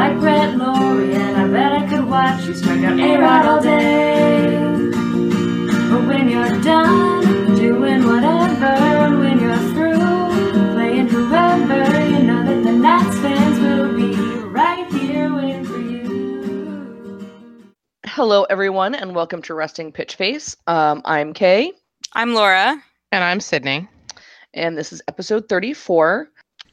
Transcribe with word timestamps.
like 0.00 0.18
Brett 0.18 0.56
Lawrie, 0.56 1.12
and 1.12 1.36
I 1.36 1.46
bet 1.46 1.72
I 1.72 1.86
could 1.86 2.06
watch 2.06 2.46
you 2.46 2.54
strike 2.54 2.82
out 2.84 2.98
A-Rod 2.98 3.44
all 3.44 3.62
day. 3.62 4.56
But 5.90 6.06
when 6.06 6.30
you're 6.30 6.58
done 6.62 7.54
doing 7.56 8.06
whatever, 8.06 9.18
when 9.18 9.38
you're 9.38 9.58
through 9.74 10.72
playing 10.72 11.08
whoever, 11.08 12.08
you 12.08 12.22
know 12.22 12.46
that 12.46 12.64
the 12.64 12.72
Nats 12.72 13.18
fans 13.18 13.60
will 13.60 13.94
be 13.94 14.16
right 14.48 14.90
here 14.90 15.34
waiting 15.34 15.64
for 15.66 15.78
you. 15.78 17.26
Hello, 18.06 18.44
everyone, 18.44 18.94
and 18.94 19.14
welcome 19.14 19.42
to 19.42 19.52
Resting 19.52 19.92
Pitch 19.92 20.14
Face. 20.16 20.56
Um, 20.66 21.02
I'm 21.04 21.34
Kay, 21.34 21.72
I'm 22.14 22.32
Laura. 22.32 22.82
And 23.12 23.22
I'm 23.22 23.40
Sydney. 23.40 23.86
and 24.54 24.78
this 24.78 24.94
is 24.94 25.02
episode 25.08 25.46
34. 25.50 26.30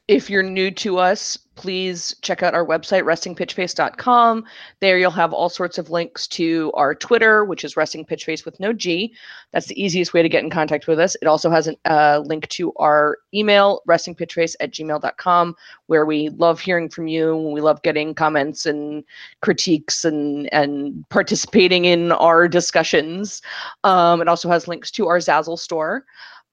If 0.07 0.29
you're 0.29 0.43
new 0.43 0.71
to 0.71 0.99
us, 0.99 1.37
please 1.57 2.15
check 2.21 2.43
out 2.43 2.53
our 2.53 2.65
website, 2.65 3.03
restingpitchface.com. 3.03 4.45
There 4.79 4.97
you'll 4.97 5.11
have 5.11 5.33
all 5.33 5.49
sorts 5.49 5.77
of 5.77 5.89
links 5.89 6.27
to 6.27 6.71
our 6.75 6.95
Twitter, 6.95 7.43
which 7.43 7.65
is 7.65 7.75
Resting 7.75 8.05
Pitch 8.05 8.27
with 8.27 8.59
no 8.59 8.71
G. 8.71 9.13
That's 9.51 9.65
the 9.65 9.81
easiest 9.81 10.13
way 10.13 10.21
to 10.21 10.29
get 10.29 10.43
in 10.43 10.49
contact 10.49 10.87
with 10.87 10.99
us. 10.99 11.15
It 11.21 11.27
also 11.27 11.49
has 11.49 11.67
a 11.67 11.75
uh, 11.85 12.19
link 12.25 12.47
to 12.49 12.71
our 12.73 13.17
email, 13.33 13.81
restingpitchface 13.87 14.55
at 14.59 14.71
gmail.com, 14.71 15.55
where 15.87 16.05
we 16.05 16.29
love 16.29 16.59
hearing 16.59 16.89
from 16.89 17.07
you. 17.07 17.35
We 17.35 17.61
love 17.61 17.81
getting 17.81 18.13
comments 18.13 18.65
and 18.65 19.03
critiques 19.41 20.05
and, 20.05 20.51
and 20.53 21.03
participating 21.09 21.85
in 21.85 22.11
our 22.11 22.47
discussions. 22.47 23.41
Um, 23.83 24.21
it 24.21 24.27
also 24.27 24.49
has 24.49 24.67
links 24.67 24.91
to 24.91 25.07
our 25.07 25.17
Zazzle 25.17 25.57
store. 25.57 26.05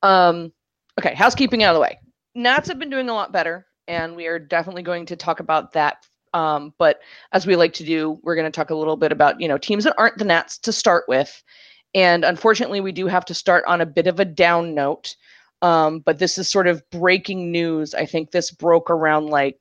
Um, 0.02 0.52
okay, 0.98 1.14
housekeeping 1.14 1.62
out 1.62 1.70
of 1.70 1.76
the 1.76 1.80
way. 1.80 1.98
Nats 2.34 2.68
have 2.68 2.78
been 2.78 2.90
doing 2.90 3.08
a 3.08 3.14
lot 3.14 3.32
better, 3.32 3.66
and 3.88 4.16
we 4.16 4.26
are 4.26 4.38
definitely 4.38 4.82
going 4.82 5.06
to 5.06 5.16
talk 5.16 5.40
about 5.40 5.72
that. 5.72 6.06
Um, 6.32 6.74
but 6.78 7.00
as 7.32 7.46
we 7.46 7.56
like 7.56 7.72
to 7.74 7.84
do, 7.84 8.18
we're 8.22 8.34
going 8.34 8.50
to 8.50 8.56
talk 8.56 8.70
a 8.70 8.74
little 8.74 8.96
bit 8.96 9.12
about 9.12 9.40
you 9.40 9.48
know 9.48 9.58
teams 9.58 9.84
that 9.84 9.94
aren't 9.98 10.18
the 10.18 10.24
Nats 10.24 10.58
to 10.58 10.72
start 10.72 11.04
with, 11.08 11.42
and 11.94 12.24
unfortunately, 12.24 12.80
we 12.80 12.92
do 12.92 13.06
have 13.06 13.24
to 13.26 13.34
start 13.34 13.64
on 13.66 13.80
a 13.80 13.86
bit 13.86 14.06
of 14.06 14.18
a 14.20 14.24
down 14.24 14.74
note. 14.74 15.16
Um, 15.62 16.00
but 16.00 16.18
this 16.18 16.36
is 16.36 16.50
sort 16.50 16.66
of 16.66 16.82
breaking 16.90 17.50
news. 17.50 17.94
I 17.94 18.04
think 18.04 18.30
this 18.30 18.50
broke 18.50 18.90
around 18.90 19.28
like 19.28 19.60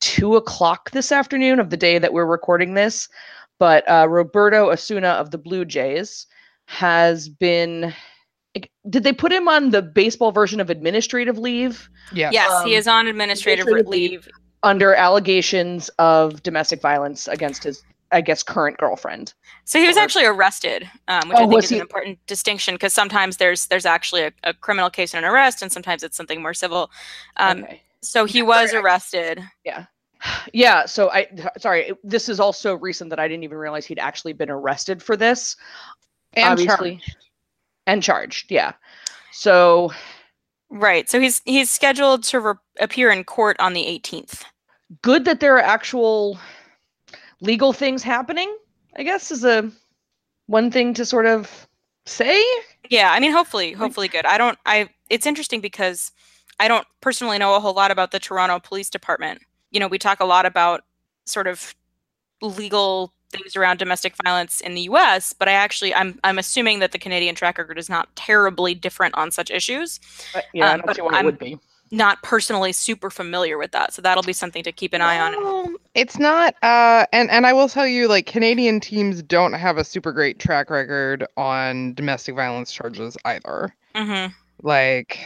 two 0.00 0.36
o'clock 0.36 0.90
this 0.92 1.12
afternoon 1.12 1.60
of 1.60 1.68
the 1.70 1.76
day 1.76 1.98
that 1.98 2.12
we're 2.12 2.24
recording 2.24 2.74
this. 2.74 3.08
But 3.58 3.86
uh, 3.90 4.06
Roberto 4.08 4.70
Osuna 4.70 5.08
of 5.08 5.32
the 5.32 5.38
Blue 5.38 5.64
Jays 5.64 6.26
has 6.66 7.28
been. 7.28 7.92
Did 8.88 9.04
they 9.04 9.12
put 9.12 9.30
him 9.32 9.46
on 9.48 9.70
the 9.70 9.82
baseball 9.82 10.32
version 10.32 10.58
of 10.60 10.70
administrative 10.70 11.38
leave? 11.38 11.88
Yeah. 12.12 12.30
Yes, 12.32 12.64
he 12.64 12.74
Um, 12.74 12.78
is 12.78 12.88
on 12.88 13.06
administrative 13.06 13.66
administrative 13.66 14.24
leave. 14.26 14.28
under 14.62 14.94
allegations 14.94 15.88
of 15.98 16.42
domestic 16.42 16.80
violence 16.80 17.28
against 17.28 17.62
his, 17.64 17.82
I 18.10 18.20
guess, 18.22 18.42
current 18.42 18.78
girlfriend. 18.78 19.34
So 19.64 19.78
he 19.78 19.86
was 19.86 19.96
Or- 19.96 20.00
actually 20.00 20.24
arrested, 20.24 20.90
um, 21.08 21.28
which 21.28 21.38
Oh, 21.38 21.44
I 21.44 21.48
think 21.48 21.62
is 21.64 21.68
he- 21.70 21.76
an 21.76 21.82
important 21.82 22.18
distinction 22.26 22.74
because 22.74 22.92
sometimes 22.92 23.36
there's 23.36 23.66
there's 23.68 23.86
actually 23.86 24.22
a, 24.22 24.32
a 24.44 24.54
criminal 24.54 24.90
case 24.90 25.14
and 25.14 25.24
an 25.24 25.30
arrest, 25.30 25.62
and 25.62 25.70
sometimes 25.70 26.02
it's 26.02 26.16
something 26.16 26.42
more 26.42 26.54
civil. 26.54 26.90
Um, 27.36 27.62
okay. 27.64 27.82
So 28.02 28.24
he 28.24 28.42
was 28.42 28.72
arrested. 28.74 29.42
Yeah. 29.64 29.84
Yeah, 30.52 30.84
so 30.84 31.10
I, 31.10 31.28
sorry, 31.58 31.92
this 32.04 32.28
is 32.28 32.40
also 32.40 32.74
recent 32.76 33.08
that 33.10 33.18
I 33.18 33.26
didn't 33.26 33.44
even 33.44 33.56
realize 33.56 33.86
he'd 33.86 33.98
actually 33.98 34.34
been 34.34 34.50
arrested 34.50 35.02
for 35.02 35.16
this. 35.16 35.56
And 36.34 36.46
obviously, 36.52 36.96
charged. 36.96 37.16
And 37.86 38.02
charged. 38.02 38.50
Yeah. 38.50 38.72
So 39.32 39.92
Right. 40.70 41.10
So 41.10 41.18
he's 41.18 41.42
he's 41.44 41.68
scheduled 41.70 42.22
to 42.24 42.40
re- 42.40 42.54
appear 42.78 43.10
in 43.10 43.24
court 43.24 43.56
on 43.58 43.72
the 43.72 43.84
18th. 43.84 44.44
good 45.02 45.24
that 45.24 45.40
there 45.40 45.56
are 45.56 45.60
actual 45.60 46.38
legal 47.40 47.72
things 47.72 48.02
happening. 48.02 48.56
I 48.96 49.02
guess 49.02 49.30
is 49.30 49.44
a 49.44 49.70
one 50.46 50.70
thing 50.70 50.94
to 50.94 51.04
sort 51.04 51.26
of 51.26 51.66
say. 52.06 52.42
Yeah, 52.88 53.12
I 53.12 53.20
mean, 53.20 53.32
hopefully, 53.32 53.72
hopefully 53.72 54.08
good. 54.08 54.26
I 54.26 54.38
don't. 54.38 54.58
I. 54.66 54.88
It's 55.08 55.26
interesting 55.26 55.60
because 55.60 56.12
I 56.60 56.68
don't 56.68 56.86
personally 57.00 57.38
know 57.38 57.54
a 57.54 57.60
whole 57.60 57.74
lot 57.74 57.90
about 57.90 58.10
the 58.12 58.18
Toronto 58.18 58.58
Police 58.60 58.90
Department. 58.90 59.40
You 59.70 59.80
know, 59.80 59.88
we 59.88 59.98
talk 59.98 60.20
a 60.20 60.24
lot 60.24 60.46
about 60.46 60.82
sort 61.24 61.46
of 61.46 61.74
legal 62.42 63.12
things 63.30 63.56
around 63.56 63.78
domestic 63.78 64.14
violence 64.24 64.60
in 64.60 64.74
the 64.74 64.82
U.S., 64.82 65.32
but 65.32 65.48
I 65.48 65.52
actually, 65.52 65.94
I'm, 65.94 66.18
I'm 66.24 66.38
assuming 66.38 66.80
that 66.80 66.92
the 66.92 66.98
Canadian 66.98 67.34
track 67.34 67.58
record 67.58 67.78
is 67.78 67.88
not 67.88 68.14
terribly 68.16 68.74
different 68.74 69.14
on 69.16 69.30
such 69.30 69.50
issues. 69.50 70.00
But, 70.34 70.44
yeah, 70.52 70.66
I 70.66 70.72
Um, 70.74 70.78
don't 70.78 70.86
but 70.86 70.96
see 70.96 71.02
I'm- 71.02 71.14
it 71.14 71.24
would 71.24 71.38
be. 71.38 71.58
Not 71.92 72.22
personally 72.22 72.72
super 72.72 73.10
familiar 73.10 73.58
with 73.58 73.72
that, 73.72 73.92
so 73.92 74.00
that'll 74.00 74.22
be 74.22 74.32
something 74.32 74.62
to 74.62 74.70
keep 74.70 74.92
an 74.92 75.00
eye 75.02 75.18
on. 75.18 75.74
It's 75.96 76.20
not 76.20 76.54
uh 76.62 77.04
and 77.12 77.28
and 77.32 77.44
I 77.48 77.52
will 77.52 77.68
tell 77.68 77.84
you 77.84 78.06
like 78.06 78.26
Canadian 78.26 78.78
teams 78.78 79.24
don't 79.24 79.54
have 79.54 79.76
a 79.76 79.82
super 79.82 80.12
great 80.12 80.38
track 80.38 80.70
record 80.70 81.26
on 81.36 81.94
domestic 81.94 82.36
violence 82.36 82.70
charges 82.70 83.16
either. 83.24 83.74
hmm 83.96 84.26
Like 84.62 85.18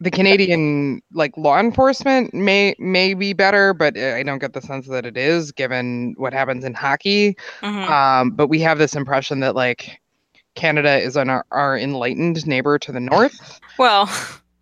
the 0.00 0.10
Canadian 0.10 1.02
like 1.12 1.36
law 1.36 1.58
enforcement 1.58 2.32
may 2.32 2.74
may 2.78 3.14
be 3.14 3.32
better, 3.32 3.74
but 3.74 3.96
uh, 3.96 4.14
I 4.14 4.22
don't 4.22 4.38
get 4.38 4.54
the 4.54 4.62
sense 4.62 4.86
that 4.88 5.04
it 5.04 5.16
is 5.16 5.52
given 5.52 6.14
what 6.16 6.32
happens 6.32 6.64
in 6.64 6.74
hockey. 6.74 7.36
hmm 7.62 7.82
Um 7.84 8.30
but 8.30 8.48
we 8.48 8.60
have 8.60 8.78
this 8.78 8.94
impression 8.94 9.40
that 9.40 9.54
like 9.54 10.00
Canada 10.54 10.98
is 10.98 11.16
on 11.16 11.28
our, 11.30 11.44
our 11.52 11.78
enlightened 11.78 12.46
neighbor 12.46 12.78
to 12.78 12.92
the 12.92 13.00
north. 13.00 13.60
Well, 13.78 14.08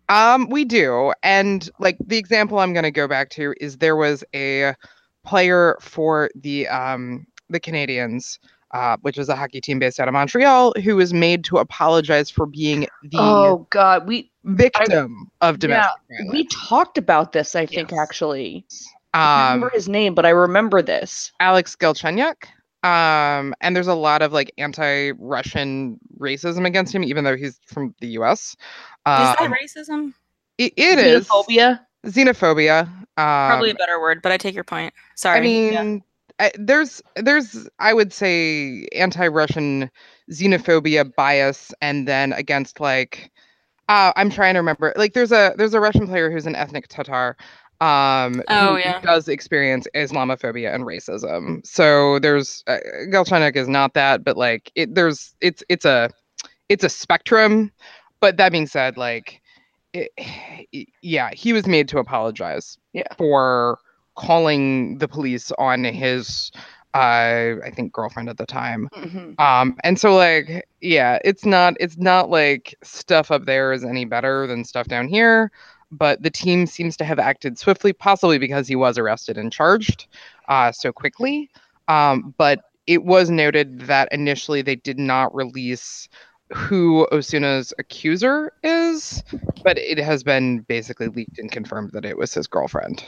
Um, 0.09 0.49
we 0.49 0.65
do. 0.65 1.13
And 1.23 1.69
like 1.79 1.97
the 2.05 2.17
example 2.17 2.59
I'm 2.59 2.73
going 2.73 2.83
to 2.83 2.91
go 2.91 3.07
back 3.07 3.29
to 3.31 3.53
is 3.61 3.77
there 3.77 3.95
was 3.95 4.23
a 4.33 4.73
player 5.23 5.77
for 5.81 6.29
the 6.35 6.67
um 6.67 7.25
the 7.49 7.59
Canadians, 7.59 8.39
uh, 8.71 8.97
which 9.01 9.17
is 9.17 9.29
a 9.29 9.35
hockey 9.35 9.59
team 9.61 9.79
based 9.79 9.99
out 9.99 10.07
of 10.07 10.13
Montreal, 10.13 10.73
who 10.83 10.95
was 10.95 11.13
made 11.13 11.43
to 11.45 11.57
apologize 11.57 12.29
for 12.29 12.45
being 12.45 12.87
the 13.03 13.17
Oh 13.17 13.67
God, 13.69 14.07
we 14.07 14.31
victim 14.43 15.29
of 15.41 15.59
domestic 15.59 16.01
violence. 16.09 16.31
we 16.31 16.45
talked 16.47 16.97
about 16.97 17.31
this. 17.31 17.55
I 17.55 17.65
think 17.65 17.91
Yes. 17.91 17.99
actually. 17.99 18.65
I 19.13 19.17
can't 19.17 19.37
Um, 19.39 19.53
remember 19.53 19.69
his 19.73 19.89
name, 19.89 20.13
but 20.13 20.25
I 20.25 20.29
remember 20.29 20.81
this. 20.81 21.31
Alex 21.39 21.75
Galchenyuk. 21.75 22.43
Um, 22.83 23.53
and 23.59 23.75
there's 23.75 23.87
a 23.87 23.93
lot 23.95 24.21
of 24.21 24.31
like 24.31 24.51
anti-Russian 24.57 25.99
racism 26.19 26.65
against 26.65 26.93
him, 26.95 27.03
even 27.03 27.23
though 27.23 27.35
he's 27.35 27.59
from 27.65 27.93
the 27.99 28.07
U.S. 28.09 28.51
is 28.51 28.55
that 29.05 29.37
Um, 29.41 29.53
racism? 29.53 30.13
it, 30.57 30.73
it 30.77 30.99
is 30.99 31.27
Xenophobia. 31.27 31.79
xenophobia. 32.05 32.87
Um, 32.87 33.05
Probably 33.17 33.71
a 33.71 33.75
better 33.75 33.99
word, 33.99 34.21
but 34.21 34.31
I 34.31 34.37
take 34.37 34.55
your 34.55 34.63
point. 34.63 34.93
Sorry. 35.15 35.39
I 35.39 35.41
mean, 35.41 36.03
I, 36.39 36.51
there's 36.57 37.01
there's 37.15 37.67
I 37.79 37.93
would 37.93 38.13
say 38.13 38.87
anti-Russian 38.95 39.91
xenophobia 40.31 41.13
bias, 41.15 41.73
and 41.81 42.07
then 42.07 42.33
against 42.33 42.79
like 42.79 43.31
uh, 43.89 44.13
I'm 44.15 44.29
trying 44.29 44.53
to 44.55 44.59
remember. 44.59 44.93
Like 44.95 45.13
there's 45.13 45.31
a 45.31 45.53
there's 45.57 45.73
a 45.73 45.79
Russian 45.79 46.07
player 46.07 46.31
who's 46.31 46.45
an 46.47 46.55
ethnic 46.55 46.87
Tatar. 46.87 47.35
Um, 47.81 48.43
Oh, 48.49 48.75
who 48.75 48.79
yeah. 48.79 48.99
does 49.01 49.27
experience 49.29 49.87
Islamophobia 49.95 50.73
and 50.73 50.83
racism. 50.85 51.65
So 51.65 52.19
there's 52.19 52.63
uh, 52.67 52.77
Galchenyuk 53.07 53.55
is 53.55 53.69
not 53.69 53.93
that, 53.93 54.23
but 54.23 54.37
like 54.37 54.71
it 54.75 54.95
there's 54.95 55.35
it's 55.41 55.63
it's 55.69 55.85
a 55.85 56.09
it's 56.69 56.83
a 56.83 56.89
spectrum. 56.89 57.71
But 58.21 58.37
that 58.37 58.51
being 58.51 58.67
said, 58.67 58.97
like 58.97 59.41
it, 59.93 60.11
yeah, 61.01 61.31
he 61.33 61.53
was 61.53 61.67
made 61.67 61.87
to 61.89 61.99
apologize 61.99 62.77
Yeah. 62.93 63.13
for 63.17 63.79
calling 64.19 64.97
the 64.97 65.07
police 65.07 65.51
on 65.57 65.83
his 65.83 66.51
uh 66.93 67.55
I 67.63 67.71
think 67.75 67.93
girlfriend 67.93 68.29
at 68.29 68.37
the 68.37 68.45
time. 68.45 68.89
Mhm. 68.95 69.39
Um 69.39 69.77
and 69.83 69.99
so 69.99 70.15
like 70.15 70.67
yeah, 70.81 71.19
it's 71.23 71.45
not 71.45 71.75
it's 71.79 71.97
not 71.97 72.29
like 72.29 72.75
stuff 72.83 73.31
up 73.31 73.45
there 73.45 73.71
is 73.73 73.83
any 73.83 74.05
better 74.05 74.47
than 74.47 74.65
stuff 74.65 74.87
down 74.87 75.07
here, 75.07 75.51
but 75.91 76.21
the 76.23 76.31
team 76.31 76.65
seems 76.65 76.97
to 76.97 77.05
have 77.05 77.19
acted 77.19 77.57
swiftly 77.57 77.93
possibly 77.93 78.37
because 78.39 78.67
he 78.67 78.75
was 78.75 78.97
arrested 78.97 79.37
and 79.37 79.51
charged 79.51 80.07
uh 80.47 80.71
so 80.71 80.91
quickly. 80.91 81.49
Um 81.87 82.33
but 82.37 82.59
it 82.87 83.03
was 83.03 83.29
noted 83.29 83.81
that 83.81 84.09
initially 84.11 84.63
they 84.63 84.75
did 84.75 84.97
not 84.97 85.33
release 85.35 86.09
who 86.51 87.07
Osuna's 87.11 87.71
accuser 87.77 88.51
is, 88.63 89.23
but 89.63 89.77
it 89.77 89.99
has 89.99 90.23
been 90.23 90.61
basically 90.61 91.07
leaked 91.07 91.37
and 91.37 91.51
confirmed 91.51 91.91
that 91.91 92.05
it 92.05 92.17
was 92.17 92.33
his 92.33 92.47
girlfriend. 92.47 93.03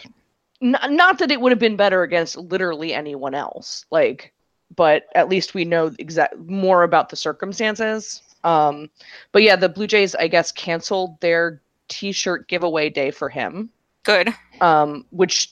N- 0.61 0.77
not 0.89 1.19
that 1.19 1.31
it 1.31 1.41
would 1.41 1.51
have 1.51 1.59
been 1.59 1.75
better 1.75 2.03
against 2.03 2.37
literally 2.37 2.93
anyone 2.93 3.33
else, 3.33 3.85
like, 3.91 4.33
but 4.75 5.07
at 5.15 5.29
least 5.29 5.53
we 5.53 5.65
know 5.65 5.91
exact 5.99 6.37
more 6.37 6.83
about 6.83 7.09
the 7.09 7.15
circumstances. 7.15 8.21
Um, 8.43 8.89
but 9.31 9.43
yeah, 9.43 9.55
the 9.55 9.69
Blue 9.69 9.87
Jays, 9.87 10.15
I 10.15 10.27
guess, 10.27 10.51
canceled 10.51 11.19
their 11.19 11.61
T-shirt 11.89 12.47
giveaway 12.47 12.89
day 12.89 13.11
for 13.11 13.29
him, 13.29 13.69
Good. 14.03 14.33
um, 14.61 15.05
which 15.11 15.51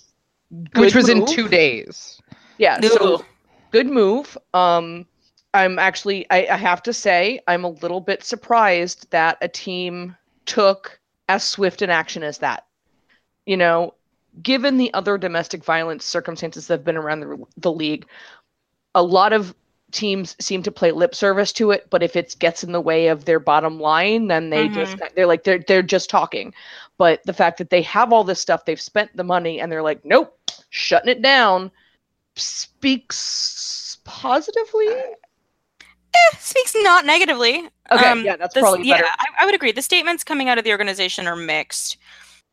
which 0.49 0.71
good 0.71 0.95
was 0.95 1.09
in 1.09 1.25
two 1.25 1.47
days. 1.47 2.19
Yeah, 2.57 2.79
so 2.81 3.23
good 3.71 3.87
move. 3.87 4.37
Um, 4.53 5.05
I'm 5.53 5.79
actually, 5.79 6.25
I, 6.29 6.47
I 6.51 6.57
have 6.57 6.83
to 6.83 6.93
say, 6.93 7.39
I'm 7.47 7.63
a 7.63 7.69
little 7.69 8.01
bit 8.01 8.23
surprised 8.23 9.09
that 9.11 9.37
a 9.41 9.47
team 9.47 10.15
took 10.45 10.99
as 11.27 11.43
swift 11.43 11.81
an 11.81 11.89
action 11.89 12.23
as 12.23 12.39
that. 12.39 12.65
You 13.45 13.57
know, 13.57 13.93
given 14.41 14.77
the 14.77 14.93
other 14.93 15.17
domestic 15.17 15.63
violence 15.63 16.05
circumstances 16.05 16.67
that 16.67 16.75
have 16.75 16.85
been 16.85 16.97
around 16.97 17.21
the, 17.21 17.45
the 17.57 17.71
league, 17.71 18.05
a 18.95 19.03
lot 19.03 19.33
of 19.33 19.53
teams 19.91 20.35
seem 20.39 20.61
to 20.63 20.71
play 20.71 20.91
lip 20.91 21.15
service 21.15 21.51
to 21.53 21.71
it, 21.71 21.87
but 21.89 22.03
if 22.03 22.15
it 22.15 22.35
gets 22.39 22.63
in 22.63 22.71
the 22.71 22.81
way 22.81 23.07
of 23.07 23.25
their 23.25 23.39
bottom 23.39 23.79
line, 23.79 24.27
then 24.27 24.49
they 24.51 24.67
just 24.67 24.95
they're 25.15 25.25
like 25.25 25.43
they're 25.43 25.59
they're 25.67 25.81
just 25.81 26.09
talking. 26.09 26.53
But 26.97 27.21
the 27.25 27.33
fact 27.33 27.57
that 27.57 27.69
they 27.69 27.81
have 27.83 28.13
all 28.13 28.23
this 28.23 28.39
stuff, 28.41 28.65
they've 28.65 28.79
spent 28.79 29.15
the 29.15 29.23
money, 29.23 29.59
and 29.59 29.71
they're 29.71 29.81
like, 29.81 30.03
nope, 30.05 30.37
shutting 30.69 31.09
it 31.09 31.21
down, 31.21 31.71
speaks 32.35 33.97
positively. 34.03 34.87
Eh, 34.87 36.37
speaks 36.39 36.75
not 36.79 37.05
negatively. 37.05 37.67
Okay, 37.91 38.05
Um, 38.05 38.23
yeah, 38.25 38.35
that's 38.35 38.53
This- 38.53 38.61
probably 38.61 38.87
yeah, 38.87 38.97
better. 38.97 39.07
I, 39.07 39.43
I 39.43 39.45
would 39.45 39.55
agree. 39.55 39.71
The 39.71 39.81
statements 39.81 40.23
coming 40.23 40.49
out 40.49 40.57
of 40.57 40.63
the 40.63 40.71
organization 40.71 41.27
are 41.27 41.35
mixed. 41.35 41.97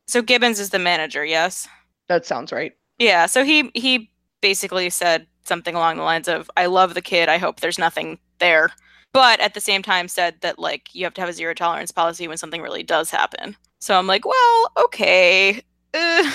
So 0.07 0.21
Gibbons 0.21 0.59
is 0.59 0.69
the 0.69 0.79
manager, 0.79 1.25
yes. 1.25 1.67
That 2.07 2.25
sounds 2.25 2.51
right. 2.51 2.73
Yeah, 2.97 3.25
so 3.25 3.43
he 3.43 3.69
he 3.73 4.09
basically 4.41 4.89
said 4.89 5.27
something 5.43 5.75
along 5.75 5.97
the 5.97 6.03
lines 6.03 6.27
of 6.27 6.49
I 6.57 6.65
love 6.67 6.93
the 6.93 7.01
kid. 7.01 7.29
I 7.29 7.37
hope 7.37 7.59
there's 7.59 7.79
nothing 7.79 8.19
there. 8.39 8.71
But 9.13 9.39
at 9.39 9.53
the 9.53 9.61
same 9.61 9.81
time 9.81 10.07
said 10.07 10.35
that 10.41 10.59
like 10.59 10.93
you 10.93 11.03
have 11.03 11.13
to 11.15 11.21
have 11.21 11.29
a 11.29 11.33
zero 11.33 11.53
tolerance 11.53 11.91
policy 11.91 12.27
when 12.27 12.37
something 12.37 12.61
really 12.61 12.83
does 12.83 13.09
happen. 13.09 13.55
So 13.79 13.97
I'm 13.97 14.07
like, 14.07 14.25
well, 14.25 14.71
okay. 14.77 15.61
Uh, 15.93 16.31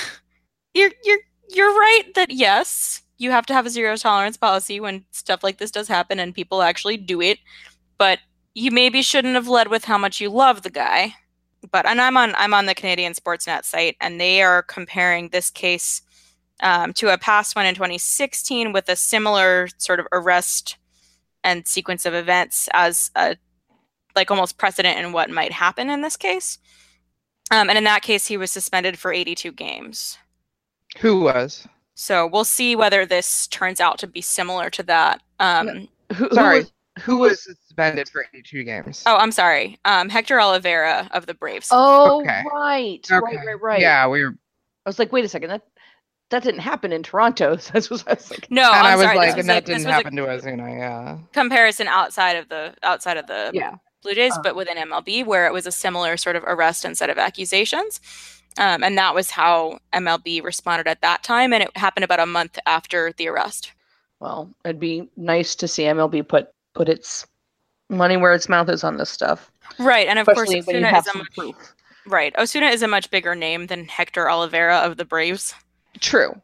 you're 0.75 0.93
you're 1.05 1.21
you're 1.49 1.75
right 1.75 2.05
that 2.15 2.31
yes, 2.31 3.03
you 3.19 3.31
have 3.31 3.47
to 3.47 3.55
have 3.55 3.67
a 3.67 3.71
zero 3.71 3.97
tolerance 3.97 4.37
policy 4.37 4.81
when 4.81 5.05
stuff 5.13 5.43
like 5.43 5.59
this 5.59 5.71
does 5.71 5.89
happen 5.89 6.19
and 6.19 6.35
people 6.35 6.63
actually 6.63 6.97
do 6.97 7.21
it. 7.21 7.39
But 7.99 8.19
you 8.55 8.71
maybe 8.71 9.03
shouldn't 9.03 9.35
have 9.35 9.49
led 9.49 9.69
with 9.69 9.85
how 9.85 9.99
much 9.99 10.21
you 10.21 10.29
love 10.29 10.63
the 10.63 10.71
guy. 10.71 11.15
But 11.71 11.87
and 11.87 12.01
I'm 12.01 12.17
on 12.17 12.35
I'm 12.37 12.55
on 12.55 12.67
the 12.67 12.75
Canadian 12.75 13.13
Sportsnet 13.13 13.65
site 13.65 13.97
and 14.01 14.21
they 14.21 14.43
are 14.43 14.63
comparing 14.63 15.29
this 15.29 15.51
case 15.51 16.03
um, 16.61 16.93
to 16.95 17.13
a 17.13 17.19
past 17.19 17.55
one 17.57 17.67
in 17.67 17.75
2016 17.75 18.73
with 18.73 18.89
a 18.89 18.97
similar 18.97 19.69
sort 19.79 20.01
of 20.01 20.07
arrest 20.13 20.77
and 21.45 21.67
sequence 21.67 22.07
of 22.07 22.15
events 22.15 22.69
as 22.73 23.11
a 23.15 23.37
like 24.15 24.31
almost 24.31 24.59
precedent 24.59 24.99
in 24.99 25.13
what 25.13 25.31
might 25.31 25.53
happen 25.53 25.89
in 25.89 26.03
this 26.03 26.17
case. 26.17 26.59
Um, 27.51 27.69
and 27.69 27.79
in 27.79 27.85
that 27.85 28.03
case, 28.03 28.27
he 28.27 28.37
was 28.37 28.51
suspended 28.51 28.99
for 28.99 29.13
82 29.13 29.53
games. 29.53 30.19
Who 30.99 31.21
was? 31.21 31.67
So 31.95 32.27
we'll 32.27 32.45
see 32.45 32.77
whether 32.77 33.05
this 33.07 33.47
turns 33.49 33.81
out 33.81 33.99
to 33.99 34.07
be 34.07 34.21
similar 34.21 34.71
to 34.71 34.83
that. 34.85 35.23
Um, 35.39 35.89
Who, 36.15 36.27
who 36.27 36.35
Sorry. 36.35 36.59
was- 36.61 36.73
Who 37.05 37.19
was 37.19 37.43
suspended 37.43 38.09
for 38.09 38.25
82 38.35 38.65
games? 38.65 39.03
oh, 39.07 39.17
I'm 39.17 39.33
sorry. 39.33 39.79
Um, 39.85 40.09
Hector 40.09 40.37
Olivera 40.39 41.11
of 41.13 41.27
the 41.27 41.35
Braves. 41.35 41.69
oh, 41.71 42.21
Okay. 42.21 42.43
right, 42.53 43.07
Okay. 43.11 43.37
right, 43.37 43.47
right, 43.47 43.61
right. 43.61 43.81
Yeah, 43.81 44.07
we 44.09 44.23
were. 44.25 44.37
I 44.85 44.89
was 44.89 44.99
like, 44.99 45.13
wait 45.13 45.25
a 45.25 45.29
second, 45.29 45.51
that 45.51 45.63
that 46.31 46.43
didn't 46.43 46.61
happen 46.61 46.93
in 46.93 47.03
Toronto. 47.03 47.57
So 47.57 47.71
that's 47.75 47.91
what 47.91 48.05
I 48.09 48.15
was 48.15 48.31
like. 48.31 48.51
no, 48.51 48.63
and 48.73 48.87
I'm 48.87 48.93
I 48.93 48.97
was 48.97 49.05
sorry. 49.05 49.17
like, 49.17 49.27
this 49.29 49.37
was, 49.37 49.41
and 49.45 49.49
that 49.51 49.67
this 49.67 49.77
didn't 49.77 49.87
was 49.87 49.91
a 49.91 49.93
happen 49.93 50.17
to 50.17 50.31
Osuna. 50.31 50.71
Yeah. 50.71 51.19
comparison 51.33 51.89
outside 51.89 52.37
of 52.37 52.49
the 52.49 52.75
outside 52.83 53.17
of 53.17 53.27
the 53.27 53.51
Yeah. 53.53 53.75
Blue 54.03 54.15
Jays, 54.15 54.37
Uh. 54.37 54.43
but 54.43 54.57
within 54.57 54.77
MLB, 54.79 55.25
where 55.25 55.47
it 55.47 55.53
was 55.53 55.67
a 55.67 55.73
similar 55.73 56.17
sort 56.17 56.35
of 56.37 56.43
arrest 56.45 56.85
and 56.85 56.97
set 56.99 57.09
of 57.11 57.19
accusations. 57.19 58.01
Um, 58.59 58.83
and 58.83 58.99
that 58.99 59.15
was 59.15 59.31
how 59.31 59.79
MLB 59.95 60.43
responded 60.43 60.87
at 60.89 61.01
that 61.03 61.23
time. 61.23 61.53
And 61.53 61.63
it 61.63 61.75
happened 61.77 62.05
about 62.05 62.19
a 62.21 62.27
month 62.27 62.59
after 62.67 63.13
the 63.17 63.29
arrest. 63.29 63.73
Well, 64.21 64.51
it'd 64.65 64.81
be 64.81 65.09
nice 65.17 65.55
to 65.57 65.69
see 65.69 65.85
MLB 65.85 66.27
put 66.29 66.49
put 66.75 66.89
its 66.89 67.27
money 67.91 68.17
where 68.17 68.33
its 68.35 68.49
mouth 68.49 68.69
is 68.69 68.85
on 68.85 68.97
this 68.97 69.11
stuff, 69.11 69.51
Right. 69.79 70.07
And 70.09 70.19
of 70.19 70.29
especially 70.29 70.63
course, 70.63 70.67
when 70.67 70.77
you 70.79 70.87
Osuna 70.87 70.89
have 70.89 71.07
is 71.07 71.07
a 71.09 71.15
much, 71.19 71.29
proof. 71.37 71.75
right. 72.07 72.35
Osuna 72.39 72.67
is 72.67 72.83
a 72.83 72.89
much 72.89 73.11
bigger 73.11 73.35
name 73.35 73.67
than 73.67 73.87
Hector 73.87 74.27
Olivera 74.27 74.85
of 74.85 74.97
the 74.97 75.05
Braves. 75.05 75.55
True. 76.01 76.41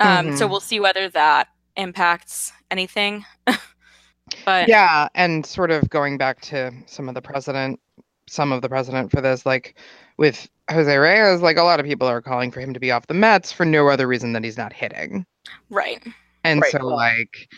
Um, 0.00 0.30
So 0.32 0.46
Mhm. 0.46 0.50
we'll 0.50 0.60
see 0.60 0.80
whether 0.80 1.08
that 1.10 1.48
impacts 1.76 2.52
anything. 2.70 3.24
but 4.44 4.68
Yeah, 4.68 5.08
and 5.14 5.44
sort 5.44 5.70
of 5.70 5.88
going 5.90 6.18
back 6.18 6.40
to 6.42 6.72
some 6.86 7.08
of 7.08 7.14
the 7.14 7.22
president, 7.22 7.80
some 8.28 8.52
of 8.52 8.62
the 8.62 8.68
president 8.68 9.10
for 9.10 9.20
this, 9.20 9.44
like 9.46 9.76
with 10.18 10.48
Jose 10.70 10.96
Reyes, 10.96 11.40
like 11.42 11.56
a 11.56 11.62
lot 11.62 11.80
of 11.80 11.86
people 11.86 12.06
are 12.08 12.22
calling 12.22 12.50
for 12.50 12.60
him 12.60 12.72
to 12.74 12.80
be 12.80 12.90
off 12.90 13.06
the 13.06 13.14
Mets 13.14 13.52
for 13.52 13.64
no 13.64 13.88
other 13.88 14.06
reason 14.06 14.32
than 14.32 14.44
he's 14.44 14.56
not 14.58 14.72
hitting. 14.72 15.26
right. 15.70 16.02
And 16.44 16.60
Right, 16.62 16.72
so 16.72 16.78
like, 16.84 17.48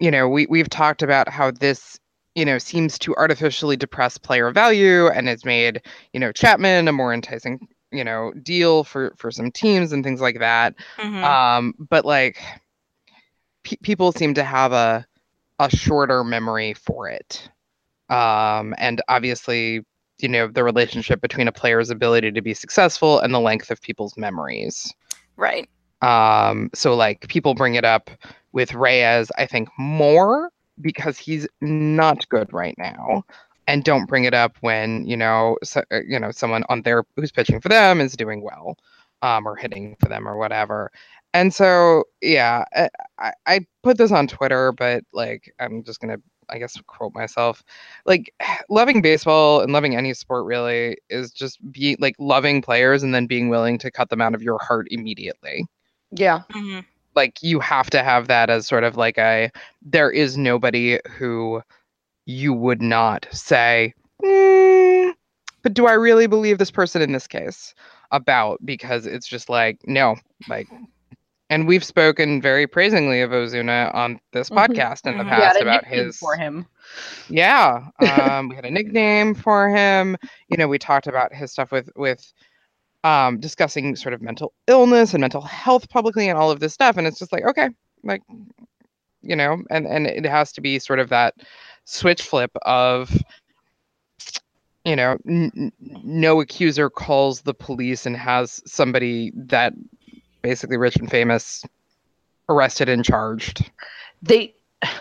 you 0.00 0.10
know, 0.10 0.28
we 0.28 0.46
we've 0.46 0.68
talked 0.68 1.02
about 1.02 1.28
how 1.28 1.50
this, 1.50 2.00
you 2.34 2.44
know, 2.44 2.58
seems 2.58 2.98
to 3.00 3.14
artificially 3.16 3.76
depress 3.76 4.18
player 4.18 4.50
value 4.50 5.08
and 5.08 5.28
has 5.28 5.44
made, 5.44 5.82
you 6.12 6.20
know, 6.20 6.32
Chapman 6.32 6.88
a 6.88 6.92
more 6.92 7.12
enticing, 7.12 7.68
you 7.92 8.02
know, 8.02 8.32
deal 8.42 8.82
for 8.84 9.14
for 9.16 9.30
some 9.30 9.50
teams 9.52 9.92
and 9.92 10.02
things 10.02 10.20
like 10.20 10.38
that. 10.38 10.74
Mhm. 10.98 11.22
Um, 11.22 11.74
but 11.90 12.04
like 12.04 12.38
pe- 13.64 13.76
people 13.82 14.12
seem 14.12 14.34
to 14.34 14.44
have 14.44 14.72
a 14.72 15.06
a 15.58 15.70
shorter 15.70 16.24
memory 16.24 16.74
for 16.74 17.08
it. 17.08 17.50
Um, 18.08 18.74
and 18.78 19.02
obviously, 19.08 19.84
you 20.18 20.28
know, 20.28 20.48
the 20.48 20.64
relationship 20.64 21.20
between 21.20 21.48
a 21.48 21.52
player's 21.52 21.90
ability 21.90 22.32
to 22.32 22.42
be 22.42 22.54
successful 22.54 23.20
and 23.20 23.32
the 23.34 23.40
length 23.40 23.70
of 23.70 23.80
people's 23.82 24.16
memories. 24.16 24.92
right. 25.36 25.68
Um, 26.02 26.70
so 26.74 26.94
like 26.94 27.28
people 27.28 27.54
bring 27.54 27.74
it 27.74 27.84
up 27.84 28.10
with 28.52 28.74
Reyes, 28.74 29.30
I 29.38 29.46
think 29.46 29.68
more 29.78 30.50
because 30.80 31.18
he's 31.18 31.46
not 31.60 32.28
good 32.28 32.52
right 32.52 32.74
now, 32.78 33.24
and 33.66 33.84
don't 33.84 34.06
bring 34.06 34.24
it 34.24 34.34
up 34.34 34.56
when 34.60 35.06
you 35.06 35.16
know 35.16 35.56
so, 35.62 35.82
uh, 35.92 36.00
you 36.06 36.18
know 36.18 36.30
someone 36.30 36.64
on 36.68 36.82
there 36.82 37.04
who's 37.16 37.32
pitching 37.32 37.60
for 37.60 37.68
them 37.68 38.00
is 38.00 38.16
doing 38.16 38.42
well, 38.42 38.76
um, 39.22 39.46
or 39.46 39.56
hitting 39.56 39.96
for 40.00 40.08
them 40.08 40.26
or 40.28 40.36
whatever. 40.36 40.90
And 41.34 41.52
so 41.54 42.04
yeah, 42.20 42.64
I, 42.74 42.88
I- 43.18 43.32
I 43.46 43.60
put 43.82 43.98
this 43.98 44.12
on 44.12 44.26
Twitter, 44.26 44.72
but 44.72 45.04
like 45.12 45.52
I'm 45.60 45.82
just 45.84 46.00
gonna 46.00 46.16
I 46.48 46.58
guess 46.58 46.76
quote 46.86 47.14
myself, 47.14 47.62
like 48.06 48.32
loving 48.68 49.02
baseball 49.02 49.60
and 49.60 49.72
loving 49.72 49.96
any 49.96 50.14
sport 50.14 50.46
really 50.46 50.96
is 51.10 51.30
just 51.30 51.58
be 51.72 51.96
like 52.00 52.14
loving 52.18 52.62
players 52.62 53.02
and 53.02 53.14
then 53.14 53.26
being 53.26 53.48
willing 53.48 53.78
to 53.78 53.90
cut 53.90 54.08
them 54.10 54.20
out 54.20 54.34
of 54.34 54.42
your 54.42 54.58
heart 54.58 54.86
immediately 54.90 55.66
Yeah. 56.12 56.42
Mhm. 56.52 56.84
Like 57.20 57.42
you 57.42 57.60
have 57.60 57.90
to 57.90 58.02
have 58.02 58.28
that 58.28 58.50
as 58.50 58.66
sort 58.66 58.84
of 58.84 58.96
like 58.96 59.18
a 59.18 59.50
there 59.82 60.10
is 60.10 60.36
nobody 60.38 60.98
who 61.18 61.62
you 62.26 62.52
would 62.54 62.82
not 62.82 63.26
say 63.32 63.94
"Mm, 64.22 65.12
but 65.62 65.74
do 65.74 65.86
i 65.86 65.92
really 65.92 66.26
believe 66.26 66.58
this 66.58 66.70
person 66.70 67.02
in 67.02 67.12
this 67.12 67.26
case 67.26 67.74
about 68.10 68.58
because 68.64 69.06
it's 69.06 69.26
just 69.26 69.48
like 69.50 69.78
no 69.86 70.16
like 70.48 70.68
and 71.50 71.66
we've 71.68 71.84
spoken 71.84 72.40
very 72.42 72.66
praisingly 72.66 73.20
of 73.22 73.32
osuna 73.32 73.90
on 73.94 74.20
this 74.32 74.50
Mhm. 74.50 74.58
podcast 74.58 75.06
in 75.06 75.16
the 75.18 75.24
Mhm. 75.24 75.36
Yeah, 75.36 75.50
past 75.50 75.60
a 75.60 75.62
about 75.62 75.84
his 75.86 76.18
for 76.18 76.36
him. 76.36 76.66
yeah 77.28 77.88
um 77.98 78.48
we 78.48 78.56
had 78.56 78.64
a 78.64 78.70
nickname 78.70 79.34
for 79.34 79.68
him 79.70 80.16
you 80.48 80.56
know 80.56 80.68
we 80.68 80.78
talked 80.78 81.06
about 81.06 81.34
his 81.34 81.52
stuff 81.52 81.70
with 81.72 81.90
with 81.96 82.32
um 83.04 83.38
discussing 83.40 83.96
sort 83.96 84.12
of 84.12 84.20
mental 84.20 84.52
illness 84.66 85.14
and 85.14 85.20
mental 85.20 85.40
health 85.40 85.88
publicly 85.88 86.28
and 86.28 86.38
all 86.38 86.50
of 86.50 86.60
this 86.60 86.74
stuff 86.74 86.96
and 86.96 87.06
it's 87.06 87.18
just 87.18 87.32
like 87.32 87.44
okay 87.44 87.68
like 88.04 88.22
you 89.22 89.36
know 89.36 89.62
and 89.70 89.86
and 89.86 90.06
it 90.06 90.26
has 90.26 90.52
to 90.52 90.60
be 90.60 90.78
sort 90.78 90.98
of 90.98 91.08
that 91.08 91.34
switch 91.84 92.22
flip 92.22 92.50
of 92.62 93.10
you 94.84 94.96
know 94.96 95.16
n- 95.28 95.72
no 95.78 96.40
accuser 96.40 96.90
calls 96.90 97.42
the 97.42 97.54
police 97.54 98.06
and 98.06 98.16
has 98.16 98.62
somebody 98.66 99.32
that 99.34 99.72
basically 100.42 100.76
rich 100.76 100.96
and 100.96 101.10
famous 101.10 101.64
arrested 102.48 102.88
and 102.88 103.04
charged 103.04 103.70
They, 104.22 104.54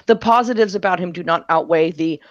the 0.06 0.16
positives 0.16 0.76
about 0.76 1.00
him 1.00 1.12
do 1.12 1.24
not 1.24 1.46
outweigh 1.50 1.92
the 1.92 2.22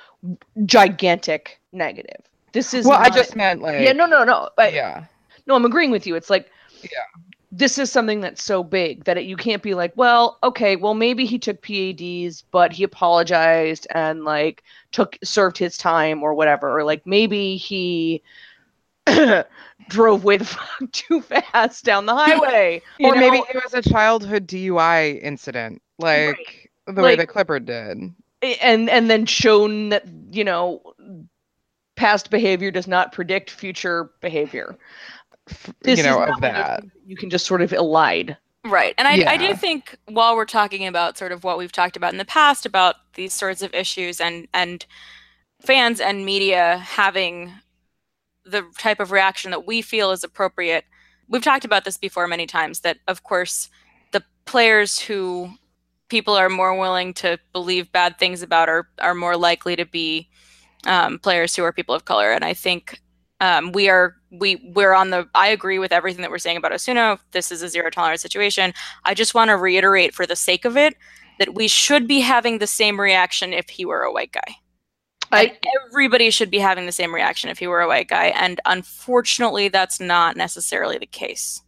gigantic 0.65 1.61
negative. 1.73 2.21
This 2.53 2.73
is 2.75 2.87
well 2.87 2.99
i 2.99 3.11
just 3.11 3.37
meant 3.37 3.61
like 3.61 3.81
yeah 3.81 3.93
no 3.93 4.07
no 4.07 4.25
no 4.25 4.49
I, 4.59 4.69
yeah 4.71 5.05
no 5.49 5.55
I'm 5.57 5.65
agreeing 5.65 5.91
with 5.91 6.07
you. 6.07 6.15
It's 6.15 6.31
like 6.31 6.49
Yeah. 6.83 6.89
This 7.51 7.79
is 7.79 7.91
something 7.91 8.21
that's 8.21 8.43
so 8.45 8.63
big 8.63 9.05
that 9.05 9.17
it, 9.17 9.25
you 9.25 9.35
can't 9.35 9.63
be 9.63 9.73
like, 9.75 9.93
well, 9.97 10.37
okay, 10.43 10.77
well 10.77 10.93
maybe 10.93 11.25
he 11.25 11.39
took 11.39 11.63
PEDs, 11.63 12.43
but 12.51 12.73
he 12.75 12.85
apologized 12.85 13.87
and 13.95 14.25
like 14.25 14.63
took 14.93 15.17
served 15.25 15.57
his 15.57 15.79
time 15.79 16.23
or 16.23 16.35
whatever, 16.35 16.79
or 16.79 16.85
like 16.85 17.07
maybe 17.07 17.57
he 17.57 18.23
drove 19.89 20.25
way 20.25 20.37
the 20.37 20.45
fuck 20.45 20.93
too 20.93 21.23
fast 21.23 21.85
down 21.85 22.05
the 22.07 22.15
highway, 22.15 22.83
or 23.01 23.15
maybe 23.15 23.39
it 23.39 23.63
was 23.65 23.73
a 23.75 23.83
childhood 23.83 24.47
DUI 24.47 25.21
incident, 25.23 25.81
like 25.99 26.71
the 26.87 26.93
way 26.95 27.03
Like- 27.03 27.19
that 27.19 27.29
Clipper 27.29 27.59
did. 27.61 28.13
and 28.43 28.91
and 28.91 29.11
then 29.11 29.25
shown 29.27 29.89
that 29.89 30.05
you 30.31 30.45
know 30.45 30.83
past 31.97 32.31
behavior 32.31 32.71
does 32.71 32.87
not 32.87 33.13
predict 33.13 33.51
future 33.51 34.11
behavior. 34.21 34.77
This 35.83 35.99
you 35.99 36.05
is 36.05 36.05
know 36.05 36.19
not 36.19 36.31
of 36.31 36.41
that. 36.41 36.85
you 37.07 37.17
can 37.17 37.31
just 37.31 37.47
sort 37.47 37.63
of 37.63 37.71
elide. 37.71 38.37
Right. 38.65 38.95
And 38.99 39.07
I, 39.09 39.33
I 39.33 39.37
do 39.37 39.55
think 39.55 39.97
while 40.07 40.37
we're 40.37 40.45
talking 40.45 40.87
about 40.87 41.17
sort 41.17 41.33
of 41.33 41.45
what 41.45 41.59
we've 41.59 41.73
talked 41.73 41.97
about 41.97 42.13
in 42.13 42.19
the 42.19 42.25
past 42.25 42.67
about 42.67 42.97
these 43.15 43.33
sorts 43.33 43.63
of 43.63 43.73
issues 43.75 44.21
and 44.21 44.49
and 44.53 44.85
fans 45.61 46.01
and 46.01 46.25
media 46.25 46.79
having 46.79 47.53
the 48.45 48.65
type 48.79 49.01
of 49.01 49.13
reaction 49.13 49.51
that 49.51 49.67
we 49.67 49.83
feel 49.83 50.11
is 50.11 50.25
appropriate, 50.25 50.85
we've 51.29 51.43
talked 51.43 51.65
about 51.65 51.85
this 51.85 51.97
before 51.97 52.27
many 52.27 52.47
times 52.47 52.81
that 52.81 52.99
of 53.07 53.23
course 53.23 53.69
the 54.13 54.23
players 54.45 54.99
who 54.99 55.51
people 56.09 56.35
are 56.35 56.49
more 56.49 56.77
willing 56.77 57.13
to 57.15 57.39
believe 57.53 57.93
bad 57.93 58.19
things 58.19 58.43
about 58.43 58.69
are 58.69 58.89
are 58.99 59.15
more 59.15 59.37
likely 59.37 59.77
to 59.77 59.85
be 59.85 60.29
um, 60.87 61.19
players 61.19 61.55
who 61.55 61.63
are 61.65 61.73
people 61.73 61.95
of 61.95 62.05
color 62.05 62.33
and 62.33 62.45
i 62.45 62.55
think 62.55 63.01
um, 63.41 63.73
we 63.73 63.89
are 63.89 64.15
we 64.31 64.57
we're 64.75 64.93
on 64.93 65.11
the 65.11 65.29
i 65.35 65.49
agree 65.49 65.79
with 65.79 65.93
everything 65.93 66.23
that 66.23 66.31
we're 66.31 66.39
saying 66.39 66.57
about 66.57 66.73
osuna 66.73 67.19
this 67.33 67.51
is 67.51 67.63
a 67.63 67.69
zero 67.69 67.91
tolerance 67.91 68.23
situation 68.23 68.73
i 69.05 69.15
just 69.15 69.35
want 69.35 69.49
to 69.49 69.57
reiterate 69.57 70.15
for 70.15 70.27
the 70.27 70.37
sake 70.37 70.65
of 70.65 70.77
it 70.77 70.95
that 71.39 71.55
we 71.55 71.69
should 71.69 72.07
be 72.09 72.21
having 72.21 72.59
the 72.59 72.67
same 72.67 73.01
reaction 73.01 73.53
if 73.53 73.69
he 73.69 73.85
were 73.85 74.03
a 74.03 74.13
white 74.13 74.33
guy 74.33 74.55
I, 75.31 75.59
everybody 75.91 76.31
should 76.31 76.51
be 76.51 76.59
having 76.59 76.87
the 76.87 76.93
same 76.93 77.15
reaction 77.15 77.51
if 77.51 77.59
he 77.59 77.67
were 77.67 77.81
a 77.81 77.87
white 77.87 78.09
guy. 78.09 78.27
And 78.29 78.61
unfortunately, 78.65 79.69
that's 79.69 80.01
not 80.01 80.37
necessarily 80.37 80.99
the 80.99 81.07
case. 81.07 81.61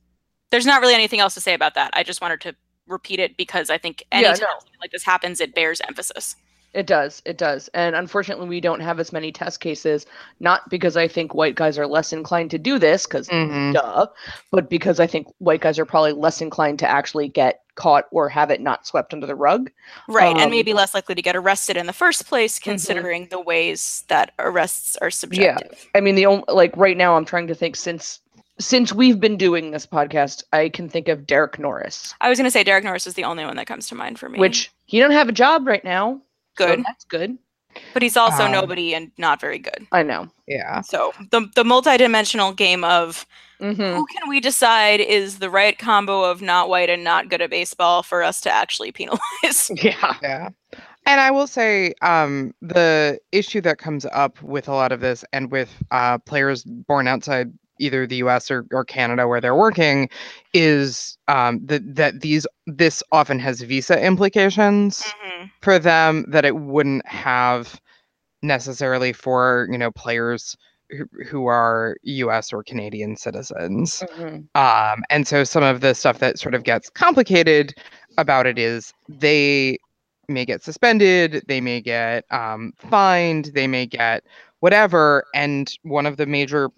There's 0.51 0.67
not 0.67 0.81
really 0.81 0.95
anything 0.95 1.21
else 1.21 1.35
to 1.35 1.41
say 1.41 1.55
about 1.55 1.75
that. 1.75 1.91
I 1.93 2.03
just 2.03 2.21
wanted 2.21 2.41
to 2.43 2.57
repeat 2.87 3.21
it 3.21 3.37
because 3.37 3.71
I 3.71 3.79
think 3.79 4.05
Yeah, 4.19 4.29
anytime 4.29 4.41
no. 4.41 4.59
something 4.59 4.79
like 4.81 4.93
this 4.93 5.05
happens, 5.05 5.41
it 5.41 5.55
bears 5.55 5.81
emphasis. 5.87 6.37
It 6.73 6.87
does. 6.87 7.21
It 7.25 7.37
does. 7.37 7.69
And 7.75 7.97
unfortunately, 7.97 8.49
we 8.49 8.61
don't 8.61 8.81
have 8.81 9.01
as 9.01 9.13
many 9.13 9.33
test 9.33 9.59
cases, 9.61 10.07
not 10.39 10.69
because 10.71 10.97
I 10.97 11.09
think 11.09 11.35
white 11.35 11.57
guys 11.57 11.79
are 11.79 11.87
less 11.87 12.13
inclined 12.13 12.51
to 12.53 12.59
do 12.59 12.79
this, 12.79 13.07
because 13.07 13.29
Mhm. 13.29 13.75
duh, 13.75 14.07
but 14.53 14.71
because 14.71 15.01
I 15.01 15.07
think 15.09 15.27
white 15.39 15.61
guys 15.61 15.79
are 15.81 15.85
probably 15.85 16.13
less 16.13 16.41
inclined 16.41 16.79
to 16.81 16.89
actually 16.89 17.27
get 17.29 17.63
caught 17.75 18.07
or 18.13 18.29
have 18.29 18.51
it 18.51 18.61
not 18.61 18.87
swept 18.87 19.13
under 19.13 19.27
the 19.27 19.35
rug. 19.35 19.71
Right. 20.07 20.35
Um, 20.35 20.43
and 20.43 20.51
maybe 20.51 20.73
less 20.73 20.95
likely 20.95 21.15
to 21.17 21.23
get 21.23 21.35
arrested 21.35 21.77
in 21.77 21.87
the 21.87 21.93
first 21.93 22.27
place, 22.29 22.59
considering 22.59 23.27
the 23.31 23.41
ways 23.41 24.05
that 24.09 24.33
arrests 24.39 24.97
are 24.99 25.11
subjective. 25.11 25.73
Yeah. 25.73 25.89
I 25.97 26.01
mean, 26.01 26.15
the 26.15 26.27
only 26.27 26.45
like 26.49 26.77
right 26.77 26.97
now, 26.97 27.17
I'm 27.17 27.25
trying 27.25 27.47
to 27.49 27.55
think 27.55 27.75
since 27.77 28.21
since 28.61 28.93
we've 28.93 29.19
been 29.19 29.39
doing 29.39 29.71
this 29.71 29.87
podcast, 29.87 30.43
I 30.53 30.69
can 30.69 30.87
think 30.91 31.09
of 31.09 31.27
Derek 31.27 31.59
Norris, 31.59 32.15
I 32.21 32.29
was 32.29 32.37
going 32.39 32.45
to 32.45 32.51
say 32.51 32.63
Derek 32.63 32.85
Norris 32.85 33.07
is 33.07 33.15
the 33.15 33.25
only 33.25 33.43
one 33.43 33.57
that 33.57 33.67
comes 33.67 33.89
to 33.89 33.95
mind 33.95 34.19
for 34.19 34.29
me. 34.29 34.39
which 34.39 34.71
he 34.85 34.99
don't 35.01 35.13
have 35.13 35.31
a 35.31 35.33
job 35.33 35.67
right 35.67 35.83
now. 35.83 36.21
So 36.59 36.77
good, 36.77 36.85
that's 36.87 37.05
good. 37.05 37.39
but 37.93 38.03
he's 38.03 38.17
also 38.17 38.47
Um, 38.47 38.53
nobody 38.53 38.95
and 38.95 39.11
not 39.19 39.41
very 39.41 39.59
good. 39.59 39.87
I 39.93 40.03
know. 40.03 40.29
Yeah. 40.47 40.83
So 40.83 41.13
the 41.31 41.49
the 41.55 41.65
multidimensional 41.65 42.57
game 42.57 42.85
of 42.85 43.27
hmm 43.61 43.75
who 43.95 44.07
can 44.07 44.29
we 44.29 44.41
decide 44.41 45.01
is 45.01 45.39
the 45.39 45.51
right 45.51 45.79
combo 45.79 46.25
of 46.25 46.41
not 46.43 46.69
white 46.69 46.91
and 46.91 47.05
not 47.05 47.29
good 47.29 47.43
at 47.43 47.51
baseball 47.51 48.03
for 48.03 48.23
us 48.23 48.41
to 48.43 48.51
actually 48.51 48.93
penalize? 49.01 49.71
Yeah. 49.83 50.15
Yeah. 50.23 50.49
And 51.07 51.21
I 51.21 51.31
will 51.31 51.47
say, 51.47 51.95
um, 52.03 52.53
the 52.61 53.19
issue 53.33 53.61
that 53.63 53.79
comes 53.79 54.07
up 54.13 54.41
with 54.43 54.69
a 54.69 54.73
lot 54.73 54.93
of 54.93 55.01
this 55.01 55.25
and 55.33 55.51
with 55.51 55.71
uh, 55.91 56.19
players 56.19 56.65
born 56.65 57.07
outside 57.09 57.53
either 57.81 58.07
the 58.07 58.17
US 58.17 58.51
or, 58.51 58.67
or 58.73 58.85
Canada 58.85 59.27
where 59.27 59.41
they're 59.41 59.55
working 59.57 60.09
is 60.55 61.19
um, 61.29 61.61
that, 61.67 61.95
that 61.97 62.21
these 62.21 62.47
this 62.67 63.03
often 63.13 63.39
has 63.41 63.61
visa 63.63 64.01
implications 64.05 65.03
Mhm. 65.03 65.51
for 65.63 65.79
them 65.79 66.25
that 66.29 66.45
it 66.45 66.57
wouldn't 66.57 67.07
have 67.07 67.81
necessarily 68.43 69.13
for, 69.13 69.69
you 69.71 69.79
know, 69.79 69.91
players 69.91 70.57
who, 70.91 71.07
who 71.27 71.47
are 71.47 71.97
US 72.03 72.53
or 72.53 72.63
Canadian 72.63 73.17
citizens. 73.17 74.03
Mhm. 74.19 74.47
Um, 74.55 75.03
and 75.11 75.27
so 75.27 75.45
some 75.45 75.63
of 75.63 75.81
the 75.81 75.95
stuff 75.95 76.19
that 76.19 76.39
sort 76.39 76.55
of 76.55 76.65
gets 76.65 76.91
complicated 76.91 77.75
about 78.19 78.47
it 78.47 78.59
is 78.59 78.93
they 79.09 79.79
may 80.29 80.45
get 80.45 80.63
suspended, 80.63 81.43
they 81.49 81.61
may 81.61 81.81
get 81.81 82.25
um, 82.31 82.73
fined, 82.79 83.47
they 83.55 83.67
may 83.67 83.87
get 83.87 84.25
whatever. 84.61 85.25
And 85.35 85.73
one 85.83 86.07
of 86.07 86.17
the 86.17 86.27
major 86.27 86.71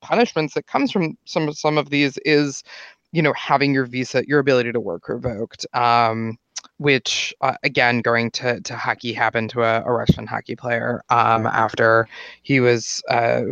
punishments 0.00 0.54
that 0.54 0.66
comes 0.66 0.90
from 0.90 1.16
some 1.24 1.52
some 1.52 1.78
of 1.78 1.90
these 1.90 2.18
is, 2.24 2.62
you 3.12 3.22
know, 3.22 3.32
having 3.34 3.74
your 3.74 3.86
visa, 3.86 4.26
your 4.26 4.38
ability 4.38 4.72
to 4.72 4.80
work 4.80 5.08
revoked. 5.08 5.66
Um, 5.74 6.38
which 6.78 7.34
uh, 7.42 7.56
again, 7.62 8.00
going 8.00 8.30
to 8.30 8.60
to 8.62 8.74
hockey 8.74 9.12
happened 9.12 9.50
to 9.50 9.62
a, 9.62 9.82
a 9.84 9.92
Russian 9.92 10.26
hockey 10.26 10.56
player 10.56 11.02
um, 11.10 11.46
after 11.46 12.08
he 12.42 12.60
was 12.60 13.02
uh, 13.10 13.42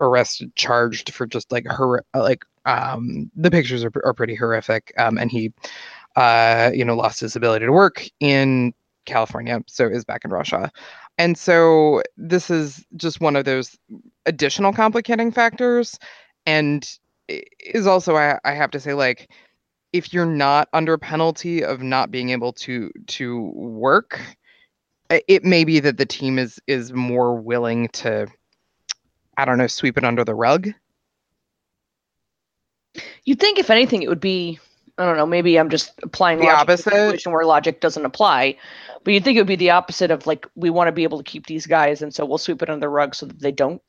arrested, 0.00 0.54
charged 0.56 1.12
for 1.12 1.26
just 1.26 1.52
like 1.52 1.66
her 1.66 2.02
like 2.14 2.44
um, 2.64 3.30
the 3.36 3.50
pictures 3.50 3.84
are, 3.84 3.92
are 4.04 4.14
pretty 4.14 4.34
horrific, 4.34 4.92
um, 4.98 5.18
and 5.18 5.30
he 5.30 5.52
uh, 6.16 6.70
you 6.74 6.84
know 6.84 6.96
lost 6.96 7.20
his 7.20 7.36
ability 7.36 7.66
to 7.66 7.72
work 7.72 8.06
in 8.20 8.72
California, 9.04 9.60
so 9.66 9.86
is 9.86 10.04
back 10.04 10.24
in 10.24 10.30
Russia. 10.30 10.70
And 11.18 11.36
so 11.36 12.02
this 12.16 12.50
is 12.50 12.84
just 12.96 13.20
one 13.20 13.36
of 13.36 13.44
those 13.44 13.78
additional 14.26 14.72
complicating 14.72 15.30
factors, 15.30 15.98
and 16.46 16.88
is 17.28 17.86
also 17.86 18.16
I, 18.16 18.38
I 18.44 18.52
have 18.52 18.70
to 18.72 18.80
say 18.80 18.94
like 18.94 19.30
if 19.92 20.12
you're 20.12 20.26
not 20.26 20.68
under 20.72 20.98
penalty 20.98 21.62
of 21.62 21.82
not 21.82 22.10
being 22.10 22.30
able 22.30 22.52
to 22.54 22.90
to 23.06 23.40
work 23.54 24.20
it 25.10 25.44
may 25.44 25.64
be 25.64 25.78
that 25.80 25.98
the 25.98 26.06
team 26.06 26.38
is 26.38 26.58
is 26.66 26.92
more 26.92 27.34
willing 27.36 27.88
to 27.88 28.26
i 29.36 29.44
don't 29.44 29.58
know 29.58 29.66
sweep 29.66 29.96
it 29.96 30.04
under 30.04 30.24
the 30.24 30.34
rug 30.34 30.68
You'd 33.24 33.40
think, 33.40 33.58
if 33.58 33.70
anything, 33.70 34.02
it 34.02 34.08
would 34.08 34.20
be. 34.20 34.58
I 34.98 35.06
don't 35.06 35.16
know. 35.16 35.26
Maybe 35.26 35.58
I'm 35.58 35.70
just 35.70 35.92
applying 36.02 36.38
The 36.38 36.44
logic 36.44 36.66
to 36.66 36.72
a 36.72 36.74
opposite? 36.74 36.84
situation 36.84 37.32
where 37.32 37.46
logic 37.46 37.80
doesn't 37.80 38.04
apply. 38.04 38.56
But 39.04 39.14
you'd 39.14 39.24
think 39.24 39.36
it 39.36 39.40
would 39.40 39.46
be 39.48 39.56
the 39.56 39.70
opposite 39.70 40.10
of 40.10 40.26
like 40.26 40.46
we 40.54 40.70
want 40.70 40.88
to 40.88 40.92
be 40.92 41.02
able 41.02 41.18
to 41.18 41.24
keep 41.24 41.46
these 41.46 41.66
guys, 41.66 42.02
and 42.02 42.14
so 42.14 42.24
we'll 42.24 42.38
sweep 42.38 42.62
it 42.62 42.70
under 42.70 42.80
the 42.80 42.88
rug 42.88 43.14
so 43.14 43.26
that 43.26 43.40
they 43.40 43.52
don't. 43.52 43.82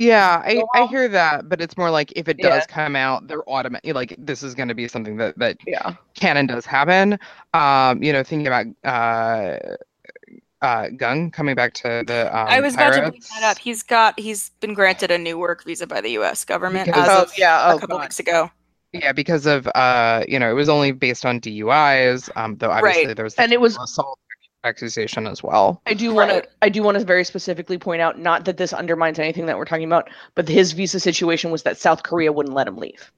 yeah 0.00 0.40
i, 0.44 0.62
I 0.80 0.86
hear 0.86 1.08
that 1.08 1.48
but 1.48 1.60
it's 1.60 1.76
more 1.76 1.90
like 1.90 2.12
if 2.14 2.28
it 2.28 2.36
Yeah. 2.38 2.50
does 2.50 2.66
come 2.66 2.94
out 2.94 3.26
they're 3.26 3.42
automatic 3.50 3.94
like 3.96 4.14
this 4.16 4.44
is 4.44 4.54
going 4.54 4.68
to 4.68 4.74
be 4.74 4.86
something 4.86 5.16
that 5.16 5.36
that 5.38 5.56
Yeah. 5.66 5.94
canon 6.14 6.46
does 6.46 6.64
happen 6.64 7.18
um 7.52 8.00
you 8.00 8.12
know 8.12 8.22
thinking 8.22 8.46
about 8.46 8.66
uh 8.84 9.58
uh 10.62 10.86
gung 11.02 11.32
coming 11.32 11.54
back 11.56 11.72
to 11.74 12.04
the 12.06 12.26
um, 12.36 12.46
I 12.48 12.60
was 12.60 12.74
about 12.74 12.94
to 12.94 13.10
bring 13.10 13.22
that 13.40 13.42
up. 13.50 13.58
He's 13.58 13.82
got 13.82 14.18
he's 14.18 14.50
been 14.60 14.74
granted 14.74 15.10
a 15.10 15.18
new 15.18 15.36
work 15.38 15.64
visa 15.64 15.86
by 15.86 16.00
the 16.00 16.10
U.S. 16.20 16.44
government 16.44 16.86
Because- 16.86 17.08
as 17.08 17.18
Oh, 17.18 17.22
of 17.22 17.32
yeah, 17.38 17.70
a 17.70 17.74
oh, 17.74 17.78
couple 17.78 17.96
God. 17.98 18.02
weeks 18.04 18.18
ago. 18.20 18.50
Yeah, 18.92 19.12
because 19.12 19.46
of 19.46 19.66
uh, 19.74 20.24
you 20.26 20.38
know, 20.38 20.50
it 20.50 20.54
was 20.54 20.68
only 20.68 20.92
based 20.92 21.24
on 21.26 21.40
DUIs. 21.40 22.28
Um, 22.36 22.56
though 22.56 22.70
obviously 22.70 23.06
Right. 23.06 23.16
there's 23.16 23.34
And 23.34 23.52
it 23.52 23.60
was- 23.60 23.76
assault 23.78 24.18
accusation 24.64 25.26
as 25.26 25.42
well. 25.42 25.80
I 25.86 25.94
do 25.94 26.12
want 26.12 26.30
Right. 26.30 26.42
to. 26.44 26.48
I 26.62 26.68
do 26.68 26.82
want 26.82 26.98
to 26.98 27.04
very 27.04 27.24
specifically 27.24 27.78
point 27.78 28.02
out, 28.02 28.18
not 28.18 28.44
that 28.46 28.56
this 28.56 28.72
undermines 28.72 29.18
anything 29.18 29.46
that 29.46 29.56
we're 29.56 29.64
talking 29.64 29.84
about, 29.86 30.10
but 30.34 30.48
his 30.48 30.72
visa 30.72 31.00
situation 31.00 31.50
was 31.50 31.62
that 31.62 31.78
South 31.78 32.02
Korea 32.02 32.32
wouldn't 32.32 32.54
let 32.54 32.66
him 32.66 32.76
leave. 32.76 33.10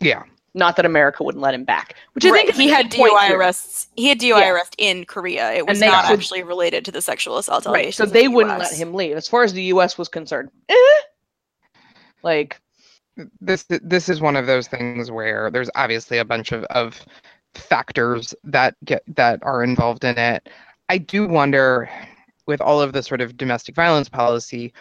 Yeah, 0.00 0.22
Not 0.54 0.74
that 0.76 0.86
America 0.86 1.22
wouldn't 1.22 1.42
let 1.42 1.54
him 1.54 1.62
back. 1.64 1.94
Which 2.14 2.24
I 2.24 2.30
think 2.32 2.54
he 2.54 2.68
had 2.68 2.90
key 2.90 2.98
point 2.98 3.12
DUI 3.12 3.28
here. 3.28 3.38
arrests. 3.38 3.86
He 3.94 4.08
had 4.08 4.18
DUI 4.18 4.40
Yeah. 4.40 4.50
arrest 4.50 4.74
in 4.78 5.04
Korea. 5.04 5.52
It 5.52 5.66
was 5.66 5.78
they 5.78 5.86
not 5.86 6.06
could- 6.06 6.18
actually 6.18 6.42
related 6.42 6.84
to 6.86 6.90
the 6.90 7.00
sexual 7.02 7.36
assault 7.38 7.66
Right. 7.66 7.94
So 7.94 8.04
they 8.06 8.22
the 8.22 8.28
wouldn't 8.28 8.58
US. 8.60 8.70
let 8.72 8.78
him 8.80 8.94
leave. 8.94 9.16
As 9.16 9.28
far 9.28 9.44
as 9.44 9.52
the 9.52 9.62
U.S. 9.64 9.96
was 9.98 10.08
concerned, 10.08 10.50
eh. 10.68 10.74
like 12.22 12.60
this 13.40 13.64
this 13.68 14.08
is 14.08 14.20
one 14.20 14.34
of 14.36 14.46
those 14.46 14.66
things 14.66 15.10
where 15.10 15.50
there's 15.50 15.70
obviously 15.74 16.18
a 16.18 16.24
bunch 16.24 16.50
of, 16.52 16.64
of 16.64 17.00
factors 17.54 18.34
that 18.44 18.74
get 18.84 19.02
that 19.08 19.38
are 19.42 19.62
involved 19.62 20.04
in 20.04 20.16
it. 20.18 20.48
I 20.90 20.98
do 20.98 21.28
wonder, 21.28 21.88
with 22.48 22.60
all 22.60 22.82
of 22.82 22.92
the 22.92 23.04
sort 23.04 23.20
of 23.20 23.36
domestic 23.36 23.76
violence 23.76 24.08
policy, 24.08 24.72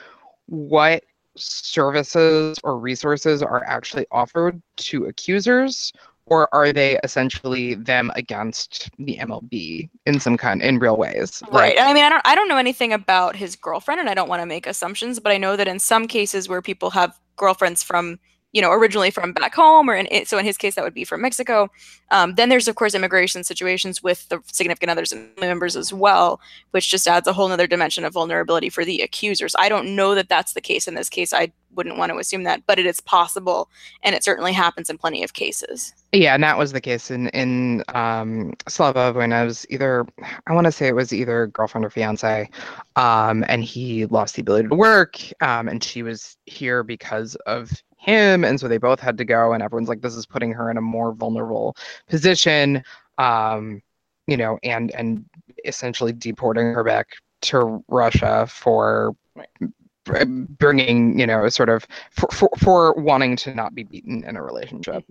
what 0.47 1.03
services 1.37 2.57
or 2.63 2.79
resources 2.79 3.43
are 3.43 3.63
actually 3.63 4.07
offered 4.09 4.59
to 4.77 5.05
accusers 5.05 5.93
or 6.25 6.49
are 6.51 6.73
they 6.73 6.99
essentially 7.03 7.75
them 7.75 8.11
against 8.15 8.89
the 8.97 9.17
MLB 9.17 9.87
in 10.07 10.19
some 10.19 10.35
kind 10.35 10.63
in 10.63 10.79
real 10.79 10.97
ways? 10.97 11.43
Right. 11.51 11.75
Like, 11.75 11.85
I 11.85 11.93
mean, 11.93 12.03
I 12.03 12.09
don't, 12.09 12.21
I 12.25 12.33
don't 12.33 12.47
know 12.47 12.57
anything 12.57 12.91
about 12.91 13.35
his 13.35 13.55
girlfriend, 13.55 13.99
and 13.99 14.09
I 14.09 14.15
don't 14.15 14.29
want 14.29 14.41
to 14.41 14.47
make 14.47 14.65
assumptions, 14.65 15.19
but 15.19 15.31
I 15.31 15.37
know 15.37 15.55
that 15.55 15.67
in 15.67 15.77
some 15.77 16.07
cases 16.07 16.49
where 16.49 16.63
people 16.63 16.89
have 16.89 17.19
girlfriends 17.35 17.83
from, 17.83 18.19
you 18.51 18.61
know, 18.61 18.71
originally 18.71 19.11
from 19.11 19.33
back 19.33 19.53
home, 19.53 19.89
or 19.89 19.95
in 19.95 20.25
so 20.25 20.37
in 20.37 20.45
his 20.45 20.57
case 20.57 20.75
that 20.75 20.83
would 20.83 20.93
be 20.93 21.03
from 21.03 21.21
Mexico. 21.21 21.69
Um, 22.11 22.33
then 22.35 22.49
there's 22.49 22.67
of 22.67 22.75
course 22.75 22.95
immigration 22.95 23.43
situations 23.43 24.01
with 24.01 24.27
the 24.29 24.39
significant 24.51 24.89
others 24.89 25.11
and 25.11 25.29
members 25.39 25.75
as 25.75 25.93
well, 25.93 26.41
which 26.71 26.89
just 26.89 27.07
adds 27.07 27.27
a 27.27 27.33
whole 27.33 27.47
nother 27.47 27.67
dimension 27.67 28.05
of 28.05 28.13
vulnerability 28.13 28.69
for 28.69 28.83
the 28.83 29.01
accusers. 29.01 29.55
I 29.59 29.69
don't 29.69 29.95
know 29.95 30.15
that 30.15 30.29
that's 30.29 30.53
the 30.53 30.61
case 30.61 30.87
in 30.87 30.95
this 30.95 31.09
case. 31.09 31.31
I 31.31 31.51
wouldn't 31.75 31.97
want 31.97 32.11
to 32.11 32.17
assume 32.17 32.43
that, 32.43 32.63
but 32.65 32.79
it 32.79 32.87
is 32.87 32.99
possible, 32.99 33.69
and 34.01 34.15
it 34.15 34.23
certainly 34.23 34.53
happens 34.53 34.89
in 34.89 34.97
plenty 34.97 35.23
of 35.23 35.33
cases. 35.33 35.93
Yeah, 36.11 36.33
and 36.33 36.43
that 36.43 36.57
was 36.57 36.71
the 36.71 36.81
case 36.81 37.11
in 37.11 37.29
in 37.29 37.83
um, 37.89 38.53
Slava 38.67 39.13
when 39.13 39.31
I 39.31 39.43
was 39.43 39.67
either 39.69 40.07
I 40.47 40.53
want 40.53 40.65
to 40.65 40.71
say 40.71 40.87
it 40.87 40.95
was 40.95 41.13
either 41.13 41.47
girlfriend 41.47 41.85
or 41.85 41.91
fiance, 41.91 42.49
um, 42.95 43.45
and 43.47 43.63
he 43.63 44.07
lost 44.07 44.35
the 44.35 44.41
ability 44.41 44.69
to 44.69 44.75
work, 44.75 45.19
um, 45.41 45.67
and 45.67 45.83
she 45.83 46.01
was 46.01 46.35
here 46.47 46.81
because 46.81 47.35
of 47.45 47.71
him, 47.99 48.45
and 48.45 48.59
so 48.59 48.67
they 48.67 48.77
both 48.77 48.99
had 48.99 49.17
to 49.17 49.25
go, 49.25 49.51
and 49.51 49.61
everyone's 49.61 49.89
like, 49.89 50.01
this 50.01 50.15
is 50.15 50.25
putting 50.25 50.53
her 50.53 50.71
in 50.71 50.77
a 50.77 50.81
more 50.81 51.13
vulnerable 51.13 51.75
position, 52.07 52.81
um, 53.17 53.81
you 54.25 54.37
know, 54.37 54.57
and 54.63 54.91
and 54.91 55.25
essentially 55.65 56.13
deporting 56.13 56.73
her 56.73 56.83
back 56.83 57.09
to 57.41 57.83
Russia 57.89 58.47
for 58.49 59.15
bringing 60.05 61.19
you 61.19 61.27
know 61.27 61.47
sort 61.49 61.69
of 61.69 61.85
for, 62.11 62.27
for 62.31 62.49
for 62.57 62.93
wanting 62.93 63.35
to 63.35 63.53
not 63.53 63.75
be 63.75 63.83
beaten 63.83 64.23
in 64.23 64.37
a 64.37 64.43
relationship. 64.43 65.03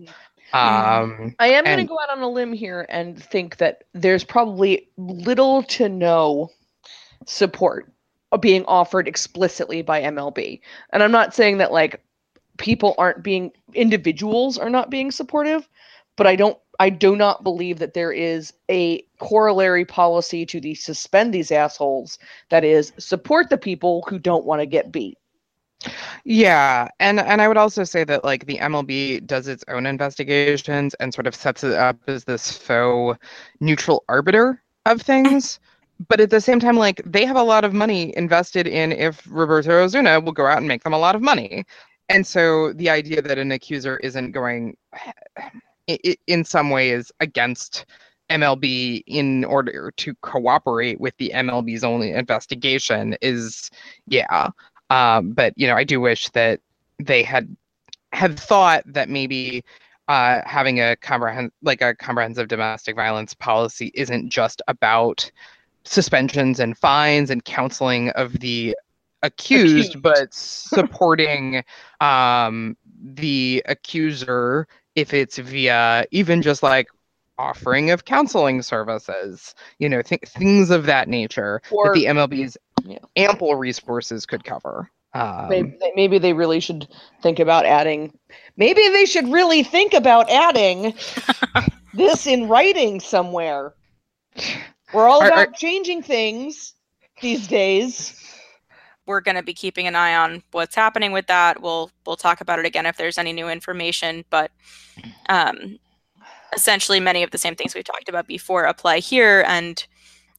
Um, 0.51 1.35
I 1.37 1.49
am 1.49 1.63
going 1.63 1.77
to 1.77 1.83
go 1.83 1.99
out 2.01 2.09
on 2.09 2.23
a 2.23 2.27
limb 2.29 2.53
here 2.53 2.87
and 2.89 3.21
think 3.21 3.57
that 3.57 3.83
there's 3.93 4.23
probably 4.23 4.89
little 4.97 5.61
to 5.63 5.87
no 5.87 6.49
support 7.27 7.91
being 8.39 8.65
offered 8.65 9.07
explicitly 9.07 9.83
by 9.83 10.01
MLB. 10.01 10.59
And 10.91 11.03
I'm 11.03 11.11
not 11.11 11.35
saying 11.35 11.59
that 11.59 11.71
like 11.71 12.01
people 12.59 12.93
aren't 12.99 13.23
being 13.23 13.51
individuals 13.73 14.59
are 14.59 14.69
not 14.69 14.91
being 14.91 15.09
supportive, 15.09 15.67
but 16.15 16.27
I 16.27 16.35
don't 16.35 16.57
I 16.79 16.89
do 16.89 17.15
not 17.15 17.43
believe 17.43 17.79
that 17.79 17.93
there 17.93 18.11
is 18.11 18.53
a 18.69 19.03
corollary 19.19 19.83
policy 19.83 20.45
to 20.45 20.61
the 20.61 20.75
suspend 20.75 21.33
these 21.33 21.51
assholes 21.51 22.19
that 22.49 22.63
is 22.63 22.93
support 22.99 23.49
the 23.49 23.57
people 23.57 24.05
who 24.07 24.19
don't 24.19 24.45
want 24.45 24.61
to 24.61 24.65
get 24.65 24.91
beat. 24.91 25.17
Yeah, 26.25 26.89
and 26.99 27.19
and 27.19 27.41
I 27.41 27.47
would 27.47 27.57
also 27.57 27.83
say 27.83 28.03
that 28.03 28.23
like 28.23 28.45
the 28.45 28.57
MLB 28.57 29.25
does 29.25 29.47
its 29.47 29.63
own 29.69 29.85
investigations 29.85 30.93
and 30.95 31.13
sort 31.13 31.27
of 31.27 31.35
sets 31.35 31.63
it 31.63 31.73
up 31.73 31.97
as 32.07 32.25
this 32.25 32.51
faux 32.51 33.17
neutral 33.61 34.03
arbiter 34.09 34.61
of 34.85 35.01
things. 35.01 35.59
But 36.07 36.21
at 36.21 36.29
the 36.29 36.39
same 36.39 36.59
time, 36.59 36.77
like 36.77 37.01
they 37.05 37.25
have 37.25 37.35
a 37.35 37.43
lot 37.43 37.65
of 37.65 37.73
money 37.73 38.15
invested 38.15 38.67
in 38.67 38.91
if 38.93 39.25
Roberto 39.29 39.83
Osuna 39.83 40.19
will 40.19 40.31
go 40.31 40.45
out 40.45 40.59
and 40.59 40.67
make 40.67 40.83
them 40.83 40.93
a 40.93 40.99
lot 40.99 41.15
of 41.15 41.21
money. 41.21 41.65
And 42.09 42.25
so 42.25 42.73
the 42.73 42.89
idea 42.89 43.21
that 43.21 43.37
an 43.37 43.51
accuser 43.51 43.97
isn't 43.97 44.31
going 44.31 44.75
in 46.27 46.43
some 46.43 46.69
ways 46.69 47.11
against 47.19 47.85
MLB 48.29 49.03
in 49.07 49.43
order 49.45 49.91
to 49.97 50.13
cooperate 50.21 50.99
with 50.99 51.15
the 51.17 51.31
MLB's 51.33 51.83
only 51.83 52.11
investigation 52.11 53.15
is 53.21 53.69
yeah. 54.07 54.49
Um, 54.89 55.31
but 55.31 55.53
you 55.55 55.67
know, 55.67 55.75
I 55.75 55.83
do 55.83 55.99
wish 55.99 56.29
that 56.29 56.59
they 56.99 57.23
had 57.23 57.55
had 58.11 58.39
thought 58.39 58.83
that 58.85 59.09
maybe 59.09 59.63
uh, 60.07 60.41
having 60.45 60.79
a 60.79 60.95
comprehend 60.97 61.51
like 61.61 61.81
a 61.81 61.95
comprehensive 61.95 62.47
domestic 62.47 62.95
violence 62.95 63.33
policy 63.33 63.91
isn't 63.93 64.29
just 64.29 64.61
about 64.67 65.29
suspensions 65.83 66.59
and 66.59 66.77
fines 66.77 67.29
and 67.29 67.45
counseling 67.45 68.09
of 68.11 68.33
the 68.39 68.75
accused, 69.23 69.95
Accused. 69.95 70.01
but 70.01 70.33
supporting 70.33 71.63
um, 72.01 72.75
the 73.01 73.61
accuser 73.67 74.67
if 74.95 75.13
it's 75.13 75.37
via 75.37 76.05
even 76.11 76.41
just 76.41 76.63
like 76.63 76.87
offering 77.37 77.89
of 77.91 78.03
counseling 78.05 78.61
services, 78.61 79.55
you 79.77 79.87
know, 79.87 80.01
th- 80.01 80.21
things 80.27 80.69
of 80.69 80.85
that 80.85 81.07
nature 81.07 81.61
Or 81.71 81.87
that 81.87 81.93
the 81.93 82.05
MLB's 82.05 82.57
Yeah. 82.83 82.97
ample 83.15 83.55
resources 83.55 84.25
could 84.25 84.43
cover. 84.43 84.89
Um, 85.13 85.47
maybe, 85.49 85.77
maybe 85.95 86.17
they 86.19 86.33
really 86.33 86.59
should 86.59 86.87
think 87.21 87.39
about 87.39 87.65
adding 87.65 88.13
maybe 88.57 88.89
they 88.89 89.05
should 89.05 89.27
really 89.31 89.63
think 89.63 89.93
about 89.95 90.29
adding 90.29 90.93
this 91.95 92.27
in 92.27 92.47
writing 92.47 92.99
somewhere 92.99 93.73
we're 94.93 95.07
all 95.07 95.23
Are- 95.23 95.27
about 95.27 95.47
are- 95.47 95.51
changing 95.53 96.03
things 96.03 96.75
these 97.21 97.47
days 97.47 98.28
we're 99.09 99.21
going 99.21 99.35
to 99.35 99.43
be 99.43 99.55
keeping 99.55 99.87
an 99.87 99.95
eye 99.95 100.15
on 100.15 100.43
what's 100.51 100.75
happening 100.75 101.11
with 101.11 101.25
that. 101.25 101.61
We'll 101.63 101.89
we'll 102.05 102.15
talk 102.15 102.41
about 102.41 102.59
it 102.59 102.65
again 102.65 102.85
if 102.85 102.95
there's 102.95 103.17
any 103.17 103.33
new 103.33 103.49
information, 103.49 104.23
but 104.29 104.51
um, 105.29 105.79
essentially 106.55 106.99
many 106.99 107.23
of 107.23 107.31
the 107.31 107.39
same 107.39 107.55
things 107.55 107.73
we've 107.73 107.83
talked 107.83 108.07
about 108.07 108.27
before 108.27 108.65
apply 108.65 108.99
here, 108.99 109.43
and 109.47 109.85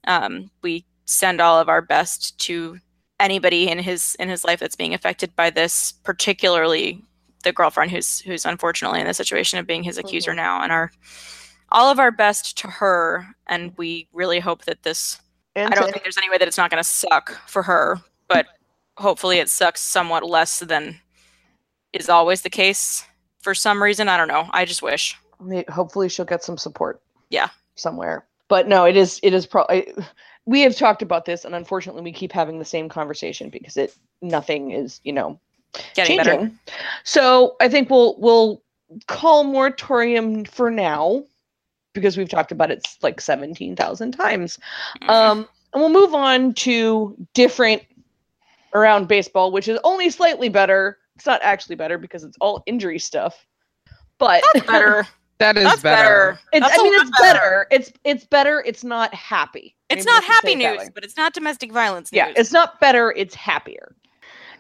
um, 0.07 0.51
we 0.63 0.87
send 1.05 1.41
all 1.41 1.59
of 1.59 1.69
our 1.69 1.83
best 1.83 2.39
to 2.39 2.79
anybody 3.19 3.69
in 3.69 3.81
his 3.81 4.15
in 4.21 4.29
his 4.29 4.45
life 4.45 4.61
that's 4.61 4.77
being 4.77 4.95
affected 4.95 5.35
by 5.35 5.51
this, 5.51 5.93
particularly 6.05 7.03
the 7.43 7.53
girlfriend 7.53 7.91
who's 7.91 8.21
who's 8.21 8.47
unfortunately 8.47 9.01
in 9.01 9.07
the 9.09 9.15
situation 9.15 9.59
of 9.59 9.67
being 9.67 9.83
his 9.83 9.99
accuser 9.99 10.31
Mhm. 10.31 10.37
now, 10.37 10.63
and 10.63 10.71
our 10.71 10.93
all 11.73 11.91
of 11.91 11.99
our 11.99 12.13
best 12.13 12.57
to 12.59 12.69
her, 12.69 13.27
and 13.49 13.77
we 13.77 14.07
really 14.13 14.39
hope 14.39 14.65
that 14.67 14.85
this 14.85 15.19
and 15.57 15.75
I 15.75 15.77
don't 15.77 15.91
think 15.91 16.05
there's 16.05 16.17
any 16.19 16.31
way 16.31 16.39
that 16.39 16.47
it's 16.47 16.57
not 16.57 16.71
going 16.71 16.83
to 16.83 16.89
suck 16.89 17.33
for 17.49 17.65
her, 17.65 18.01
hopefully 19.01 19.39
it 19.39 19.49
sucks 19.49 19.81
somewhat 19.81 20.23
less 20.25 20.61
than 20.61 21.01
is 21.93 22.09
always 22.09 22.43
the 22.43 22.51
case 22.51 23.05
for 23.43 23.55
some 23.55 23.83
reason. 23.83 24.09
I 24.09 24.17
don't 24.17 24.29
know. 24.29 24.49
I 24.53 24.65
just 24.65 24.83
wish. 24.83 25.17
hopefully 25.69 26.09
she'll 26.09 26.25
get 26.27 26.45
some 26.45 26.59
support 26.59 27.01
Yeah. 27.31 27.49
somewhere 27.75 28.27
but 28.49 28.69
no 28.69 28.85
it 28.85 28.97
is 28.97 29.19
it 29.23 29.33
is 29.33 29.47
probably 29.47 29.91
we 30.45 30.61
have 30.63 30.77
talked 30.77 31.01
about 31.03 31.25
this 31.25 31.45
and 31.47 31.55
unfortunately 31.55 32.03
we 32.03 32.13
keep 32.13 32.31
having 32.33 32.59
the 32.59 32.65
same 32.65 32.89
conversation 32.91 33.49
because 33.49 33.77
it 33.79 33.95
nothing 34.21 34.73
is 34.73 35.01
you 35.05 35.13
know 35.15 35.39
Getting 35.95 36.17
changing. 36.19 36.39
better. 36.41 36.53
So 37.05 37.57
I 37.61 37.69
think 37.69 37.89
we'll 37.91 38.17
we'll 38.19 38.61
call 39.07 39.45
moratorium 39.45 40.45
for 40.45 40.69
now 40.71 41.23
because 41.95 42.17
we've 42.19 42.29
talked 42.29 42.51
about 42.53 42.71
it 42.73 42.87
like 43.03 43.21
seventeen 43.21 43.77
thousand 43.77 44.13
times. 44.13 44.59
Mhm. 45.03 45.09
Um, 45.09 45.49
and 45.73 45.81
we'll 45.81 45.89
move 46.03 46.13
on 46.15 46.53
to 46.55 47.17
different 47.35 47.83
around 48.75 49.09
baseball, 49.09 49.53
which 49.53 49.69
is 49.69 49.79
only 49.85 50.11
slightly 50.11 50.49
better. 50.49 50.99
It's 51.17 51.27
not 51.27 51.41
actually 51.43 51.77
better 51.77 51.99
because 51.99 52.25
it's 52.25 52.37
all 52.41 52.63
injury 52.67 52.99
stuff, 52.99 53.47
but 54.19 54.43
That's 54.55 54.67
better. 54.67 55.07
that 55.39 55.57
is 55.57 55.65
That's 55.65 55.83
better. 55.83 56.03
better. 56.33 56.41
it's, 56.53 56.67
That's 56.67 56.79
I 56.79 56.81
a 56.81 56.85
mean, 56.85 57.01
it's 57.01 57.21
better. 57.21 57.67
It's 57.71 57.93
it's 58.05 58.25
better. 58.25 58.63
It's 58.67 58.85
not 58.85 59.13
happy. 59.15 59.77
It's 59.89 60.07
Maybe 60.07 60.15
not 60.15 60.25
happy 60.25 60.53
it 60.53 60.59
news, 60.59 60.91
but 60.95 61.05
it's 61.05 61.17
not 61.17 61.35
domestic 61.35 61.73
violence 61.73 62.13
news. 62.13 62.19
Yeah, 62.19 62.33
it's 62.37 62.53
not 62.53 62.81
better, 62.81 63.13
it's 63.17 63.35
happier. 63.35 63.97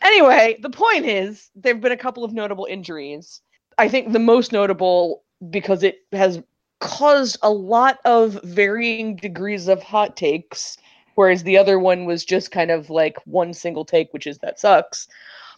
Anyway, 0.02 0.56
the 0.60 0.70
point 0.70 1.04
is 1.04 1.50
there 1.54 1.74
have 1.74 1.82
been 1.82 1.92
a 1.92 1.96
couple 1.96 2.24
of 2.24 2.32
notable 2.32 2.66
injuries. 2.68 3.40
I 3.78 3.88
think 3.88 4.12
the 4.12 4.18
most 4.18 4.52
notable 4.52 5.22
because 5.50 5.82
it 5.82 6.00
has 6.12 6.42
caused 6.80 7.38
a 7.42 7.50
lot 7.50 7.98
of 8.04 8.40
varying 8.42 9.16
degrees 9.16 9.68
of 9.68 9.82
hot 9.82 10.16
takes, 10.16 10.78
whereas 11.20 11.42
the 11.42 11.58
other 11.58 11.78
one 11.78 12.06
was 12.06 12.24
just 12.24 12.50
kind 12.50 12.70
of 12.70 12.88
like 12.88 13.18
one 13.26 13.52
single 13.52 13.84
take, 13.84 14.10
which 14.14 14.26
is 14.26 14.38
that 14.38 14.58
sucks. 14.58 15.06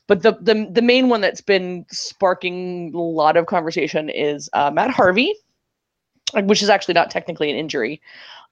But 0.08 0.22
the 0.22 0.32
the, 0.40 0.66
the 0.68 0.82
main 0.82 1.08
one 1.08 1.20
that's 1.20 1.40
been 1.40 1.86
sparking 1.88 2.90
a 2.92 2.98
lot 2.98 3.36
of 3.36 3.46
conversation 3.46 4.08
is 4.08 4.50
uh, 4.54 4.72
Matt 4.72 4.90
Harvey, 4.90 5.32
uh, 6.34 6.42
which 6.42 6.64
is 6.64 6.68
actually 6.68 6.94
not 6.94 7.12
technically 7.12 7.48
an 7.48 7.56
injury. 7.56 8.02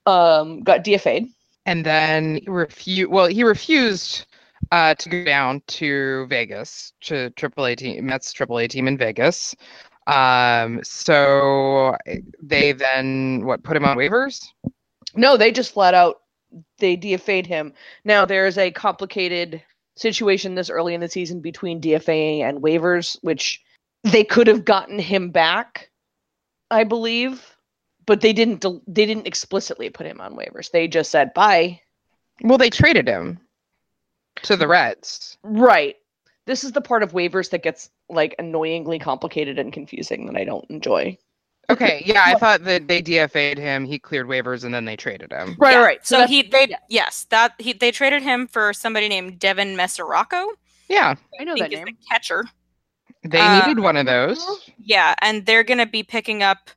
Um, 0.06 0.60
got 0.60 0.84
DFA'd. 0.84 1.26
And 1.66 1.84
then 1.84 2.36
he 2.36 2.48
refused. 2.48 3.10
Well, 3.10 3.26
he 3.26 3.42
refused 3.42 4.26
uh, 4.70 4.94
to 4.94 5.08
go 5.08 5.24
down 5.24 5.60
to 5.66 6.28
Vegas 6.28 6.92
to 7.00 7.30
AAA 7.30 7.76
team, 7.76 8.06
Mets 8.06 8.32
AAA 8.32 8.68
team 8.68 8.86
in 8.86 8.96
Vegas. 8.96 9.56
Um, 10.06 10.78
so 10.84 11.96
they 12.40 12.70
then 12.70 13.44
what 13.44 13.64
put 13.64 13.76
him 13.76 13.84
on 13.84 13.96
waivers? 13.96 14.46
No, 15.16 15.36
they 15.36 15.50
just 15.50 15.72
flat 15.72 15.94
out 15.94 16.19
they 16.80 16.96
DFA'd 16.96 17.46
him. 17.46 17.72
Now 18.04 18.24
there 18.24 18.46
is 18.46 18.58
a 18.58 18.70
complicated 18.70 19.62
situation 19.96 20.54
this 20.54 20.70
early 20.70 20.94
in 20.94 21.00
the 21.00 21.08
season 21.08 21.40
between 21.40 21.80
DFAing 21.80 22.40
and 22.40 22.62
waivers, 22.62 23.18
which 23.22 23.62
they 24.04 24.24
could 24.24 24.46
have 24.46 24.64
gotten 24.64 24.98
him 24.98 25.30
back, 25.30 25.90
I 26.70 26.84
believe, 26.84 27.56
but 28.06 28.20
they 28.20 28.32
didn't. 28.32 28.64
They 28.86 29.06
didn't 29.06 29.26
explicitly 29.26 29.90
put 29.90 30.06
him 30.06 30.20
on 30.20 30.36
waivers. 30.36 30.70
They 30.70 30.88
just 30.88 31.10
said 31.10 31.34
bye. 31.34 31.80
Well, 32.42 32.58
they 32.58 32.70
traded 32.70 33.06
him 33.06 33.38
to 34.42 34.56
the 34.56 34.66
Reds. 34.68 35.36
Right. 35.42 35.96
This 36.46 36.64
is 36.64 36.72
the 36.72 36.80
part 36.80 37.02
of 37.02 37.12
waivers 37.12 37.50
that 37.50 37.62
gets 37.62 37.90
like 38.08 38.34
annoyingly 38.38 38.98
complicated 38.98 39.58
and 39.58 39.72
confusing 39.72 40.26
that 40.26 40.36
I 40.36 40.44
don't 40.44 40.68
enjoy. 40.70 41.18
Okay, 41.72 42.02
yeah, 42.06 42.22
I 42.24 42.34
thought 42.34 42.64
that 42.64 42.88
they 42.88 43.02
DFA'd 43.02 43.58
him, 43.58 43.84
he 43.84 43.98
cleared 43.98 44.26
waivers, 44.26 44.64
and 44.64 44.72
then 44.74 44.84
they 44.84 44.96
traded 44.96 45.32
him. 45.32 45.56
Right, 45.58 45.72
Yeah, 45.72 45.82
right. 45.84 46.06
So, 46.06 46.16
that's- 46.16 46.30
he 46.30 46.42
they 46.42 46.68
yeah. 46.70 46.76
yes 46.88 47.26
that 47.30 47.52
he 47.58 47.72
they 47.72 47.90
traded 47.90 48.22
him 48.22 48.46
for 48.48 48.72
somebody 48.72 49.08
named 49.08 49.38
Devin 49.38 49.76
Mesoraco. 49.76 50.48
Yeah, 50.88 51.14
I 51.38 51.44
know 51.44 51.52
I 51.52 51.56
think 51.56 51.70
that 51.70 51.72
is 51.72 51.78
name. 51.78 51.86
the 51.86 52.06
catcher. 52.10 52.44
they 53.24 53.38
Uh, 53.40 53.66
needed 53.66 53.80
one 53.82 53.96
of 53.96 54.06
those. 54.06 54.70
Yeah, 54.82 55.14
and 55.22 55.46
they're 55.46 55.64
gonna 55.64 55.86
be 55.86 56.02
picking 56.02 56.42
up 56.42 56.70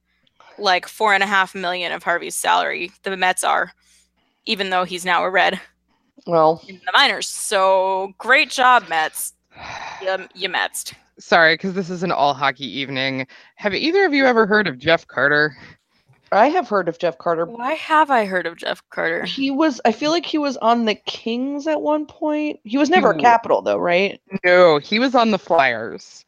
like 0.60 0.88
four 0.88 1.14
and 1.14 1.24
a 1.24 1.28
half 1.28 1.56
million 1.56 1.92
of 1.92 2.04
Harvey's 2.04 2.36
salary. 2.36 2.92
The 3.04 3.18
Mets 3.18 3.44
are, 3.44 3.72
even 4.46 4.70
though 4.70 4.84
he's 4.84 5.04
now 5.06 5.24
a 5.24 5.30
Red 5.30 5.60
Well, 6.28 6.62
in 6.68 6.76
the 6.86 6.92
minors. 6.94 7.28
So 7.28 8.14
great 8.20 8.50
job, 8.52 8.88
Mets. 8.90 9.34
You, 10.02 10.28
you 10.36 10.50
Mets. 10.50 10.94
Sorry, 11.20 11.54
because 11.56 11.74
this 11.74 11.90
is 11.90 12.04
an 12.04 12.12
all 12.12 12.34
hockey 12.34 12.66
evening. 12.66 13.28
Have 13.56 13.74
either 13.74 14.06
of 14.06 14.14
you 14.14 14.26
ever 14.26 14.46
heard 14.46 14.68
of 14.68 14.78
Jeff 14.80 15.08
Carter? 15.08 15.56
I 16.32 16.48
have 16.50 16.68
heard 16.68 16.90
of 16.90 16.98
Jeff 16.98 17.20
Carter. 17.20 17.46
Why 17.46 17.74
have 17.74 18.10
I 18.10 18.26
heard 18.26 18.48
of 18.48 18.58
Jeff 18.58 18.82
Carter? 18.90 19.24
He 19.24 19.52
was. 19.52 19.80
I 19.86 19.92
feel 19.92 20.10
like 20.10 20.26
he 20.26 20.40
was 20.40 20.58
on 20.58 20.86
the 20.86 20.96
Kings 20.96 21.68
at 21.68 21.82
one 21.82 22.08
point. 22.08 22.60
He 22.64 22.78
was 22.80 22.90
never 22.90 23.12
a 23.12 23.18
Capital 23.20 23.62
though, 23.62 23.78
right? 23.78 24.20
No, 24.44 24.80
he 24.80 24.98
was 24.98 25.14
on 25.14 25.30
the 25.30 25.38
Flyers. 25.38 26.26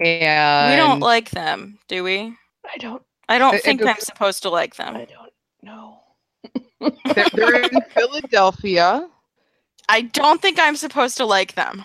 And 0.00 0.70
we 0.70 0.76
don't 0.76 1.00
like 1.00 1.30
them, 1.30 1.78
do 1.88 2.04
we? 2.04 2.34
I 2.72 2.76
don't. 2.78 3.02
I 3.30 3.38
don't 3.38 3.54
It- 3.54 3.58
it 3.58 3.62
think 3.64 3.86
I'm 3.86 3.98
supposed 4.00 4.42
to 4.42 4.50
like 4.50 4.76
them. 4.76 4.94
I 4.96 5.06
don't 5.06 5.32
know. 5.62 6.00
they're, 7.14 7.26
they're 7.32 7.62
in 7.62 7.80
Philadelphia. 7.94 9.08
I 9.88 10.02
don't 10.02 10.40
think 10.42 10.58
I'm 10.60 10.76
supposed 10.76 11.16
to 11.16 11.24
like 11.24 11.54
them. 11.54 11.84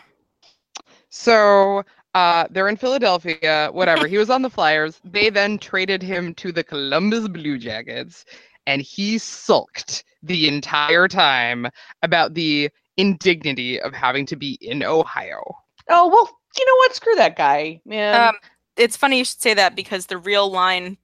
So 1.09 1.83
uh, 2.13 2.47
they're 2.51 2.67
in 2.69 2.77
Philadelphia, 2.77 3.69
whatever. 3.71 4.07
he 4.07 4.17
was 4.17 4.29
on 4.29 4.41
the 4.41 4.49
Flyers. 4.49 4.99
They 5.03 5.29
then 5.29 5.57
traded 5.57 6.03
him 6.03 6.33
to 6.35 6.51
the 6.51 6.63
Columbus 6.63 7.27
Blue 7.27 7.57
Jackets, 7.57 8.25
and 8.67 8.81
he 8.81 9.17
sulked 9.17 10.03
the 10.21 10.47
entire 10.47 11.07
time 11.07 11.67
about 12.01 12.33
the 12.33 12.69
indignity 12.97 13.81
of 13.81 13.93
having 13.93 14.25
to 14.27 14.35
be 14.35 14.57
in 14.61 14.83
Ohio. 14.83 15.41
Oh 15.89 16.07
well, 16.07 16.39
you 16.57 16.65
know 16.65 16.75
what? 16.77 16.95
Screw 16.95 17.15
that 17.15 17.35
guy, 17.35 17.81
man. 17.85 18.29
Um, 18.29 18.35
it's 18.77 18.97
funny 18.97 19.17
you 19.17 19.25
should 19.25 19.41
say 19.41 19.53
that 19.55 19.75
because 19.75 20.05
the 20.05 20.17
real 20.17 20.49
line 20.51 20.97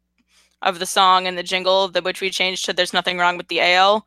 of 0.62 0.80
the 0.80 0.86
song 0.86 1.28
and 1.28 1.38
the 1.38 1.44
jingle, 1.44 1.88
the 1.88 2.02
which 2.02 2.22
we 2.22 2.30
changed 2.30 2.66
to 2.66 2.74
"There's 2.74 2.94
nothing 2.94 3.18
wrong 3.18 3.36
with 3.38 3.48
the 3.48 3.62
AL," 3.62 4.06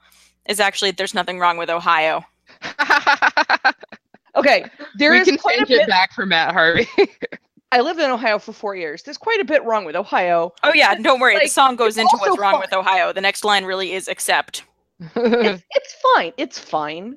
is 0.49 0.61
actually 0.61 0.93
"There's 0.93 1.15
nothing 1.15 1.38
wrong 1.38 1.57
with 1.59 1.69
Ohio." 1.69 2.25
okay, 4.37 4.64
there 4.97 5.12
we 5.12 5.18
is 5.21 5.29
can 5.29 5.38
quite 5.38 5.61
a 5.61 5.66
bit. 5.66 5.83
it 5.83 5.88
back 5.88 6.12
for 6.12 6.27
Matt 6.27 6.53
Harvey. 6.53 6.88
I 7.73 7.81
lived 7.81 8.01
in 8.01 8.11
Ohio 8.11 8.38
for 8.38 8.53
four 8.53 8.77
years. 8.77 9.03
There's 9.03 9.16
quite 9.16 9.40
a 9.40 9.45
bit 9.45 9.64
wrong 9.64 9.85
with 9.87 9.97
Ohio. 9.97 10.53
Oh 10.62 10.73
yeah, 10.75 10.95
don't 10.95 11.21
worry. 11.21 11.35
like, 11.35 11.45
the 11.45 11.49
song 11.49 11.77
goes 11.77 11.97
into 11.97 12.16
what's 12.21 12.38
wrong 12.38 12.53
fun. 12.53 12.61
with 12.61 12.73
Ohio. 12.73 13.12
The 13.12 13.23
next 13.23 13.45
line 13.45 13.64
really 13.64 13.92
is 13.92 14.09
"accept." 14.09 14.64
It's, 15.16 15.62
it's 15.71 15.97
fine. 16.14 16.33
It's 16.37 16.59
fine. 16.59 17.16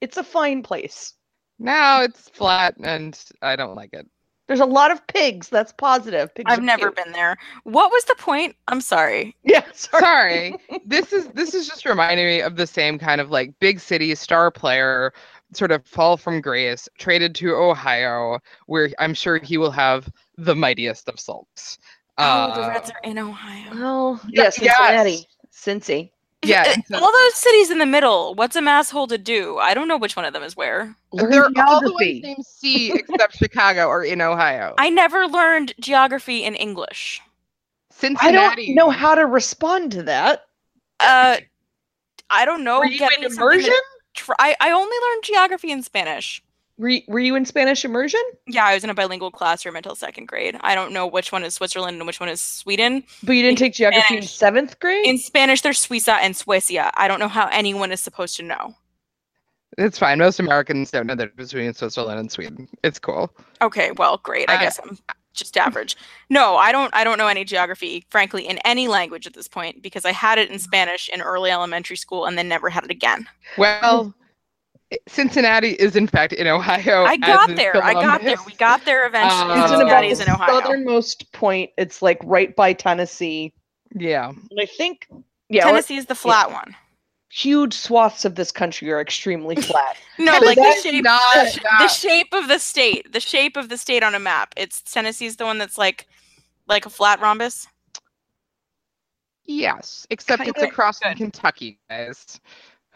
It's 0.00 0.16
a 0.16 0.22
fine 0.22 0.62
place. 0.62 1.14
now 1.58 2.02
it's 2.02 2.28
flat, 2.28 2.74
and 2.82 3.18
I 3.42 3.56
don't 3.56 3.74
like 3.74 3.90
it. 3.92 4.06
There's 4.48 4.60
a 4.60 4.66
lot 4.66 4.90
of 4.90 5.06
pigs. 5.06 5.48
That's 5.48 5.72
positive. 5.72 6.34
Pigs 6.34 6.50
I've 6.52 6.62
never 6.62 6.90
cute. 6.90 7.04
been 7.04 7.12
there. 7.12 7.36
What 7.62 7.92
was 7.92 8.04
the 8.04 8.16
point? 8.16 8.56
I'm 8.68 8.80
sorry. 8.80 9.36
Yeah, 9.44 9.64
sorry. 9.72 10.02
Sorry, 10.02 10.56
this 10.84 11.12
is 11.12 11.28
this 11.28 11.54
is 11.54 11.66
just 11.68 11.84
reminding 11.86 12.26
me 12.26 12.40
of 12.42 12.56
the 12.56 12.66
same 12.66 12.98
kind 12.98 13.20
of 13.20 13.30
like 13.30 13.58
big 13.60 13.78
city 13.80 14.14
star 14.14 14.50
player 14.50 15.12
sort 15.52 15.70
of 15.72 15.84
fall 15.86 16.16
from 16.16 16.40
grace, 16.40 16.88
traded 16.98 17.34
to 17.36 17.54
Ohio, 17.54 18.38
where 18.66 18.90
I'm 18.98 19.14
sure 19.14 19.38
he 19.38 19.56
will 19.58 19.70
have 19.70 20.08
the 20.38 20.54
mightiest 20.54 21.08
of 21.08 21.18
sulks. 21.20 21.78
oh, 22.18 22.54
the 22.54 22.62
Uh, 22.62 22.68
Reds 22.68 22.90
are 22.90 23.00
in 23.10 23.18
Ohio. 23.18 23.70
Well, 23.74 24.20
Yeah, 24.28 24.44
yes, 24.44 24.56
Cincinnati, 24.56 25.10
yes. 25.10 25.26
Cincy. 25.52 26.10
Yeah, 26.42 26.74
all 26.94 27.12
those 27.12 27.34
cities 27.34 27.70
in 27.70 27.76
the 27.78 27.84
middle. 27.86 28.34
What's 28.34 28.56
a 28.56 28.60
masshole 28.62 29.06
to 29.08 29.18
do? 29.18 29.58
I 29.58 29.74
don't 29.74 29.88
know 29.88 29.98
which 29.98 30.16
one 30.16 30.24
of 30.24 30.32
them 30.32 30.42
is 30.42 30.56
where. 30.56 30.96
Learn 31.12 31.30
They're 31.30 31.44
all 31.44 31.50
the 31.82 31.88
geography. 31.90 32.12
ones 32.14 32.22
named 32.22 32.46
C 32.46 32.92
except 32.94 33.36
Chicago 33.36 33.86
or 33.88 34.04
in 34.04 34.22
Ohio. 34.22 34.74
I 34.78 34.88
never 34.88 35.26
learned 35.26 35.74
geography 35.80 36.42
in 36.44 36.54
English. 36.54 37.20
I 38.02 38.32
don't 38.32 38.74
know 38.74 38.88
how 38.88 39.14
to 39.14 39.26
respond 39.26 39.92
to 39.92 40.02
that. 40.04 40.46
Uh, 40.98 41.36
I 42.30 42.46
don't 42.46 42.64
know. 42.64 42.78
Were 42.78 42.86
you 42.86 42.98
Get 42.98 43.18
in 43.18 43.24
immersion? 43.24 43.64
to 43.70 43.82
Try. 44.24 44.34
I, 44.38 44.56
I 44.60 44.70
only 44.70 44.96
learned 45.08 45.24
geography 45.24 45.70
in 45.70 45.82
Spanish. 45.82 46.42
Were 46.78 46.88
you, 46.88 47.02
were 47.08 47.20
you 47.20 47.34
in 47.36 47.44
Spanish 47.44 47.84
immersion? 47.84 48.20
Yeah, 48.46 48.64
I 48.64 48.74
was 48.74 48.84
in 48.84 48.90
a 48.90 48.94
bilingual 48.94 49.30
classroom 49.30 49.76
until 49.76 49.94
second 49.94 50.28
grade. 50.28 50.56
I 50.62 50.74
don't 50.74 50.92
know 50.92 51.06
which 51.06 51.30
one 51.30 51.44
is 51.44 51.54
Switzerland 51.54 51.98
and 51.98 52.06
which 52.06 52.20
one 52.20 52.28
is 52.30 52.40
Sweden. 52.40 53.04
But 53.22 53.32
you 53.32 53.42
didn't 53.42 53.58
take 53.58 53.74
geography 53.74 54.16
in 54.16 54.22
seventh 54.22 54.78
grade? 54.80 55.04
In 55.06 55.18
Spanish, 55.18 55.60
there's 55.60 55.86
Suiza 55.86 56.18
and 56.22 56.34
Suecia. 56.34 56.90
I 56.94 57.06
don't 57.06 57.20
know 57.20 57.28
how 57.28 57.48
anyone 57.52 57.92
is 57.92 58.00
supposed 58.00 58.36
to 58.38 58.42
know. 58.42 58.74
It's 59.78 59.98
fine. 59.98 60.18
Most 60.18 60.40
Americans 60.40 60.90
don't 60.90 61.06
know 61.06 61.14
the 61.14 61.26
difference 61.26 61.52
between 61.52 61.72
Switzerland 61.74 62.18
and 62.18 62.32
Sweden. 62.32 62.66
It's 62.82 62.98
cool. 62.98 63.30
Okay, 63.62 63.92
well, 63.92 64.18
great. 64.22 64.48
I 64.50 64.56
I- 64.56 64.60
guess 64.60 64.80
I'm 64.82 64.98
just 65.32 65.56
average. 65.56 65.96
No, 66.28 66.56
I 66.56 66.72
don't. 66.72 66.94
I 66.94 67.04
don't 67.04 67.18
know 67.18 67.28
any 67.28 67.44
geography, 67.44 68.04
frankly, 68.10 68.46
in 68.46 68.58
any 68.64 68.88
language 68.88 69.26
at 69.26 69.34
this 69.34 69.48
point 69.48 69.82
because 69.82 70.04
I 70.04 70.12
had 70.12 70.38
it 70.38 70.50
in 70.50 70.58
Spanish 70.58 71.08
in 71.08 71.20
early 71.20 71.50
elementary 71.50 71.96
school 71.96 72.26
and 72.26 72.36
then 72.36 72.48
never 72.48 72.68
had 72.68 72.84
it 72.84 72.90
again. 72.90 73.26
Well, 73.56 74.14
Cincinnati 75.06 75.70
is 75.72 75.94
in 75.94 76.06
fact 76.08 76.32
in 76.32 76.46
Ohio. 76.46 77.04
I 77.04 77.16
got 77.16 77.50
is 77.50 77.56
there. 77.56 77.82
I 77.82 77.92
got 77.92 78.22
there. 78.22 78.36
We 78.44 78.54
got 78.54 78.84
there 78.84 79.06
eventually. 79.06 79.52
Uh, 79.52 79.64
it's 79.64 79.72
in 79.72 79.80
about 79.80 80.02
Cincinnati 80.02 80.08
is 80.08 80.20
in 80.20 80.28
Ohio. 80.28 80.60
southernmost 80.60 81.32
point. 81.32 81.70
It's 81.78 82.02
like 82.02 82.18
right 82.24 82.54
by 82.56 82.72
Tennessee. 82.72 83.52
Yeah. 83.94 84.30
And 84.30 84.60
I 84.60 84.66
think, 84.66 85.08
yeah, 85.48 85.64
Tennessee 85.64 85.96
is 85.96 86.06
the 86.06 86.14
flat 86.14 86.50
one. 86.50 86.74
Huge 87.30 87.72
swaths 87.74 88.24
of 88.24 88.34
this 88.34 88.52
country 88.52 88.90
are 88.90 89.00
extremely 89.00 89.56
flat. 89.62 89.96
No, 90.18 90.32
Tennessee 90.32 90.46
like 90.46 90.56
the 90.58 90.82
shape, 90.82 91.04
not 91.04 91.34
the, 91.34 91.50
sh- 91.50 91.58
the 91.78 91.88
shape 91.88 92.32
of 92.32 92.48
the 92.48 92.58
state, 92.58 93.12
the 93.12 93.20
shape 93.20 93.56
of 93.56 93.68
the 93.68 93.78
state 93.78 94.02
on 94.02 94.14
a 94.14 94.18
map. 94.18 94.52
It's 94.56 94.82
Tennessee's 94.82 95.36
the 95.36 95.44
one 95.44 95.58
that's 95.58 95.78
like, 95.78 96.06
like 96.68 96.84
a 96.86 96.90
flat 96.90 97.20
rhombus. 97.20 97.66
Yes, 99.44 100.06
except 100.10 100.42
it's 100.42 100.52
Kinda 100.52 100.68
across 100.68 100.98
good. 101.00 101.16
Kentucky, 101.16 101.78
guys. 101.88 102.40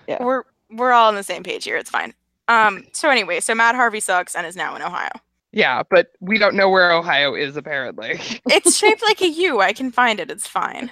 Yeah. 0.07 0.23
We're 0.23 0.45
we're 0.71 0.93
all 0.93 1.09
on 1.09 1.15
the 1.15 1.23
same 1.23 1.43
page 1.43 1.65
here. 1.65 1.77
It's 1.77 1.91
fine. 1.91 2.15
Um. 2.49 2.85
So 2.93 3.09
anyway, 3.11 3.41
so 3.41 3.55
Matt 3.55 3.75
Harvey 3.75 4.01
sucks 4.01 4.37
and 4.37 4.47
is 4.47 4.55
now 4.55 4.77
in 4.77 4.83
Ohio. 4.83 5.11
Yeah, 5.53 5.83
but 5.89 6.09
we 6.21 6.37
don't 6.39 6.55
know 6.57 6.69
where 6.69 6.93
Ohio 6.93 7.35
is 7.35 7.57
apparently. 7.57 8.21
It's 8.51 8.77
shaped 8.79 9.03
like 9.03 9.21
a 9.23 9.29
U. 9.29 9.61
I 9.61 9.73
can 9.73 9.91
find 9.91 10.21
it. 10.21 10.31
It's 10.31 10.47
fine. 10.47 10.91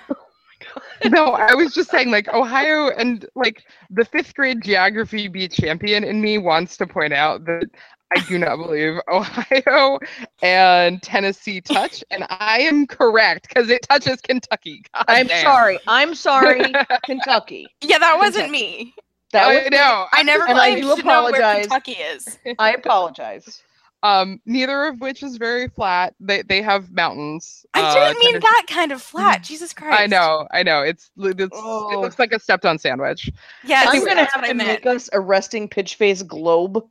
No, 1.10 1.32
I 1.32 1.54
was 1.54 1.74
just 1.74 1.90
saying 1.90 2.10
like 2.10 2.28
Ohio 2.32 2.88
and 2.90 3.26
like 3.34 3.64
the 3.90 4.04
fifth 4.04 4.34
grade 4.34 4.62
geography 4.62 5.28
bee 5.28 5.48
champion 5.48 6.04
in 6.04 6.20
me 6.20 6.38
wants 6.38 6.76
to 6.78 6.86
point 6.86 7.12
out 7.12 7.44
that 7.46 7.70
I 8.14 8.20
do 8.20 8.38
not 8.38 8.56
believe 8.56 9.00
Ohio 9.08 9.98
and 10.42 11.02
Tennessee 11.02 11.60
touch, 11.60 12.04
and 12.10 12.26
I 12.28 12.60
am 12.60 12.86
correct 12.86 13.48
because 13.48 13.70
it 13.70 13.82
touches 13.88 14.20
Kentucky. 14.20 14.84
God 14.94 15.04
I'm 15.08 15.26
damn. 15.26 15.44
sorry. 15.44 15.78
I'm 15.86 16.14
sorry, 16.14 16.72
Kentucky. 17.04 17.68
Yeah, 17.80 17.98
that 17.98 18.16
wasn't 18.18 18.52
Kentucky. 18.52 18.52
me. 18.52 18.94
That 19.32 19.48
I 19.48 19.54
was 19.62 19.70
know. 19.70 20.06
I 20.12 20.22
never 20.22 20.46
And 20.46 20.58
I 20.58 20.74
do 20.74 20.80
to 20.82 20.86
know 20.86 20.94
where 20.94 21.00
apologize. 21.00 21.62
Kentucky 21.62 21.92
is. 21.92 22.38
I 22.58 22.72
apologize. 22.74 23.62
Um, 24.04 24.40
neither 24.46 24.84
of 24.86 25.00
which 25.00 25.22
is 25.22 25.36
very 25.36 25.68
flat. 25.68 26.14
They 26.18 26.42
they 26.42 26.60
have 26.62 26.90
mountains. 26.90 27.64
I 27.74 27.80
Uh, 27.82 27.94
didn't 27.94 28.18
mean 28.18 28.32
Tennessee- 28.32 28.40
that 28.50 28.66
kind 28.68 28.90
of 28.92 29.00
flat. 29.00 29.42
Jesus 29.44 29.72
Christ. 29.72 30.00
I 30.00 30.06
know, 30.06 30.48
I 30.50 30.62
know. 30.64 30.82
It's, 30.82 31.10
it's 31.18 31.40
it 31.40 31.50
Oh. 31.54 32.00
looks 32.00 32.18
like 32.18 32.32
a 32.32 32.40
stepped 32.40 32.66
on 32.66 32.78
sandwich. 32.78 33.30
Yeah, 33.64 33.84
I'm 33.86 34.04
gonna 34.04 34.24
have 34.24 34.44
to 34.44 34.54
make 34.54 34.84
us 34.86 35.08
a 35.12 35.20
resting 35.20 35.68
pitch 35.68 35.94
face 35.94 36.22
globe. 36.22 36.84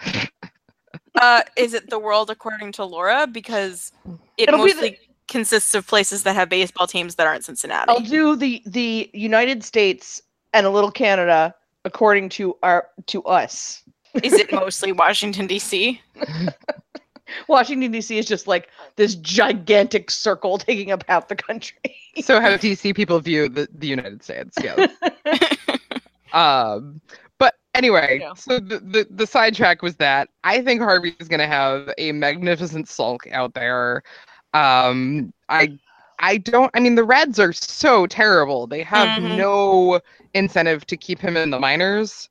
Uh, 1.20 1.42
is 1.56 1.74
it 1.74 1.90
the 1.90 1.98
world 1.98 2.28
according 2.28 2.72
to 2.72 2.84
Laura? 2.84 3.24
Because 3.28 3.92
it 4.36 4.48
It'll 4.48 4.64
be 4.64 4.72
the- 4.72 4.76
mostly 4.80 4.98
consists 5.28 5.72
of 5.74 5.86
places 5.86 6.24
that 6.24 6.34
have 6.34 6.48
baseball 6.48 6.88
teams 6.88 7.14
that 7.14 7.26
aren't 7.26 7.44
Cincinnati. 7.44 7.88
I'll 7.88 8.00
do 8.00 8.34
the 8.34 8.60
the 8.66 9.10
United 9.14 9.62
States 9.62 10.20
and 10.52 10.66
a 10.66 10.70
little 10.70 10.90
Canada 10.90 11.54
according 11.84 12.30
to 12.30 12.56
our 12.64 12.88
to 13.06 13.22
us. 13.24 13.82
Is 14.22 14.32
it 14.34 14.52
mostly 14.52 14.92
Washington 14.92 15.46
D.C.? 15.46 16.00
Washington 17.48 17.90
D.C. 17.90 18.18
is 18.18 18.26
just 18.26 18.46
like 18.46 18.68
this 18.96 19.14
gigantic 19.16 20.10
circle 20.10 20.58
taking 20.58 20.92
up 20.92 21.04
half 21.08 21.28
the 21.28 21.36
country. 21.36 21.78
So 22.22 22.40
how 22.40 22.56
DC 22.56 22.94
people 22.94 23.18
view 23.18 23.48
the, 23.48 23.66
the 23.74 23.86
United 23.88 24.22
States? 24.22 24.56
Yeah. 24.62 24.86
um, 26.32 27.00
but 27.38 27.54
anyway, 27.74 28.18
Yeah. 28.20 28.34
so 28.34 28.60
the, 28.60 28.78
the 28.78 29.06
the 29.10 29.26
sidetrack 29.26 29.82
was 29.82 29.96
that 29.96 30.28
I 30.44 30.62
think 30.62 30.80
Harvey 30.80 31.16
is 31.18 31.28
going 31.28 31.40
to 31.40 31.46
have 31.46 31.92
a 31.98 32.12
magnificent 32.12 32.88
sulk 32.88 33.26
out 33.32 33.54
there. 33.54 34.02
Um, 34.52 35.32
I 35.48 35.76
I 36.20 36.36
don't. 36.36 36.70
I 36.74 36.80
mean, 36.80 36.94
the 36.94 37.02
Reds 37.04 37.40
are 37.40 37.52
so 37.52 38.06
terrible. 38.06 38.66
They 38.68 38.82
have 38.84 39.08
Mhm. 39.20 39.36
no 39.36 40.00
incentive 40.34 40.86
to 40.86 40.96
keep 40.96 41.18
him 41.18 41.36
in 41.36 41.50
the 41.50 41.58
minors. 41.58 42.28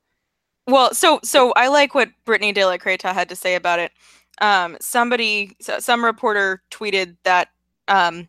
Well, 0.66 0.94
so 0.94 1.20
so 1.22 1.52
I 1.56 1.68
like 1.68 1.94
what 1.94 2.10
Britni 2.26 2.54
De 2.54 2.64
La 2.64 2.76
Cretaz 2.76 3.12
had 3.12 3.28
to 3.28 3.36
say 3.36 3.54
about 3.54 3.78
it. 3.78 3.92
Um, 4.40 4.76
somebody, 4.80 5.56
some 5.60 6.04
reporter 6.04 6.62
tweeted 6.70 7.16
that 7.24 7.48
um, 7.88 8.28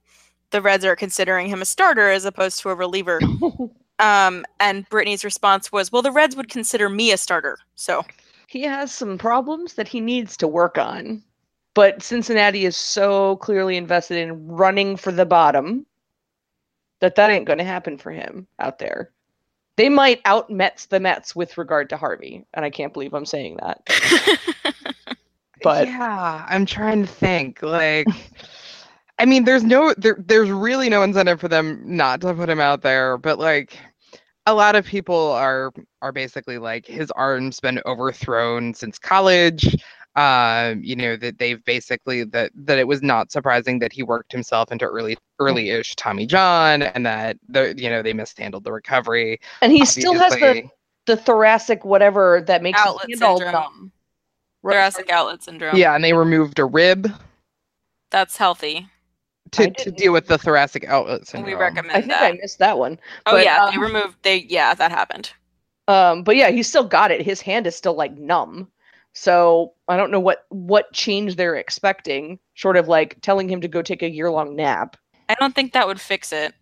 the 0.51 0.61
Reds 0.61 0.85
are 0.85 0.95
considering 0.95 1.47
him 1.47 1.61
a 1.61 1.65
starter 1.65 2.11
as 2.11 2.25
opposed 2.25 2.59
to 2.61 2.69
a 2.69 2.75
reliever. 2.75 3.19
Um, 3.99 4.45
and 4.59 4.87
Britni's 4.89 5.23
response 5.23 5.71
was, 5.71 5.89
"Well, 5.89 6.01
the 6.01 6.11
Reds 6.11 6.35
would 6.35 6.49
consider 6.49 6.89
me 6.89 7.13
a 7.13 7.17
starter." 7.17 7.59
So 7.75 8.03
he 8.47 8.61
has 8.63 8.91
some 8.91 9.17
problems 9.17 9.75
that 9.75 9.87
he 9.87 10.01
needs 10.01 10.35
to 10.37 10.47
work 10.47 10.77
on. 10.77 11.23
But 11.73 12.01
Cincinnati 12.01 12.65
is 12.65 12.77
so 12.77 13.37
clearly 13.37 13.75
invested 13.77 14.17
in 14.17 14.47
running 14.47 14.95
for 14.97 15.11
the 15.11 15.25
bottom 15.25 15.85
that 16.99 17.15
that 17.15 17.29
ain't 17.29 17.45
going 17.45 17.59
to 17.59 17.65
happen 17.65 17.97
for 17.97 18.11
him 18.11 18.47
out 18.59 18.79
there. 18.79 19.11
They 19.77 19.89
might 19.89 20.21
out 20.25 20.49
Mets 20.49 20.85
the 20.85 20.99
Mets 20.99 21.35
with 21.35 21.57
regard 21.57 21.89
to 21.89 21.97
Harvey, 21.97 22.45
and 22.53 22.63
I 22.63 22.69
can't 22.69 22.93
believe 22.93 23.13
I'm 23.13 23.25
saying 23.25 23.57
that. 23.61 23.81
But- 25.63 25.87
yeah, 25.87 26.45
I'm 26.47 26.65
trying 26.65 27.01
to 27.01 27.07
think. 27.11 27.61
Like, 27.63 28.07
I 29.17 29.25
mean, 29.25 29.45
there's 29.45 29.63
no 29.63 29.93
there. 29.97 30.17
There's 30.19 30.49
really 30.51 30.89
no 30.89 31.01
incentive 31.01 31.39
for 31.39 31.47
them 31.47 31.81
not 31.83 32.21
to 32.21 32.33
put 32.33 32.49
him 32.49 32.59
out 32.59 32.81
there. 32.81 33.17
But 33.17 33.39
like, 33.39 33.77
a 34.45 34.53
lot 34.53 34.75
of 34.75 34.85
people 34.85 35.31
are 35.31 35.71
are 36.01 36.11
basically 36.11 36.57
like 36.59 36.85
his 36.85 37.09
arm's 37.11 37.59
been 37.59 37.81
overthrown 37.85 38.73
since 38.73 38.99
college. 38.99 39.75
Um, 40.17 40.81
you 40.81 40.95
know 40.95 41.17
that 41.17 41.39
they've 41.39 41.63
basically 41.65 42.23
that 42.23 42.51
that 42.55 42.79
it 42.79 42.87
was 42.87 43.01
not 43.01 43.31
surprising 43.31 43.79
that 43.79 43.91
he 43.91 44.01
worked 44.01 44.31
himself 44.31 44.71
into 44.71 44.85
early 44.85 45.17
early-ish 45.39 45.95
Tommy 45.97 46.25
John, 46.25 46.83
and 46.83 47.05
that 47.05 47.37
the 47.49 47.73
you 47.77 47.89
know 47.89 48.01
they 48.01 48.13
mishandled 48.13 48.63
the 48.63 48.71
recovery. 48.71 49.39
And 49.61 49.73
he 49.73 49.85
still 49.85 50.13
has 50.13 50.33
the, 50.33 50.63
the 51.05 51.17
thoracic 51.17 51.83
whatever 51.83 52.41
that 52.47 52.63
makes 52.63 52.79
Outlet 52.79 53.09
his 53.09 53.19
hand 53.19 53.29
all 53.29 53.37
syndrome. 53.39 53.53
numb. 53.53 53.91
Thoracic 54.63 55.11
outlet 55.11 55.43
syndrome. 55.43 55.75
Yeah, 55.75 55.93
and 55.93 56.03
they 56.03 56.13
removed 56.13 56.59
a 56.59 56.65
rib 56.65 57.11
That's 58.09 58.37
healthy. 58.37 58.87
to, 59.51 59.69
to 59.69 59.91
deal 59.91 60.11
with 60.13 60.27
the 60.27 60.37
thoracic 60.37 60.85
outlet 60.85 61.27
syndrome. 61.27 61.51
We 61.51 61.59
recommend 61.59 61.91
I 61.91 61.99
think 62.01 62.13
that. 62.13 62.23
I 62.23 62.31
missed 62.41 62.59
that 62.59 62.77
one. 62.77 62.99
oh 63.25 63.33
but, 63.33 63.43
yeah, 63.43 63.69
they 63.69 63.77
um, 63.77 63.83
removed 63.83 64.15
they 64.23 64.45
yeah, 64.49 64.73
that 64.73 64.91
happened. 64.91 65.31
Um, 65.87 66.23
but 66.23 66.35
yeah, 66.35 66.49
he 66.49 66.63
still 66.63 66.83
got 66.85 67.11
it. 67.11 67.21
His 67.21 67.41
hand 67.41 67.67
is 67.67 67.75
still 67.75 67.93
like 67.95 68.17
numb. 68.17 68.71
So 69.17 69.73
I 69.87 69.95
don't 69.97 70.11
know 70.11 70.19
what 70.19 70.45
what 70.49 70.91
change 70.93 71.35
they're 71.37 71.55
expecting. 71.55 72.37
Short 72.53 72.75
of 72.77 72.87
like 72.87 73.17
telling 73.21 73.49
him 73.49 73.61
to 73.61 73.67
go 73.67 73.81
take 73.81 74.03
a 74.03 74.09
year 74.09 74.29
long 74.29 74.55
nap. 74.55 74.97
I 75.29 75.35
don't 75.39 75.55
think 75.55 75.73
that 75.73 75.87
would 75.87 75.99
fix 76.01 76.31
it. 76.33 76.53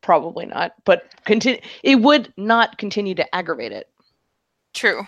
Probably 0.00 0.46
not. 0.46 0.72
But 0.84 1.04
continue. 1.26 1.60
It 1.82 1.96
would 1.96 2.32
not 2.36 2.78
continue 2.78 3.14
to 3.16 3.34
aggravate 3.34 3.72
it. 3.72 3.88
True. 4.72 5.06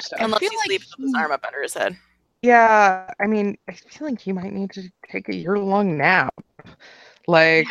So- 0.00 0.16
I 0.18 0.24
Unless 0.24 0.40
feel 0.40 0.50
he 0.50 0.56
like 0.56 0.66
sleeps 0.66 0.96
with 0.98 1.06
his 1.06 1.14
arm 1.14 1.30
up 1.30 1.44
under 1.46 1.62
his 1.62 1.74
head. 1.74 1.96
Yeah, 2.42 3.10
I 3.20 3.26
mean, 3.26 3.56
I 3.68 3.72
feel 3.72 4.06
like 4.08 4.26
you 4.26 4.34
might 4.34 4.52
need 4.52 4.70
to 4.72 4.82
take 5.10 5.30
a 5.30 5.34
year 5.34 5.58
long 5.58 5.96
nap. 5.96 6.34
Like, 7.26 7.68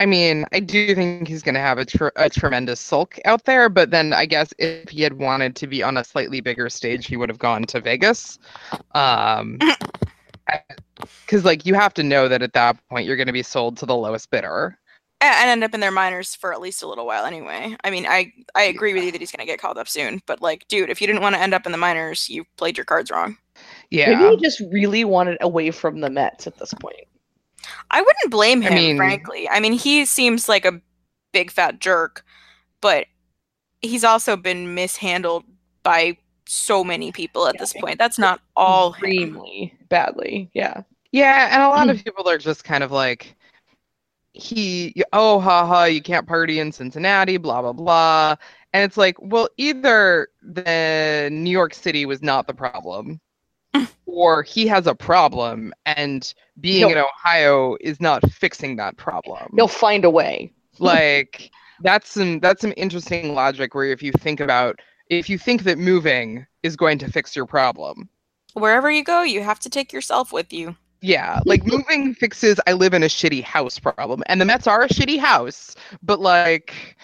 I 0.00 0.06
mean, 0.06 0.44
I 0.52 0.60
do 0.60 0.94
think 0.94 1.26
he's 1.26 1.42
going 1.42 1.56
to 1.56 1.60
have 1.60 1.78
a, 1.78 1.84
tr- 1.84 2.08
a 2.16 2.30
tremendous 2.30 2.78
sulk 2.78 3.18
out 3.24 3.44
there, 3.44 3.68
but 3.68 3.90
then 3.90 4.12
I 4.12 4.26
guess 4.26 4.54
if 4.58 4.88
he 4.90 5.02
had 5.02 5.18
wanted 5.18 5.56
to 5.56 5.66
be 5.66 5.82
on 5.82 5.96
a 5.96 6.04
slightly 6.04 6.40
bigger 6.40 6.68
stage, 6.68 7.06
he 7.06 7.16
would 7.16 7.28
have 7.28 7.38
gone 7.38 7.64
to 7.64 7.80
Vegas. 7.80 8.38
Um, 8.94 9.58
because 11.26 11.44
like 11.44 11.66
you 11.66 11.74
have 11.74 11.94
to 11.94 12.02
know 12.02 12.28
that 12.28 12.42
at 12.42 12.52
that 12.52 12.76
point 12.88 13.06
you're 13.06 13.16
going 13.16 13.26
to 13.26 13.32
be 13.32 13.42
sold 13.42 13.76
to 13.78 13.86
the 13.86 13.96
lowest 13.96 14.30
bidder. 14.30 14.78
And 15.20 15.50
end 15.50 15.64
up 15.64 15.74
in 15.74 15.80
their 15.80 15.90
minors 15.90 16.36
for 16.36 16.52
at 16.52 16.60
least 16.60 16.82
a 16.84 16.86
little 16.86 17.04
while 17.04 17.24
anyway. 17.24 17.76
I 17.82 17.90
mean, 17.90 18.06
I 18.06 18.32
I 18.54 18.62
agree 18.62 18.94
with 18.94 19.02
you 19.02 19.10
that 19.10 19.20
he's 19.20 19.32
gonna 19.32 19.46
get 19.46 19.58
called 19.58 19.76
up 19.76 19.88
soon, 19.88 20.22
but 20.26 20.40
like, 20.40 20.68
dude, 20.68 20.90
if 20.90 21.00
you 21.00 21.08
didn't 21.08 21.22
want 21.22 21.34
to 21.34 21.40
end 21.40 21.54
up 21.54 21.66
in 21.66 21.72
the 21.72 21.78
minors, 21.78 22.28
you 22.28 22.44
played 22.56 22.78
your 22.78 22.84
cards 22.84 23.10
wrong. 23.10 23.36
Yeah, 23.90 24.14
Maybe 24.14 24.36
he 24.36 24.42
just 24.42 24.62
really 24.70 25.04
wanted 25.04 25.38
away 25.40 25.72
from 25.72 26.02
the 26.02 26.08
Mets 26.08 26.46
at 26.46 26.56
this 26.58 26.72
point. 26.72 27.08
I 27.90 28.00
wouldn't 28.00 28.30
blame 28.30 28.62
I 28.62 28.66
him, 28.66 28.74
mean- 28.74 28.96
frankly. 28.96 29.48
I 29.48 29.60
mean, 29.60 29.72
he 29.72 30.04
seems 30.04 30.48
like 30.48 30.64
a 30.64 30.80
big 31.32 31.50
fat 31.50 31.80
jerk, 31.80 32.24
but 32.80 33.06
he's 33.82 34.04
also 34.04 34.36
been 34.36 34.74
mishandled 34.74 35.44
by 35.82 36.16
so 36.46 36.82
many 36.82 37.12
people 37.12 37.46
at 37.46 37.58
this 37.58 37.72
point. 37.74 37.98
That's 37.98 38.18
not 38.18 38.40
all 38.56 38.92
him. 38.92 39.04
extremely 39.04 39.74
badly. 39.88 40.50
Yeah. 40.54 40.82
Yeah, 41.12 41.48
and 41.52 41.62
a 41.62 41.68
lot 41.68 41.88
of 41.88 41.96
mm. 41.96 42.04
people 42.04 42.28
are 42.28 42.38
just 42.38 42.64
kind 42.64 42.84
of 42.84 42.92
like, 42.92 43.34
he, 44.32 44.94
oh, 45.12 45.40
haha, 45.40 45.84
you 45.84 46.02
can't 46.02 46.26
party 46.26 46.60
in 46.60 46.70
Cincinnati, 46.70 47.38
blah, 47.38 47.62
blah, 47.62 47.72
blah. 47.72 48.36
And 48.72 48.84
it's 48.84 48.96
like, 48.98 49.16
well, 49.20 49.48
either 49.56 50.28
the 50.42 51.28
New 51.32 51.50
York 51.50 51.72
City 51.72 52.04
was 52.04 52.22
not 52.22 52.46
the 52.46 52.54
problem, 52.54 53.20
or 54.06 54.42
he 54.42 54.66
has 54.66 54.86
a 54.86 54.94
problem, 54.94 55.72
and 55.86 56.32
being 56.60 56.78
He'll- 56.78 56.90
in 56.90 56.98
Ohio 56.98 57.76
is 57.80 58.00
not 58.00 58.28
fixing 58.30 58.76
that 58.76 58.96
problem. 58.96 59.52
He'll 59.56 59.68
find 59.68 60.04
a 60.04 60.10
way. 60.10 60.52
like 60.78 61.50
that's 61.82 62.10
some 62.10 62.38
that's 62.40 62.60
some 62.60 62.72
interesting 62.76 63.34
logic 63.34 63.74
where 63.74 63.86
if 63.86 64.02
you 64.02 64.12
think 64.12 64.40
about 64.40 64.78
if 65.10 65.28
you 65.28 65.38
think 65.38 65.64
that 65.64 65.78
moving 65.78 66.46
is 66.62 66.76
going 66.76 66.98
to 66.98 67.10
fix 67.10 67.34
your 67.34 67.46
problem 67.46 68.08
Wherever 68.54 68.90
you 68.90 69.04
go, 69.04 69.22
you 69.22 69.42
have 69.42 69.60
to 69.60 69.70
take 69.70 69.92
yourself 69.92 70.32
with 70.32 70.52
you. 70.52 70.76
Yeah, 71.00 71.40
like 71.46 71.64
moving 71.64 72.14
fixes 72.14 72.58
I 72.66 72.72
live 72.72 72.92
in 72.92 73.04
a 73.04 73.06
shitty 73.06 73.42
house 73.42 73.78
problem. 73.78 74.22
And 74.26 74.40
the 74.40 74.44
Mets 74.44 74.66
are 74.66 74.82
a 74.82 74.88
shitty 74.88 75.18
house, 75.18 75.76
but 76.02 76.18
like 76.18 76.96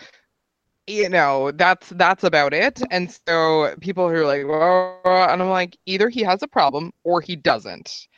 you 0.86 1.08
know, 1.08 1.50
that's 1.52 1.88
that's 1.90 2.24
about 2.24 2.52
it. 2.52 2.82
And 2.90 3.16
so 3.26 3.74
people 3.80 4.08
who 4.08 4.16
are 4.16 4.26
like, 4.26 4.46
well, 4.46 5.00
and 5.30 5.42
I'm 5.42 5.48
like, 5.48 5.76
either 5.86 6.08
he 6.08 6.22
has 6.22 6.42
a 6.42 6.48
problem 6.48 6.92
or 7.04 7.20
he 7.20 7.36
doesn't. 7.36 8.08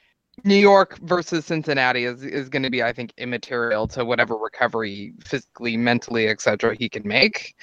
New 0.44 0.56
York 0.56 0.98
versus 0.98 1.46
Cincinnati 1.46 2.04
is 2.04 2.22
is 2.24 2.48
going 2.48 2.62
to 2.62 2.70
be, 2.70 2.82
I 2.82 2.92
think, 2.92 3.12
immaterial 3.16 3.88
to 3.88 4.04
whatever 4.04 4.36
recovery, 4.36 5.14
physically, 5.24 5.76
mentally, 5.76 6.28
etc. 6.28 6.74
he 6.76 6.88
can 6.88 7.06
make. 7.06 7.54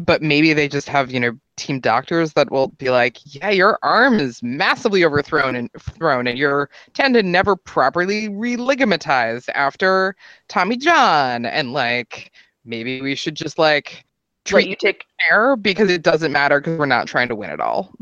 But 0.00 0.22
maybe 0.22 0.52
they 0.52 0.68
just 0.68 0.88
have, 0.88 1.10
you 1.10 1.18
know, 1.20 1.32
team 1.56 1.80
doctors 1.80 2.32
that 2.34 2.50
will 2.52 2.68
be 2.68 2.90
like, 2.90 3.18
yeah, 3.24 3.50
your 3.50 3.78
arm 3.82 4.20
is 4.20 4.42
massively 4.42 5.04
overthrown 5.04 5.56
and 5.56 5.70
thrown, 5.78 6.26
and 6.26 6.38
your 6.38 6.70
tendon 6.94 7.32
never 7.32 7.56
properly 7.56 8.28
religamentized 8.28 9.48
after 9.54 10.16
Tommy 10.48 10.76
John, 10.76 11.46
and 11.46 11.72
like 11.72 12.32
maybe 12.64 13.00
we 13.00 13.14
should 13.14 13.34
just 13.34 13.58
like 13.58 14.04
Let 14.52 14.62
treat 14.62 14.68
you 14.70 14.76
take 14.76 15.04
care 15.28 15.56
because 15.56 15.90
it 15.90 16.02
doesn't 16.02 16.32
matter 16.32 16.60
because 16.60 16.78
we're 16.78 16.86
not 16.86 17.06
trying 17.06 17.28
to 17.28 17.34
win 17.36 17.50
it 17.50 17.60
all. 17.60 17.92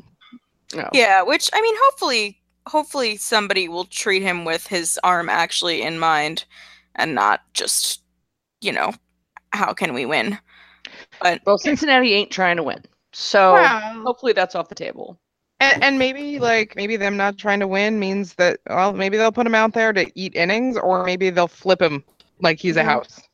no. 0.75 0.89
Yeah, 0.93 1.23
which 1.23 1.51
I 1.53 1.61
mean, 1.61 1.75
hopefully, 1.85 2.41
hopefully 2.69 3.17
somebody 3.17 3.69
will 3.69 3.85
treat 3.85 4.23
him 4.23 4.45
with 4.45 4.67
his 4.67 4.99
arm 5.05 5.29
actually 5.29 5.83
in 5.83 5.99
mind, 5.99 6.45
and 6.95 7.15
not 7.15 7.43
just, 7.55 8.03
you 8.61 8.73
know, 8.73 8.93
how 9.53 9.73
can 9.73 9.95
we 9.95 10.07
win? 10.07 10.39
But 11.21 11.41
Well, 11.47 11.59
Cincinnati 11.59 12.13
ain't 12.15 12.31
trying 12.31 12.57
to 12.57 12.63
win. 12.63 12.83
So 13.13 13.53
Well, 13.53 14.03
hopefully 14.05 14.33
that's 14.33 14.55
off 14.55 14.69
the 14.69 14.75
table. 14.75 15.19
and, 15.61 15.83
and 15.83 15.99
maybe 15.99 16.39
like 16.39 16.77
maybe 16.77 16.97
them 16.97 17.17
not 17.17 17.39
trying 17.39 17.61
to 17.61 17.67
win 17.67 17.99
means 17.99 18.35
that 18.35 18.61
well 18.69 18.93
maybe 18.93 19.17
they'll 19.17 19.33
put 19.33 19.47
him 19.47 19.55
out 19.55 19.73
there 19.73 19.93
to 19.93 20.11
eat 20.15 20.35
innings 20.35 20.77
or 20.77 21.05
maybe 21.05 21.31
they'll 21.31 21.49
flip 21.49 21.81
him 21.81 22.05
like 22.41 22.59
he's 22.59 22.77
a 22.77 22.83
Mhm. 22.83 22.87
house. 22.87 23.26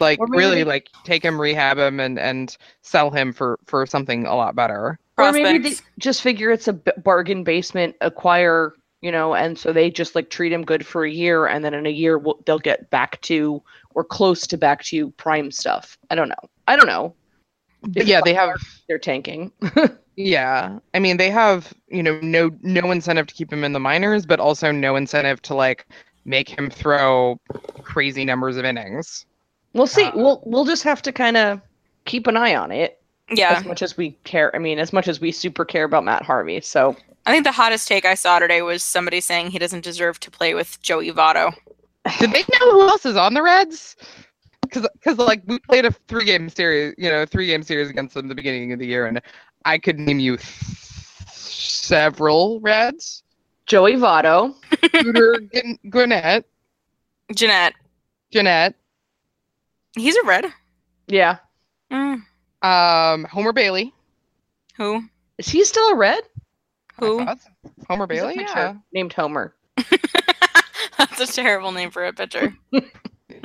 Like 0.00 0.18
maybe 0.20 0.38
really 0.38 0.64
like 0.64 0.88
take 1.04 1.24
him 1.24 1.40
rehab 1.40 1.78
him 1.78 2.00
and 2.00 2.18
and 2.18 2.56
sell 2.82 3.10
him 3.10 3.32
for 3.32 3.58
for 3.64 3.86
something 3.86 4.26
a 4.26 4.34
lot 4.34 4.54
better. 4.54 4.98
Or 5.16 5.32
maybe 5.32 5.58
they 5.58 5.76
just 5.98 6.22
figure 6.22 6.50
it's 6.50 6.68
a 6.68 6.72
bargain 6.72 7.42
basement 7.42 7.96
acquire, 8.00 8.74
you 9.00 9.10
know, 9.10 9.34
and 9.34 9.58
so 9.58 9.72
they 9.72 9.90
just 9.90 10.14
like 10.14 10.30
treat 10.30 10.52
him 10.52 10.64
good 10.64 10.86
for 10.86 11.04
a 11.04 11.10
year, 11.10 11.46
and 11.46 11.64
then 11.64 11.74
in 11.74 11.86
a 11.86 11.90
year 11.90 12.18
we'll, 12.18 12.40
they'll 12.46 12.58
get 12.60 12.88
back 12.90 13.20
to 13.22 13.62
or 13.94 14.04
close 14.04 14.46
to 14.46 14.56
back 14.56 14.84
to 14.84 15.10
prime 15.12 15.50
stuff. 15.50 15.98
I 16.10 16.14
don't 16.14 16.28
know. 16.28 16.48
I 16.68 16.76
don't 16.76 16.86
know. 16.86 17.14
But 17.82 18.06
yeah, 18.06 18.20
they 18.24 18.34
have 18.34 18.50
They're 18.88 18.98
tanking. 18.98 19.52
Yeah, 20.18 20.80
I 20.94 20.98
mean 20.98 21.16
they 21.16 21.30
have 21.30 21.72
you 21.86 22.02
know 22.02 22.18
no 22.20 22.50
no 22.62 22.90
incentive 22.90 23.28
to 23.28 23.34
keep 23.34 23.52
him 23.52 23.62
in 23.62 23.72
the 23.72 23.78
minors, 23.78 24.26
but 24.26 24.40
also 24.40 24.72
no 24.72 24.96
incentive 24.96 25.40
to 25.42 25.54
like 25.54 25.86
make 26.24 26.48
him 26.48 26.70
throw 26.70 27.40
crazy 27.82 28.24
numbers 28.24 28.56
of 28.56 28.64
innings. 28.64 29.26
We'll 29.72 29.86
see. 29.86 30.04
Uh, 30.04 30.12
we'll 30.14 30.42
we'll 30.44 30.64
just 30.64 30.82
have 30.84 31.02
to 31.02 31.12
kind 31.12 31.36
of 31.36 31.60
keep 32.04 32.26
an 32.26 32.36
eye 32.36 32.54
on 32.54 32.72
it 32.72 33.00
Yeah, 33.30 33.52
as 33.52 33.64
much 33.64 33.82
as 33.82 33.96
we 33.96 34.12
care. 34.24 34.54
I 34.54 34.58
mean, 34.58 34.78
as 34.78 34.92
much 34.92 35.08
as 35.08 35.20
we 35.20 35.30
super 35.32 35.64
care 35.64 35.84
about 35.84 36.04
Matt 36.04 36.22
Harvey. 36.22 36.60
So 36.60 36.96
I 37.26 37.32
think 37.32 37.44
the 37.44 37.52
hottest 37.52 37.86
take 37.86 38.04
I 38.04 38.14
saw 38.14 38.38
today 38.38 38.62
was 38.62 38.82
somebody 38.82 39.20
saying 39.20 39.50
he 39.50 39.58
doesn't 39.58 39.84
deserve 39.84 40.18
to 40.20 40.30
play 40.30 40.54
with 40.54 40.80
Joey 40.82 41.12
Votto. 41.12 41.52
Did 42.18 42.32
they 42.32 42.40
know 42.40 42.72
who 42.72 42.88
else 42.88 43.04
is 43.04 43.16
on 43.16 43.34
the 43.34 43.42
Reds? 43.42 43.96
Because 44.62 45.18
like 45.18 45.42
we 45.46 45.58
played 45.60 45.84
a 45.84 45.92
three 46.08 46.24
game 46.24 46.48
series, 46.48 46.94
you 46.98 47.10
know, 47.10 47.24
three 47.26 47.46
game 47.46 47.62
series 47.62 47.90
against 47.90 48.14
them 48.14 48.26
at 48.26 48.28
the 48.28 48.34
beginning 48.34 48.72
of 48.72 48.78
the 48.78 48.86
year, 48.86 49.06
and 49.06 49.20
I 49.64 49.78
could 49.78 49.98
name 49.98 50.18
you 50.18 50.36
th- 50.36 50.46
several 51.28 52.60
Reds. 52.60 53.22
Joey 53.66 53.94
Votto, 53.94 54.54
Scooter 54.96 55.40
Gwinnett, 55.90 56.46
Gennett, 57.34 57.74
Gennett, 58.30 58.74
he's 59.96 60.16
a 60.16 60.24
red. 60.26 60.46
yeah, 61.06 61.38
Mm, 61.92 62.22
um, 62.62 63.24
Homer 63.24 63.52
Bailey. 63.52 63.92
who? 64.76 65.02
is 65.38 65.48
he 65.48 65.64
still 65.64 65.88
a 65.90 65.96
red? 65.96 66.22
Who? 67.00 67.24
Homer 67.88 68.06
He's 68.10 68.20
Bailey, 68.20 68.34
yeah, 68.40 68.74
named 68.92 69.12
Homer. 69.12 69.54
That's 70.98 71.20
a 71.20 71.26
terrible 71.32 71.70
name 71.72 71.90
for 71.90 72.04
a 72.04 72.12
pitcher. 72.12 72.54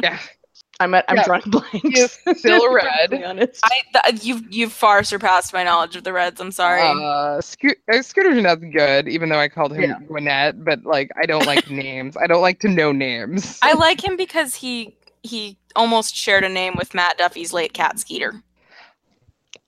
yeah. 0.03 0.19
I'm 0.79 0.95
at, 0.95 1.05
I'm 1.07 1.17
Yeah, 1.17 1.23
drawing 1.25 1.43
blanks. 1.45 1.69
He 1.83 1.99
is 1.99 2.19
still 2.39 2.63
a 2.63 2.73
red. 2.73 3.13
honest. 3.23 3.61
I 3.63 4.09
th- 4.09 4.23
you've 4.25 4.51
you've 4.51 4.73
far 4.73 5.03
surpassed 5.03 5.53
my 5.53 5.63
knowledge 5.63 5.95
of 5.95 6.03
the 6.03 6.11
Reds. 6.11 6.41
I'm 6.41 6.51
sorry. 6.51 6.81
Uh, 6.81 7.39
Sco- 7.41 7.75
uh, 7.93 8.01
Scooter 8.01 8.33
Gennett's 8.33 8.65
good, 8.75 9.07
even 9.07 9.29
though 9.29 9.39
I 9.39 9.49
called 9.49 9.71
him 9.73 9.81
Yeah. 9.91 9.99
Gwinnett, 10.07 10.63
but 10.65 10.83
like 10.83 11.11
I 11.21 11.27
don't 11.27 11.45
like 11.45 11.69
names. 11.69 12.17
I 12.17 12.25
don't 12.25 12.41
like 12.41 12.59
to 12.61 12.67
know 12.69 12.91
names. 12.91 13.59
I 13.61 13.73
like 13.73 14.03
him 14.03 14.17
because 14.17 14.55
he 14.55 14.97
he 15.21 15.57
almost 15.75 16.15
shared 16.15 16.43
a 16.43 16.49
name 16.49 16.75
with 16.77 16.93
Matt 16.93 17.17
Duffy's 17.17 17.53
late 17.53 17.73
cat 17.73 17.99
Skeeter. 17.99 18.43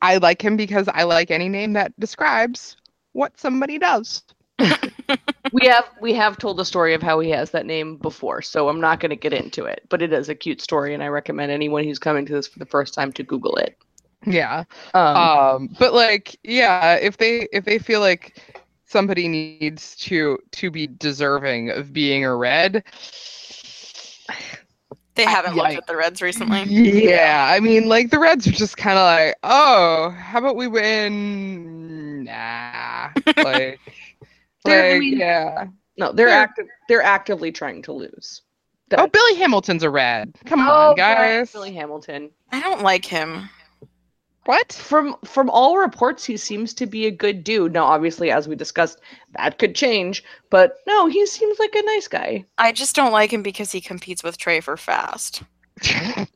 I 0.01 0.17
like 0.17 0.41
him 0.43 0.55
because 0.57 0.87
I 0.87 1.03
like 1.03 1.31
any 1.31 1.49
name 1.49 1.73
that 1.73 1.97
describes 1.99 2.77
what 3.13 3.39
somebody 3.39 3.77
does. 3.79 4.23
we 5.51 5.67
have 5.67 5.89
we 6.01 6.13
have 6.13 6.37
told 6.37 6.57
the 6.57 6.65
story 6.65 6.93
of 6.93 7.01
how 7.03 7.19
he 7.19 7.29
has 7.29 7.51
that 7.51 7.65
name 7.65 7.97
before, 7.97 8.41
so 8.41 8.69
I'm 8.69 8.79
not 8.81 8.99
going 8.99 9.09
to 9.09 9.15
get 9.15 9.33
into 9.33 9.65
it. 9.65 9.81
But 9.89 10.01
it 10.01 10.13
is 10.13 10.29
a 10.29 10.35
cute 10.35 10.61
story, 10.61 10.93
and 10.93 11.03
I 11.03 11.07
recommend 11.07 11.51
anyone 11.51 11.83
who's 11.83 11.99
coming 11.99 12.25
to 12.27 12.33
this 12.33 12.47
for 12.47 12.59
the 12.59 12.65
first 12.65 12.93
time 12.93 13.11
to 13.13 13.23
Google 13.23 13.55
it. 13.57 13.77
Yeah. 14.25 14.63
Um, 14.93 15.35
Um, 15.55 15.75
but 15.79 15.93
like, 15.93 16.37
yeah, 16.43 16.95
if 16.95 17.17
they 17.17 17.47
if 17.51 17.65
they 17.65 17.79
feel 17.79 17.99
like 17.99 18.41
somebody 18.85 19.27
needs 19.27 19.95
to 19.97 20.39
to 20.51 20.71
be 20.71 20.87
deserving 20.87 21.71
of 21.71 21.93
being 21.93 22.25
a 22.25 22.35
red, 22.35 22.83
They 25.15 25.23
haven't 25.23 25.55
looked 25.55 25.71
yeah, 25.71 25.77
at 25.77 25.87
the 25.87 25.95
Reds 25.95 26.21
recently. 26.21 26.63
yeah, 26.63 27.47
I 27.49 27.59
mean, 27.61 27.87
like 27.87 28.09
the 28.11 28.19
Reds 28.19 28.45
are 28.47 28.51
just 28.51 28.75
kind 28.77 28.97
of 28.97 29.03
like, 29.03 29.35
oh, 29.43 30.09
how 30.11 30.39
about 30.39 30.55
we 30.57 30.67
win? 30.67 32.25
Nah, 32.25 33.09
like, 33.37 33.79
They're- 34.65 34.95
I 34.95 34.99
mean- 34.99 35.17
yeah. 35.17 35.67
No, 35.97 36.11
they're 36.11 36.27
They're- 36.27 36.35
active. 36.35 36.65
They're 36.89 37.01
actively 37.01 37.51
trying 37.53 37.81
to 37.83 37.93
lose. 37.93 38.41
Oh, 38.97 39.07
Billy 39.07 39.35
Hamilton's 39.35 39.81
a 39.83 39.89
red. 39.89 40.35
Come 40.45 40.59
Oh, 40.59 40.89
on, 40.91 40.95
guys. 40.95 41.51
Billy 41.51 41.73
Hamilton. 41.73 42.29
I 42.51 42.59
don't 42.61 42.83
like 42.83 43.03
him. 43.05 43.49
What? 44.45 44.73
From 44.73 45.15
from 45.25 45.49
all 45.49 45.77
reports, 45.77 46.23
he 46.23 46.37
seems 46.37 46.73
to 46.75 46.85
be 46.85 47.05
a 47.07 47.11
good 47.11 47.43
dude. 47.43 47.73
Now, 47.73 47.85
obviously, 47.85 48.29
as 48.31 48.47
we 48.47 48.55
discussed, 48.55 48.99
that 49.37 49.57
could 49.57 49.73
change. 49.75 50.23
But 50.51 50.75
no, 50.85 51.07
he 51.07 51.25
seems 51.25 51.57
like 51.59 51.73
a 51.75 51.81
nice 51.83 52.07
guy. 52.07 52.45
I 52.57 52.71
just 52.71 52.95
don't 52.95 53.11
like 53.11 53.33
him 53.33 53.41
because 53.43 53.71
he 53.71 53.81
competes 53.81 54.23
with 54.23 54.37
Trey 54.37 54.59
for 54.61 54.77
fast. 54.77 55.41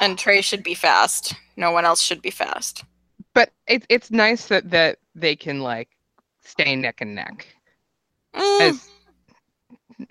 And 0.00 0.16
Trey 0.16 0.40
should 0.40 0.62
be 0.62 0.74
fast. 0.74 1.34
No 1.56 1.72
one 1.72 1.84
else 1.84 2.00
should 2.00 2.22
be 2.22 2.30
fast. 2.30 2.84
but 3.34 3.50
it's 3.66 3.86
it's 3.88 4.10
nice 4.12 4.46
that 4.46 4.70
that 4.70 4.98
they 5.16 5.34
can 5.34 5.60
like 5.60 5.88
stay 6.44 6.76
neck 6.76 7.00
and 7.00 7.14
neck 7.14 7.46
Mm. 8.36 8.60
as 8.70 8.88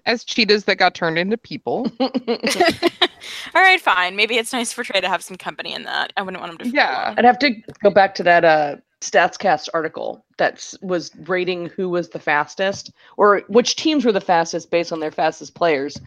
as 0.05 0.23
cheetahs 0.23 0.65
that 0.65 0.75
got 0.77 0.95
turned 0.95 1.17
into 1.17 1.37
people. 1.37 1.87
All 1.99 3.61
right, 3.61 3.81
fine. 3.81 4.15
Maybe 4.15 4.35
it's 4.37 4.53
nice 4.53 4.71
for 4.73 4.83
Trey 4.83 5.01
to 5.01 5.09
have 5.09 5.23
some 5.23 5.37
company 5.37 5.73
in 5.73 5.83
that. 5.83 6.13
I 6.17 6.21
wouldn't 6.21 6.41
want 6.41 6.53
him 6.53 6.69
to. 6.69 6.75
Yeah. 6.75 7.05
alone. 7.05 7.19
I'd 7.19 7.25
have 7.25 7.39
to 7.39 7.55
go 7.83 7.89
back 7.89 8.15
to 8.15 8.23
that 8.23 8.45
uh, 8.45 8.75
Statcast 9.01 9.69
article 9.73 10.25
that 10.37 10.73
was 10.81 11.11
rating 11.27 11.67
who 11.67 11.89
was 11.89 12.09
the 12.09 12.19
fastest 12.19 12.91
or 13.17 13.43
which 13.47 13.75
teams 13.75 14.05
were 14.05 14.11
the 14.11 14.21
fastest 14.21 14.71
based 14.71 14.91
on 14.91 14.99
their 14.99 15.11
fastest 15.11 15.55
players. 15.55 15.99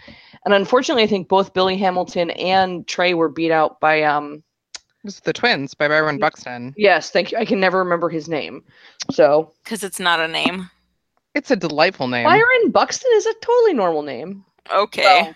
And 0.45 0.55
unfortunately, 0.55 1.05
I 1.05 1.07
think 1.07 1.29
both 1.29 1.53
Billy 1.53 1.77
Hamilton 1.77 2.31
and 2.33 2.87
Trey 2.87 3.15
were 3.15 3.29
beat 3.29 3.53
out 3.53 3.81
by 3.81 4.03
um. 4.03 4.43
This 5.05 5.15
is 5.15 5.21
the 5.21 5.33
twins 5.33 5.73
by 5.73 5.89
Byron 5.89 6.19
Buxton. 6.19 6.75
Yes, 6.77 7.11
thank 7.11 7.33
you. 7.33 7.39
I 7.39 7.47
can 7.47 7.59
never 7.59 7.79
remember 7.79 8.11
his 8.11 8.29
name. 8.29 8.63
So 9.11 9.51
Because 9.65 9.83
it's 9.83 9.99
not 10.01 10.21
a 10.21 10.29
name. 10.29 10.69
It's 11.35 11.51
a 11.51 11.57
delightful 11.57 12.09
name. 12.09 12.25
Byron 12.25 12.71
Buxton 12.71 13.11
is 13.15 13.27
a 13.27 13.35
totally 13.41 13.75
normal 13.75 14.03
name. 14.03 14.45
Okay. 14.73 15.03
Well, 15.03 15.35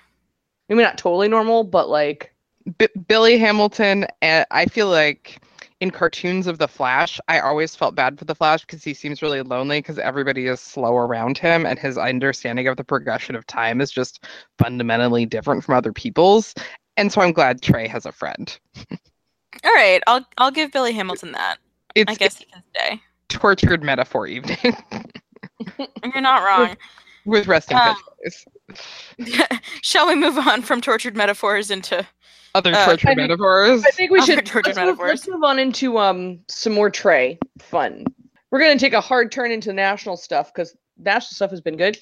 maybe 0.68 0.82
not 0.82 0.98
totally 0.98 1.28
normal, 1.28 1.64
but 1.64 1.88
like 1.88 2.34
B- 2.78 2.88
Billy 3.08 3.38
Hamilton. 3.38 4.06
And 4.22 4.46
I 4.50 4.66
feel 4.66 4.88
like 4.88 5.40
in 5.80 5.90
cartoons 5.90 6.46
of 6.46 6.58
the 6.58 6.68
Flash, 6.68 7.20
I 7.28 7.40
always 7.40 7.76
felt 7.76 7.94
bad 7.94 8.18
for 8.18 8.24
the 8.24 8.34
Flash 8.34 8.62
because 8.62 8.82
he 8.82 8.94
seems 8.94 9.22
really 9.22 9.42
lonely 9.42 9.78
because 9.78 9.98
everybody 9.98 10.46
is 10.46 10.60
slow 10.60 10.96
around 10.96 11.38
him, 11.38 11.66
and 11.66 11.78
his 11.78 11.98
understanding 11.98 12.66
of 12.68 12.76
the 12.76 12.84
progression 12.84 13.36
of 13.36 13.46
time 13.46 13.80
is 13.80 13.90
just 13.90 14.24
fundamentally 14.58 15.26
different 15.26 15.62
from 15.62 15.74
other 15.74 15.92
people's. 15.92 16.54
And 16.96 17.12
so 17.12 17.20
I'm 17.20 17.32
glad 17.32 17.60
Trey 17.62 17.86
has 17.88 18.06
a 18.06 18.12
friend. 18.12 18.58
All 18.90 19.74
right. 19.74 20.02
I'll 20.06 20.26
I'll 20.38 20.50
give 20.50 20.72
Billy 20.72 20.92
Hamilton 20.92 21.32
that. 21.32 21.58
It's 21.94 22.10
I 22.10 22.14
guess 22.14 22.38
he 22.38 22.46
can 22.46 22.62
stay. 22.74 23.00
tortured 23.28 23.82
metaphor 23.82 24.26
evening 24.26 24.58
You're 25.78 26.20
not 26.20 26.44
wrong. 26.44 26.76
with 27.24 27.46
resting 27.46 27.76
Um, 27.76 27.96
bitch. 28.26 29.58
Shall 29.82 30.08
we 30.08 30.14
move 30.14 30.38
on 30.38 30.62
from 30.62 30.80
tortured 30.80 31.16
metaphors 31.16 31.70
into 31.70 32.06
Other 32.54 32.72
uh, 32.74 32.84
tortured 32.86 33.08
I 33.08 33.14
think- 33.14 33.28
metaphors. 33.28 33.84
I 33.84 33.90
think 33.90 34.10
we 34.10 34.18
Other 34.20 34.26
should 34.36 34.46
tortured 34.46 34.76
let's 34.76 34.86
move, 34.86 34.98
let's 35.06 35.28
move 35.28 35.44
on 35.44 35.58
into 35.58 35.98
um 35.98 36.40
some 36.48 36.72
more 36.72 36.90
Trey 36.90 37.38
fun. 37.58 38.04
We're 38.50 38.60
gonna 38.60 38.78
take 38.78 38.92
a 38.92 39.00
hard 39.00 39.32
turn 39.32 39.50
into 39.50 39.72
national 39.72 40.16
stuff 40.16 40.52
because 40.52 40.76
national 40.98 41.34
stuff 41.34 41.50
has 41.50 41.60
been 41.60 41.76
good, 41.76 41.98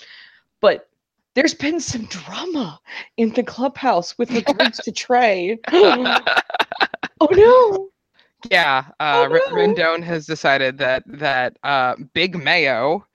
but 0.60 0.88
there's 1.34 1.54
been 1.54 1.80
some 1.80 2.04
drama 2.06 2.78
in 3.16 3.32
the 3.32 3.42
clubhouse 3.42 4.16
with 4.18 4.30
regards 4.30 4.78
to 4.78 4.92
Trey. 4.92 5.58
oh 5.72 6.20
no! 7.30 7.88
Yeah, 8.50 8.84
uh, 9.00 9.28
Oh, 9.30 9.32
no. 9.32 9.40
Rendon 9.56 10.02
has 10.02 10.26
decided 10.26 10.78
that 10.78 11.02
that 11.06 11.56
uh, 11.62 11.94
Big 12.12 12.36
Mayo, 12.42 13.06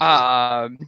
um, 0.00 0.78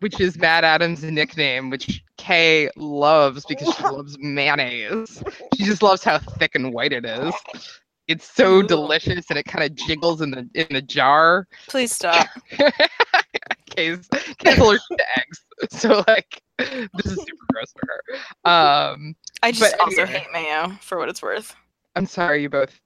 which 0.00 0.20
is 0.20 0.36
Matt 0.38 0.64
Adams' 0.64 1.02
nickname, 1.02 1.70
which 1.70 2.02
Kay 2.18 2.70
loves 2.76 3.44
because 3.46 3.74
she 3.74 3.82
loves 3.84 4.16
mayonnaise. 4.20 5.22
She 5.56 5.64
just 5.64 5.82
loves 5.82 6.04
how 6.04 6.18
thick 6.18 6.54
and 6.54 6.72
white 6.72 6.92
it 6.92 7.04
is. 7.04 7.34
It's 8.08 8.30
so 8.30 8.62
delicious, 8.62 9.26
and 9.30 9.38
it 9.38 9.44
kind 9.46 9.64
of 9.64 9.74
jiggles 9.74 10.20
in 10.20 10.30
the 10.30 10.48
in 10.54 10.66
the 10.70 10.82
jar. 10.82 11.48
please 11.68 11.92
stop. 11.92 12.28
Kay's 13.70 14.08
Kay's 14.38 14.58
allergic 14.58 14.82
to 14.96 15.04
eggs, 15.18 15.44
so 15.70 16.04
like 16.06 16.40
this 16.58 17.06
is 17.06 17.16
super 17.16 17.44
gross 17.52 17.72
for 17.72 17.88
her. 17.88 18.50
Um, 18.50 19.16
I 19.42 19.50
just 19.52 19.74
also 19.80 20.02
anyway. 20.02 20.18
hate 20.20 20.32
mayo 20.32 20.70
for 20.80 20.98
what 20.98 21.08
it's 21.08 21.20
worth. 21.20 21.54
I'm 21.96 22.06
sorry, 22.06 22.42
you 22.42 22.48
both 22.48 22.78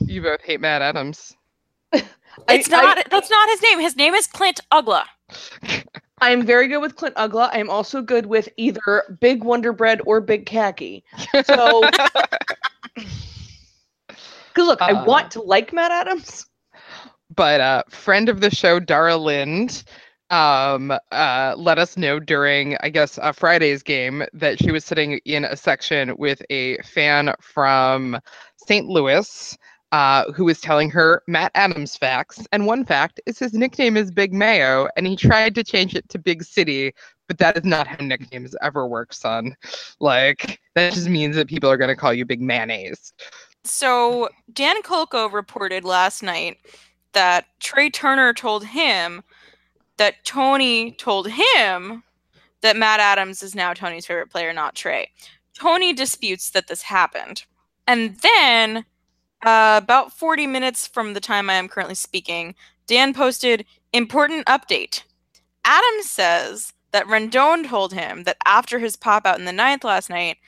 you 0.00 0.22
both 0.22 0.42
hate 0.42 0.60
Matt 0.60 0.82
Adams. 0.82 1.36
It's 2.48 2.68
not 2.68 2.98
that's 3.10 3.30
not 3.30 3.48
his 3.48 3.62
name. 3.62 3.80
His 3.80 3.96
name 3.96 4.14
is 4.14 4.26
Clint 4.26 4.60
Ugla. 4.70 5.04
I 6.20 6.30
am 6.32 6.44
very 6.44 6.68
good 6.68 6.80
with 6.80 6.96
Clint 6.96 7.14
Ugla. 7.16 7.48
I 7.52 7.58
am 7.58 7.70
also 7.70 8.02
good 8.02 8.26
with 8.26 8.48
either 8.56 9.04
Big 9.20 9.42
Wonder 9.42 9.72
Bread 9.72 10.00
or 10.06 10.20
Big 10.20 10.44
Khaki. 10.46 11.02
So, 11.44 11.88
because 14.06 14.66
look, 14.66 14.80
I 14.82 14.92
Uh. 14.92 15.04
want 15.04 15.30
to 15.32 15.42
like 15.42 15.72
Matt 15.72 15.90
Adams. 15.92 16.46
but 17.34 17.60
uh 17.60 17.82
friend 17.88 18.28
of 18.28 18.40
the 18.40 18.50
show 18.50 18.78
dara 18.78 19.16
lind 19.16 19.82
um 20.30 20.92
uh 21.12 21.54
let 21.56 21.76
us 21.78 21.96
know 21.96 22.18
during 22.20 22.76
i 22.80 22.88
guess 22.88 23.18
uh, 23.18 23.32
friday's 23.32 23.82
game 23.82 24.22
that 24.32 24.58
she 24.60 24.70
was 24.70 24.84
sitting 24.84 25.18
in 25.24 25.44
a 25.44 25.56
section 25.56 26.14
with 26.18 26.40
a 26.50 26.78
fan 26.82 27.34
from 27.40 28.18
st 28.56 28.86
louis 28.86 29.56
uh, 29.92 30.30
who 30.32 30.44
was 30.44 30.60
telling 30.60 30.90
her 30.90 31.22
Matt 31.26 31.52
Adams 31.54 31.96
facts, 31.96 32.46
and 32.52 32.66
one 32.66 32.84
fact 32.84 33.20
is 33.26 33.38
his 33.38 33.52
nickname 33.52 33.96
is 33.96 34.10
Big 34.10 34.32
Mayo, 34.32 34.88
and 34.96 35.06
he 35.06 35.16
tried 35.16 35.54
to 35.54 35.64
change 35.64 35.94
it 35.94 36.08
to 36.08 36.18
Big 36.18 36.42
City, 36.42 36.92
but 37.28 37.38
that 37.38 37.56
is 37.56 37.64
not 37.64 37.86
how 37.86 38.04
nicknames 38.04 38.54
ever 38.62 38.86
work, 38.86 39.12
son. 39.12 39.56
Like 40.00 40.60
that 40.74 40.92
just 40.92 41.08
means 41.08 41.36
that 41.36 41.48
people 41.48 41.70
are 41.70 41.76
going 41.76 41.88
to 41.88 41.96
call 41.96 42.12
you 42.12 42.24
Big 42.24 42.40
Mayonnaise. 42.40 43.12
So 43.64 44.28
Dan 44.52 44.82
Kolko 44.82 45.32
reported 45.32 45.84
last 45.84 46.22
night 46.22 46.58
that 47.12 47.46
Trey 47.60 47.90
Turner 47.90 48.32
told 48.32 48.64
him 48.64 49.22
that 49.96 50.24
Tony 50.24 50.92
told 50.92 51.28
him 51.28 52.02
that 52.60 52.76
Matt 52.76 53.00
Adams 53.00 53.42
is 53.42 53.54
now 53.54 53.72
Tony's 53.72 54.06
favorite 54.06 54.30
player, 54.30 54.52
not 54.52 54.74
Trey. 54.74 55.10
Tony 55.58 55.92
disputes 55.92 56.50
that 56.50 56.68
this 56.68 56.82
happened. 56.82 57.44
And 57.86 58.16
then, 58.18 58.84
uh, 59.44 59.80
about 59.82 60.12
40 60.12 60.46
minutes 60.46 60.86
from 60.86 61.14
the 61.14 61.20
time 61.20 61.50
I 61.50 61.54
am 61.54 61.68
currently 61.68 61.94
speaking, 61.94 62.54
Dan 62.86 63.12
posted 63.14 63.64
important 63.92 64.46
update. 64.46 65.02
Adams 65.64 66.10
says 66.10 66.72
that 66.92 67.06
Rendon 67.06 67.66
told 67.68 67.92
him 67.92 68.22
that 68.24 68.36
after 68.46 68.78
his 68.78 68.96
pop 68.96 69.26
out 69.26 69.38
in 69.38 69.44
the 69.44 69.52
ninth 69.52 69.84
last 69.84 70.08
night, 70.08 70.38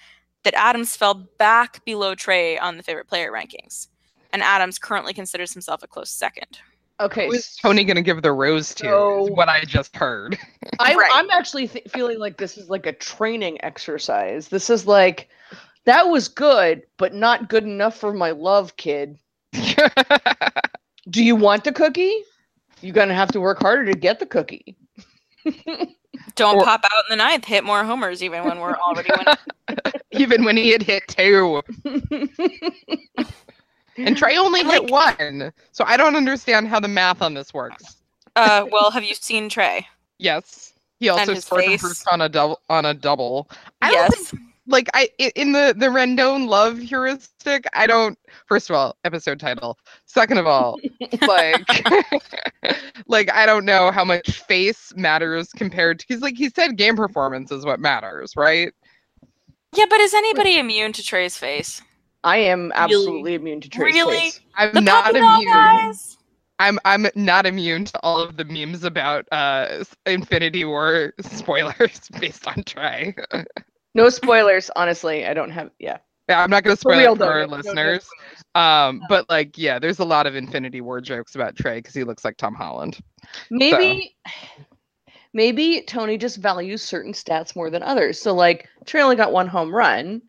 that 0.44 0.55
Adams 0.55 0.96
fell 0.96 1.14
back 1.38 1.85
below 1.85 2.14
Trey 2.14 2.57
on 2.59 2.77
the 2.77 2.83
favorite 2.83 3.09
player 3.09 3.31
rankings. 3.33 3.88
And 4.33 4.42
Adams 4.42 4.79
currently 4.79 5.12
considers 5.12 5.53
himself 5.53 5.83
a 5.83 5.87
close 5.87 6.11
second. 6.11 6.59
Okay, 7.01 7.27
Who 7.27 7.33
is 7.33 7.55
Tony 7.57 7.85
going 7.85 7.96
to 7.96 8.03
give 8.03 8.22
the 8.22 8.33
rose 8.33 8.74
to? 8.77 8.85
So- 8.85 9.24
is 9.27 9.31
what 9.31 9.48
I 9.48 9.64
just 9.64 9.94
heard. 9.96 10.37
I, 10.81 10.94
Right. 10.94 11.11
I'm 11.12 11.31
actually 11.31 11.68
th- 11.68 11.88
feeling 11.90 12.18
like 12.18 12.38
this 12.38 12.57
is 12.59 12.68
like 12.68 12.87
a 12.87 12.92
training 12.92 13.62
exercise. 13.64 14.48
This 14.48 14.68
is 14.70 14.87
like 14.87 15.29
that 15.88 16.09
was 16.11 16.29
good, 16.29 16.83
but 16.98 17.14
not 17.14 17.48
good 17.48 17.64
enough 17.64 17.96
for 17.96 18.12
my 18.12 18.31
love 18.33 18.77
kid. 18.77 19.18
Do 21.11 21.24
you 21.24 21.35
want 21.35 21.64
the 21.64 21.72
cookie? 21.72 22.14
You're 22.83 22.92
gonna 22.92 23.14
have 23.14 23.33
to 23.33 23.40
work 23.40 23.59
harder 23.59 23.90
to 23.90 23.98
get 23.98 24.18
the 24.20 24.27
cookie. 24.27 24.77
Don't 26.35 26.57
Or- 26.57 26.64
pop 26.64 26.85
out 26.85 27.05
in 27.09 27.16
the 27.18 27.24
ninth, 27.24 27.46
hit 27.46 27.64
more 27.64 27.85
homers 27.85 28.22
even 28.22 28.44
when 28.44 28.61
we're 28.61 28.74
already 28.74 29.11
winning. 29.11 29.35
Even 30.12 30.42
when 30.44 30.57
he 30.57 30.70
had 30.70 30.83
hit 30.83 31.07
two, 31.07 31.62
and 33.98 34.16
Trey 34.16 34.38
only 34.38 34.64
hit 34.64 34.90
one, 34.90 35.53
so 35.72 35.85
I 35.87 35.98
don't 35.98 36.16
understand 36.16 36.69
how 36.69 36.81
the 36.81 36.88
math 36.88 37.21
on 37.21 37.35
this 37.35 37.52
works. 37.52 37.96
Uh, 38.35 38.65
well, 38.73 38.90
have 38.90 39.04
you 39.04 39.15
seen 39.15 39.50
Trey? 39.50 39.87
Yes, 40.19 40.73
he 40.98 41.10
also 41.10 41.35
scored 41.35 41.65
face. 41.65 41.83
first 41.83 42.08
on 42.10 42.23
a 42.23 42.29
double. 42.31 42.60
On 42.71 42.87
a 42.87 42.94
double, 42.94 43.50
I 43.83 43.92
don't 43.92 44.10
yes. 44.10 44.31
think, 44.31 44.42
like 44.69 44.88
I 44.94 45.08
i- 45.21 45.33
in 45.35 45.52
the 45.52 45.75
the 45.77 45.87
Rendon 45.87 46.46
love 46.48 46.79
heuristic. 46.79 47.64
I 47.73 47.87
don't. 47.87 48.19
First 48.46 48.71
of 48.71 48.77
all, 48.77 48.96
episode 49.04 49.40
title. 49.40 49.79
Second 50.04 50.38
of 50.38 50.46
all, 50.46 50.79
like 51.27 51.66
like 53.06 53.33
I 53.33 53.46
don't 53.46 53.64
know 53.64 53.90
how 53.90 54.04
much 54.04 54.42
face 54.42 54.92
matters 54.96 55.48
compared 55.52 55.98
to 56.00 56.06
because 56.06 56.23
like 56.23 56.37
he 56.37 56.50
said, 56.50 56.77
game 56.77 56.96
performance 56.96 57.50
is 57.50 57.64
what 57.64 57.81
matters, 57.81 58.33
right? 58.37 58.73
Yeah, 59.75 59.85
but 59.90 60.00
is 60.00 60.14
anybody 60.14 60.58
immune 60.58 60.92
to 60.94 61.02
Trey's 61.02 61.37
face? 61.37 61.83
I 62.25 62.38
am 62.38 62.73
absolutely 62.75 63.35
immune 63.35 63.60
to 63.62 63.69
Trey's 63.69 63.94
face. 63.94 64.04
Really? 64.04 64.19
face. 64.19 64.40
I'm 64.56 64.73
The 64.73 64.81
not 64.81 65.04
puppy 65.04 65.19
immune. 65.19 65.52
guys? 65.52 66.16
I'm 66.58 66.79
I'm 66.85 67.06
not 67.14 67.46
immune 67.46 67.85
to 67.85 68.00
all 68.02 68.19
of 68.21 68.37
the 68.37 68.44
memes 68.44 68.83
about 68.85 69.27
uh 69.31 69.85
Infinity 70.06 70.64
War 70.64 71.14
spoilers 71.21 72.00
based 72.21 72.46
on 72.48 72.64
Trey. 72.64 73.14
No 73.99 74.09
spoilers, 74.11 74.71
honestly. 74.77 75.27
I 75.27 75.35
don't 75.35 75.51
have. 75.51 75.71
Yeah, 75.79 75.99
yeah, 76.29 76.42
I'm 76.42 76.51
not 76.51 76.63
gonna 76.63 76.77
spoil 76.77 76.99
real 76.99 77.13
it 77.15 77.19
for 77.19 77.25
our 77.25 77.40
no- 77.40 77.46
no- 77.46 77.51
no 77.51 77.57
listeners. 77.57 78.09
Um, 78.55 79.03
but 79.09 79.29
like, 79.29 79.57
yeah, 79.59 79.79
there's 79.79 79.99
a 79.99 80.05
lot 80.05 80.27
of 80.27 80.35
Infinity 80.35 80.81
War 80.81 81.01
jokes 81.01 81.35
about 81.35 81.57
Trey 81.57 81.79
because 81.79 81.94
he 81.94 82.05
looks 82.05 82.25
like 82.25 82.37
Tom 82.37 82.55
Holland. 82.55 82.99
Maybe, 83.51 84.17
maybe 85.33 85.83
Tony 85.83 86.19
just 86.19 86.38
values 86.38 86.83
certain 86.83 87.13
stats 87.13 87.55
more 87.55 87.71
than 87.71 87.83
others. 87.83 88.21
So 88.21 88.35
like 88.35 88.69
Trey 88.87 89.03
only 89.03 89.17
got 89.17 89.33
one 89.33 89.46
home 89.46 89.75
run, 89.75 90.23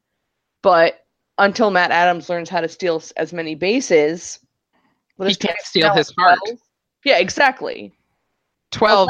but 0.61 1.05
until 1.37 1.71
Matt 1.71 1.91
Adams 1.91 2.29
learns 2.29 2.49
how 2.49 2.61
to 2.61 2.67
steal 2.67 3.01
as 3.17 3.33
many 3.33 3.55
bases, 3.55 4.39
He 5.17 5.35
can't 5.35 5.57
steal 5.63 5.93
his 5.93 6.13
heart. 6.17 6.39
12? 6.45 6.59
Yeah, 7.05 7.17
exactly. 7.17 7.93
12 8.71 9.09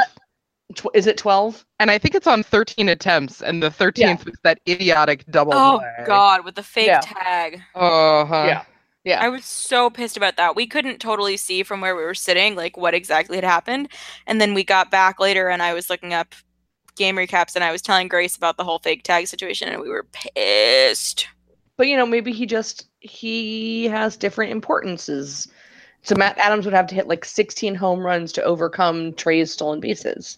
Tw- 0.76 0.88
is 0.94 1.08
it 1.08 1.18
12? 1.18 1.66
and 1.80 1.90
I 1.90 1.98
think 1.98 2.14
it's 2.16 2.28
on 2.28 2.44
13 2.44 2.90
attempts 2.90 3.42
and 3.42 3.64
the 3.64 3.70
13th 3.72 4.26
was 4.26 4.36
that 4.44 4.60
idiotic 4.68 5.26
double 5.32 5.54
Oh 5.54 5.80
play. 5.80 6.06
God, 6.06 6.46
with 6.46 6.56
the 6.56 6.64
fake 6.64 6.88
Yeah. 6.88 7.00
tag. 7.02 7.62
Oh, 7.76 8.26
huh. 8.26 8.46
Yeah. 8.48 8.64
Yeah. 9.06 9.24
I 9.24 9.30
was 9.30 9.46
so 9.46 9.90
pissed 9.90 10.18
about 10.18 10.36
that. 10.38 10.56
We 10.56 10.68
couldn't 10.68 11.00
totally 11.00 11.38
see 11.38 11.64
from 11.64 11.82
where 11.82 11.96
we 11.96 12.04
were 12.04 12.14
sitting 12.14 12.56
like 12.56 12.78
what 12.78 12.94
exactly 12.94 13.38
had 13.38 13.44
happened. 13.46 13.90
And 14.28 14.40
then 14.42 14.54
we 14.54 14.64
got 14.64 14.92
back 14.92 15.20
later 15.20 15.50
and 15.50 15.64
I 15.64 15.74
was 15.74 15.90
looking 15.90 16.14
up 16.14 16.36
game 16.98 17.16
recaps 17.16 17.56
and 17.56 17.64
I 17.64 17.72
was 17.72 17.82
telling 17.82 18.08
Grace 18.10 18.36
about 18.36 18.58
the 18.58 18.64
whole 18.66 18.80
fake 18.80 19.04
tag 19.04 19.28
situation 19.28 19.70
and 19.70 19.82
we 19.82 19.90
were 19.90 20.06
pissed. 20.12 21.28
But 21.78 21.88
you 21.88 21.96
know, 21.96 22.06
maybe 22.06 22.32
he 22.34 22.46
just 22.46 22.90
he 23.00 23.86
has 23.86 24.18
different 24.18 24.52
importances. 24.52 25.48
So 26.04 26.14
Matt 26.16 26.38
Adams 26.38 26.66
would 26.66 26.74
have 26.74 26.88
to 26.88 26.96
hit 26.96 27.08
like 27.08 27.24
16 27.26 27.74
home 27.74 28.02
runs 28.06 28.32
to 28.34 28.44
overcome 28.44 29.14
Trey's 29.14 29.52
stolen 29.54 29.80
bases. 29.80 30.38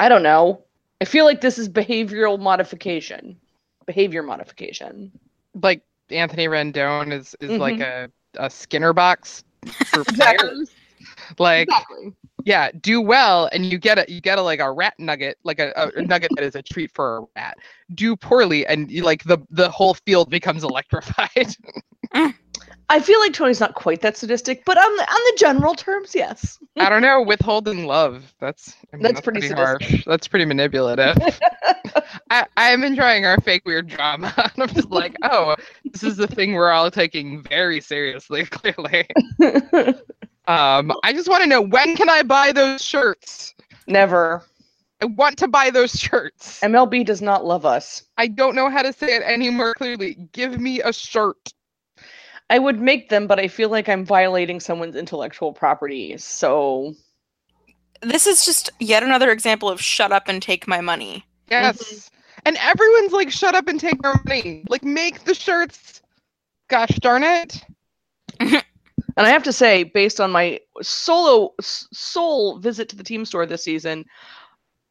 I 0.00 0.08
don't 0.08 0.22
know. 0.22 0.62
I 1.00 1.04
feel 1.04 1.24
like 1.24 1.40
this 1.40 1.58
is 1.58 1.68
behavioral 1.68 2.38
modification. 2.38 3.36
Behavior 3.86 4.22
modification. 4.22 5.12
Like 5.62 5.82
Anthony 6.10 6.46
Rendon 6.48 7.12
is 7.12 7.34
is 7.40 7.50
like 7.58 7.76
Mhm. 7.76 8.10
a, 8.38 8.44
a 8.44 8.50
Skinner 8.50 8.92
box 8.92 9.44
for 9.90 10.00
Exactly. 10.08 10.48
players. 10.48 10.70
Like 11.38 11.68
Exactly. 11.68 12.12
yeah, 12.44 12.70
do 12.80 13.00
well 13.00 13.48
and 13.52 13.66
you 13.66 13.78
get 13.78 13.98
a 13.98 14.04
you 14.10 14.20
get 14.20 14.38
a 14.38 14.42
like 14.42 14.60
a 14.60 14.70
rat 14.70 14.94
nugget, 14.98 15.38
like 15.44 15.58
a, 15.58 15.72
a 15.96 16.02
nugget 16.06 16.30
that 16.36 16.44
is 16.44 16.54
a 16.54 16.62
treat 16.62 16.90
for 16.92 17.18
a 17.18 17.20
rat. 17.36 17.58
Do 17.94 18.16
poorly 18.16 18.66
and 18.66 18.90
you 18.90 19.02
like 19.04 19.22
the 19.24 19.38
the 19.50 19.70
whole 19.70 19.94
field 19.94 20.30
becomes 20.30 20.64
electrified. 20.64 21.56
I 22.90 23.00
feel 23.00 23.18
like 23.20 23.32
Tony's 23.32 23.60
not 23.60 23.74
quite 23.74 24.00
that 24.02 24.16
sadistic, 24.16 24.64
but 24.64 24.76
on 24.76 24.96
the, 24.96 25.02
on 25.02 25.20
the 25.32 25.36
general 25.38 25.74
terms, 25.74 26.14
yes. 26.14 26.58
I 26.76 26.88
don't 26.88 27.02
know, 27.02 27.22
withholding 27.22 27.86
love. 27.86 28.34
That's 28.40 28.76
I 28.92 28.96
mean, 28.96 29.02
That's 29.02 29.20
pretty 29.20 29.48
harsh. 29.48 30.04
That's 30.04 30.28
pretty 30.28 30.44
manipulative. 30.44 31.16
I, 32.30 32.46
I'm 32.56 32.84
enjoying 32.84 33.24
our 33.24 33.40
fake 33.40 33.62
weird 33.64 33.88
drama. 33.88 34.32
I'm 34.58 34.68
just 34.68 34.90
like, 34.90 35.16
oh, 35.22 35.56
this 35.84 36.02
is 36.02 36.16
the 36.16 36.26
thing 36.26 36.54
we're 36.54 36.70
all 36.70 36.90
taking 36.90 37.42
very 37.44 37.80
seriously, 37.80 38.44
clearly. 38.50 39.06
Um, 40.46 40.92
I 41.02 41.12
just 41.12 41.28
want 41.28 41.42
to 41.42 41.48
know 41.48 41.62
when 41.62 41.96
can 41.96 42.08
I 42.08 42.22
buy 42.22 42.52
those 42.52 42.84
shirts? 42.84 43.54
Never. 43.86 44.42
I 45.00 45.06
want 45.06 45.38
to 45.38 45.48
buy 45.48 45.70
those 45.70 45.92
shirts. 45.98 46.60
MLB 46.60 47.04
does 47.04 47.22
not 47.22 47.44
love 47.44 47.64
us. 47.66 48.04
I 48.18 48.28
don't 48.28 48.54
know 48.54 48.68
how 48.68 48.82
to 48.82 48.92
say 48.92 49.16
it 49.16 49.22
any 49.24 49.50
more 49.50 49.74
clearly. 49.74 50.28
Give 50.32 50.60
me 50.60 50.80
a 50.80 50.92
shirt. 50.92 51.52
I 52.50 52.58
would 52.58 52.80
make 52.80 53.08
them, 53.08 53.26
but 53.26 53.38
I 53.40 53.48
feel 53.48 53.68
like 53.70 53.88
I'm 53.88 54.04
violating 54.04 54.60
someone's 54.60 54.96
intellectual 54.96 55.52
property. 55.52 56.16
So 56.18 56.94
This 58.02 58.26
is 58.26 58.44
just 58.44 58.70
yet 58.80 59.02
another 59.02 59.30
example 59.30 59.68
of 59.70 59.80
shut 59.80 60.12
up 60.12 60.28
and 60.28 60.42
take 60.42 60.68
my 60.68 60.80
money. 60.80 61.24
Yes. 61.50 61.78
Mm-hmm. 61.82 62.14
And 62.46 62.56
everyone's 62.58 63.12
like, 63.12 63.30
shut 63.30 63.54
up 63.54 63.68
and 63.68 63.80
take 63.80 64.04
our 64.04 64.20
money. 64.26 64.64
Like, 64.68 64.84
make 64.84 65.24
the 65.24 65.34
shirts. 65.34 66.02
Gosh 66.68 66.90
darn 67.00 67.22
it. 67.24 67.64
And 69.16 69.28
I 69.28 69.30
have 69.30 69.44
to 69.44 69.52
say, 69.52 69.84
based 69.84 70.20
on 70.20 70.32
my 70.32 70.58
solo 70.82 71.54
sole 71.60 72.58
visit 72.58 72.88
to 72.88 72.96
the 72.96 73.04
team 73.04 73.24
store 73.24 73.46
this 73.46 73.62
season, 73.62 74.04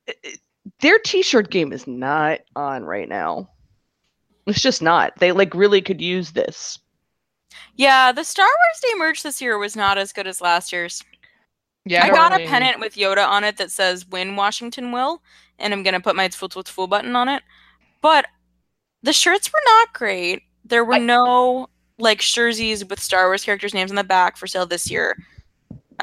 i- 0.08 0.14
i- 0.26 0.36
their 0.80 0.98
t-shirt 1.00 1.52
game 1.52 1.74
is 1.74 1.86
not 1.88 2.40
on 2.56 2.86
right 2.86 3.10
now. 3.10 3.50
It's 4.48 4.62
just 4.62 4.82
not. 4.82 5.12
They 5.20 5.34
like 5.34 5.54
really 5.54 5.82
could 5.82 6.00
use 6.00 6.32
this. 6.32 6.80
Yeah, 7.76 8.12
the 8.12 8.24
Star 8.24 8.46
Wars 8.46 8.82
Day 8.82 8.98
merch 8.98 9.24
this 9.24 9.42
year 9.42 9.58
was 9.58 9.76
not 9.76 9.98
as 9.98 10.14
good 10.14 10.28
as 10.28 10.42
last 10.42 10.72
year's. 10.72 11.04
Yeah. 11.86 12.06
I 12.06 12.10
got 12.10 12.34
a 12.40 12.46
pennant 12.48 12.80
with 12.80 12.96
Yoda 12.96 13.28
on 13.28 13.44
it 13.44 13.58
that 13.58 13.72
says 13.72 14.08
"Win 14.08 14.36
Washington 14.36 14.92
Will," 14.92 15.22
and 15.60 15.74
I'm 15.74 15.84
gonna 15.84 16.00
put 16.00 16.16
my 16.16 16.30
"Tful 16.30 16.50
Tful 16.50 16.64
Tful" 16.64 16.90
button 16.90 17.16
on 17.16 17.28
it. 17.28 17.44
But 18.02 18.26
the 19.02 19.14
shirts 19.14 19.52
were 19.52 19.62
not 19.66 19.94
great. 19.94 20.44
There 20.66 20.86
were 20.86 20.96
I- 20.96 21.00
no 21.00 21.68
like 22.00 22.20
jerseys 22.20 22.86
with 22.86 23.02
Star 23.02 23.28
Wars 23.28 23.44
characters' 23.44 23.74
names 23.74 23.92
on 23.92 23.96
the 23.96 24.04
back 24.04 24.38
for 24.38 24.48
sale 24.48 24.66
this 24.66 24.90
year. 24.90 25.18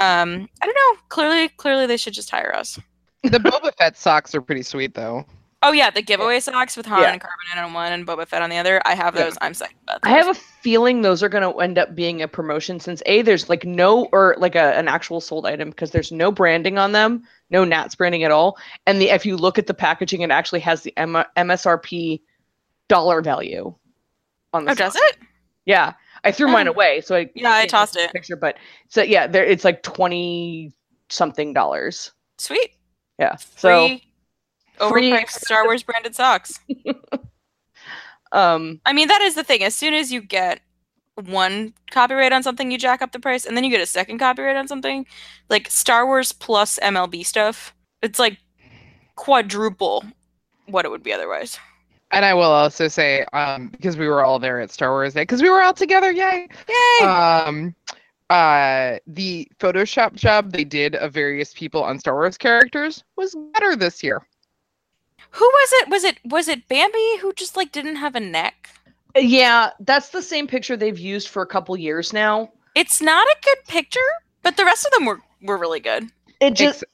Um, 0.01 0.49
I 0.63 0.67
don't 0.67 0.75
know. 0.75 1.01
Clearly, 1.09 1.49
clearly 1.49 1.87
they 1.87 1.97
should 1.97 2.15
just 2.15 2.31
hire 2.31 2.55
us. 2.55 2.79
The 3.23 3.39
Boba 3.39 3.75
Fett 3.77 3.99
socks 3.99 4.35
are 4.35 4.41
pretty 4.41 4.63
sweet, 4.63 4.95
though. 4.95 5.27
Oh 5.63 5.73
yeah, 5.73 5.91
the 5.91 6.01
giveaway 6.01 6.41
socks 6.41 6.75
with 6.77 6.87
Han 6.87 7.01
Yeah. 7.03 7.13
and 7.13 7.21
Carbonite 7.21 7.63
on 7.63 7.75
one 7.75 7.93
and 7.93 8.07
Boba 8.07 8.27
Fett 8.27 8.41
on 8.41 8.49
the 8.49 8.57
other. 8.57 8.81
I 8.87 8.95
have 8.95 9.15
Yeah. 9.15 9.25
those. 9.25 9.37
I'm 9.43 9.53
psyched 9.53 9.75
about 9.83 10.01
I 10.03 10.09
have 10.11 10.29
a 10.29 10.35
feeling 10.35 11.03
those 11.03 11.23
are 11.23 11.29
going 11.29 11.43
to 11.43 11.59
end 11.61 11.79
up 11.79 11.95
being 11.95 12.23
a 12.23 12.29
promotion 12.29 12.81
since 12.81 13.03
a 13.05 13.21
there's 13.23 13.49
like 13.51 13.65
no 13.67 14.07
or 14.13 14.37
like 14.39 14.55
a, 14.55 14.75
an 14.79 14.89
actual 14.89 15.21
sold 15.21 15.45
item 15.47 15.69
because 15.69 15.91
there's 15.91 16.11
no 16.13 16.33
branding 16.33 16.79
on 16.79 16.93
them, 16.93 17.25
no 17.51 17.65
Nats 17.65 17.95
branding 17.95 18.25
at 18.25 18.31
all, 18.31 18.57
and 18.87 19.01
the 19.03 19.11
if 19.11 19.27
you 19.27 19.37
look 19.37 19.59
at 19.59 19.67
the 19.67 19.75
packaging, 19.75 20.23
it 20.23 20.31
actually 20.31 20.61
has 20.61 20.83
the 20.83 20.97
M- 20.97 21.25
MSRP 21.37 22.23
dollar 22.89 23.21
value 23.21 23.75
on 24.55 24.65
the. 24.65 24.71
Oh, 24.71 24.75
does 24.75 24.95
sock. 24.95 25.03
it? 25.11 25.19
Yeah, 25.67 25.93
I 26.25 26.33
threw 26.33 26.49
mine 26.49 26.69
Oh. 26.69 26.73
away, 26.73 27.03
so 27.03 27.17
I 27.17 27.31
Yeah, 27.35 27.53
I 27.55 27.67
tossed 27.67 27.97
it. 27.97 28.11
Picture, 28.13 28.35
but 28.37 28.57
so 28.89 29.03
yeah, 29.03 29.27
there 29.27 29.45
it's 29.45 29.65
like 29.65 29.83
twenty 29.83 30.73
something 31.11 31.53
dollars. 31.53 32.13
Sweet. 32.39 32.71
Yeah, 33.19 33.37
so 33.37 33.89
Free, 33.89 33.99
free 33.99 34.10
overpriced 34.81 35.31
Star 35.31 35.65
Wars 35.65 35.83
branded 35.83 36.15
socks. 36.15 36.59
um, 38.33 38.81
I 38.85 38.93
mean, 38.93 39.09
that 39.09 39.21
is 39.23 39.35
the 39.35 39.45
thing. 39.45 39.63
As 39.63 39.75
soon 39.75 39.95
as 39.95 40.13
you 40.13 40.23
get 40.23 40.61
one 41.15 41.75
copyright 41.91 42.33
on 42.33 42.43
something, 42.43 42.71
you 42.71 42.79
jack 42.79 43.03
up 43.03 43.13
the 43.13 43.21
price, 43.21 43.45
and 43.45 43.57
then 43.57 43.65
you 43.65 43.71
get 43.71 43.81
a 43.81 43.87
second 43.87 44.19
copyright 44.19 44.57
on 44.57 44.69
something, 44.69 45.07
like 45.49 45.71
Star 45.71 46.07
Wars 46.07 46.33
plus 46.33 46.79
MLB 46.83 47.25
stuff. 47.25 47.75
It's 48.03 48.19
like 48.19 48.39
quadruple 49.17 50.05
what 50.67 50.85
it 50.85 50.91
would 50.91 51.03
be 51.03 51.13
otherwise. 51.13 51.59
And 52.13 52.25
I 52.25 52.35
will 52.35 52.43
also 52.43 52.89
say, 52.89 53.25
um, 53.33 53.69
because 53.69 53.97
we 53.97 54.09
were 54.09 54.25
all 54.25 54.39
there 54.39 54.61
at 54.61 54.71
Star 54.71 54.91
Wars 54.91 55.15
Day, 55.15 55.23
because 55.23 55.43
we 55.43 55.51
were 55.51 55.63
all 55.63 55.75
together, 55.75 56.11
yay! 56.11 56.49
Yay! 56.69 57.07
Um, 57.07 57.75
uh, 58.31 58.99
the 59.07 59.49
Photoshop 59.59 60.15
job 60.15 60.53
they 60.53 60.65
did 60.65 60.97
of 60.97 61.13
various 61.13 61.53
people 61.53 61.85
on 61.85 61.99
Star 61.99 62.15
Wars 62.15 62.37
characters 62.37 63.05
was 63.17 63.37
better 63.53 63.77
this 63.77 64.03
year. 64.03 64.27
Who 65.31 65.45
was 65.45 65.73
it? 65.75 65.89
Was 65.89 66.05
it 66.05 66.19
was 66.25 66.49
it 66.49 66.69
Bambi 66.69 67.19
who 67.21 67.33
just 67.33 67.57
like 67.57 67.73
didn't 67.73 67.97
have 67.97 68.15
a 68.15 68.21
neck? 68.21 68.71
yeah, 69.17 69.71
that's 69.81 70.11
the 70.11 70.23
same 70.23 70.47
picture 70.47 70.77
they've 70.77 70.99
used 70.99 71.29
for 71.29 71.43
a 71.43 71.47
couple 71.47 71.77
years 71.77 72.13
now. 72.13 72.51
It's 72.75 73.01
not 73.03 73.27
a 73.27 73.37
good 73.43 73.59
picture, 73.67 74.01
but 74.43 74.57
the 74.57 74.65
rest 74.65 74.87
of 74.87 74.93
them 74.93 75.05
were 75.07 75.21
were 75.43 75.59
really 75.59 75.81
good. 75.81 76.11
It 76.41 76.55
just 76.55 76.85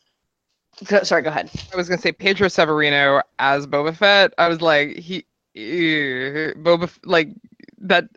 Ex- 0.81 0.91
go, 0.91 1.03
sorry, 1.03 1.23
go 1.23 1.31
ahead. 1.31 1.51
I 1.73 1.77
was 1.77 1.89
gonna 1.89 2.01
say 2.01 2.13
Pedro 2.13 2.49
Severino 2.49 3.23
as 3.39 3.67
Boba 3.67 3.95
Fett. 3.97 4.33
I 4.39 4.49
was 4.49 4.61
like, 4.61 4.97
he, 4.97 5.27
ew, 5.55 6.55
Boba, 6.57 6.91
like 7.05 7.29
that. 7.79 8.09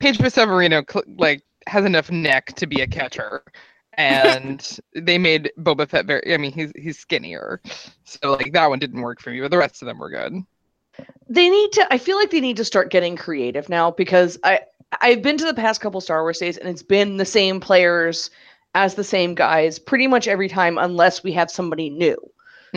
Pedro 0.00 0.28
Severino, 0.28 0.84
like, 1.16 1.42
has 1.66 1.84
enough 1.86 2.10
neck 2.10 2.52
to 2.56 2.66
be 2.66 2.82
a 2.82 2.86
catcher, 2.86 3.42
and 3.96 4.78
they 4.94 5.18
made 5.18 5.52
Boba 5.58 5.88
Fett 5.88 6.06
very. 6.06 6.34
I 6.34 6.36
mean, 6.38 6.52
he's 6.52 6.72
he's 6.76 6.98
skinnier, 6.98 7.60
so 8.04 8.32
like 8.32 8.52
that 8.52 8.68
one 8.68 8.78
didn't 8.78 9.02
work 9.02 9.20
for 9.20 9.30
me, 9.30 9.40
but 9.40 9.50
the 9.50 9.58
rest 9.58 9.82
of 9.82 9.86
them 9.86 9.98
were 9.98 10.10
good. 10.10 10.34
They 11.28 11.48
need 11.48 11.72
to. 11.72 11.86
I 11.92 11.98
feel 11.98 12.16
like 12.16 12.30
they 12.30 12.40
need 12.40 12.56
to 12.58 12.64
start 12.64 12.90
getting 12.90 13.16
creative 13.16 13.68
now 13.68 13.90
because 13.90 14.38
I 14.44 14.60
I've 15.00 15.22
been 15.22 15.38
to 15.38 15.44
the 15.46 15.54
past 15.54 15.80
couple 15.80 16.00
Star 16.00 16.22
Wars 16.22 16.38
days 16.38 16.56
and 16.58 16.68
it's 16.68 16.82
been 16.82 17.16
the 17.16 17.24
same 17.24 17.60
players 17.60 18.30
as 18.74 18.94
the 18.94 19.04
same 19.04 19.34
guys 19.34 19.78
pretty 19.78 20.06
much 20.06 20.28
every 20.28 20.48
time 20.48 20.78
unless 20.78 21.22
we 21.22 21.32
have 21.32 21.50
somebody 21.50 21.90
new. 21.90 22.16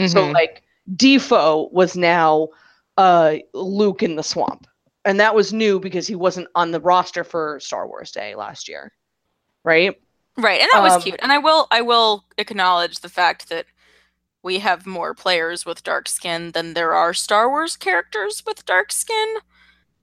So 0.06 0.28
Mhm. 0.28 0.34
like 0.34 0.64
Difo 0.96 1.72
was 1.72 1.96
now 1.98 2.50
uh 2.98 3.36
Luke 3.54 4.04
in 4.04 4.16
the 4.16 4.24
swamp. 4.24 4.68
And 5.06 5.20
that 5.20 5.36
was 5.36 5.54
new 5.54 5.80
because 5.80 6.08
he 6.08 6.16
wasn't 6.16 6.48
on 6.56 6.72
the 6.72 6.82
roster 6.82 7.24
for 7.24 7.60
Star 7.62 7.88
Wars 7.88 8.12
Day 8.12 8.36
last 8.36 8.68
year. 8.68 8.92
Right? 9.64 9.96
Right, 10.38 10.62
and 10.62 10.70
that 10.74 10.84
was 10.84 10.94
Um, 10.94 11.02
cute. 11.02 11.20
And 11.22 11.32
I 11.32 11.38
will 11.40 11.68
I 11.72 11.82
will 11.82 12.26
acknowledge 12.38 13.00
the 13.00 13.10
fact 13.10 13.50
that 13.50 13.66
we 14.44 14.60
have 14.60 14.86
more 14.86 15.14
players 15.14 15.66
with 15.66 15.84
dark 15.84 16.08
skin 16.08 16.52
than 16.52 16.74
there 16.74 16.94
are 16.94 17.14
Star 17.14 17.50
Wars 17.50 17.76
characters 17.76 18.44
with 18.46 18.66
dark 18.66 18.92
skin. 18.92 19.38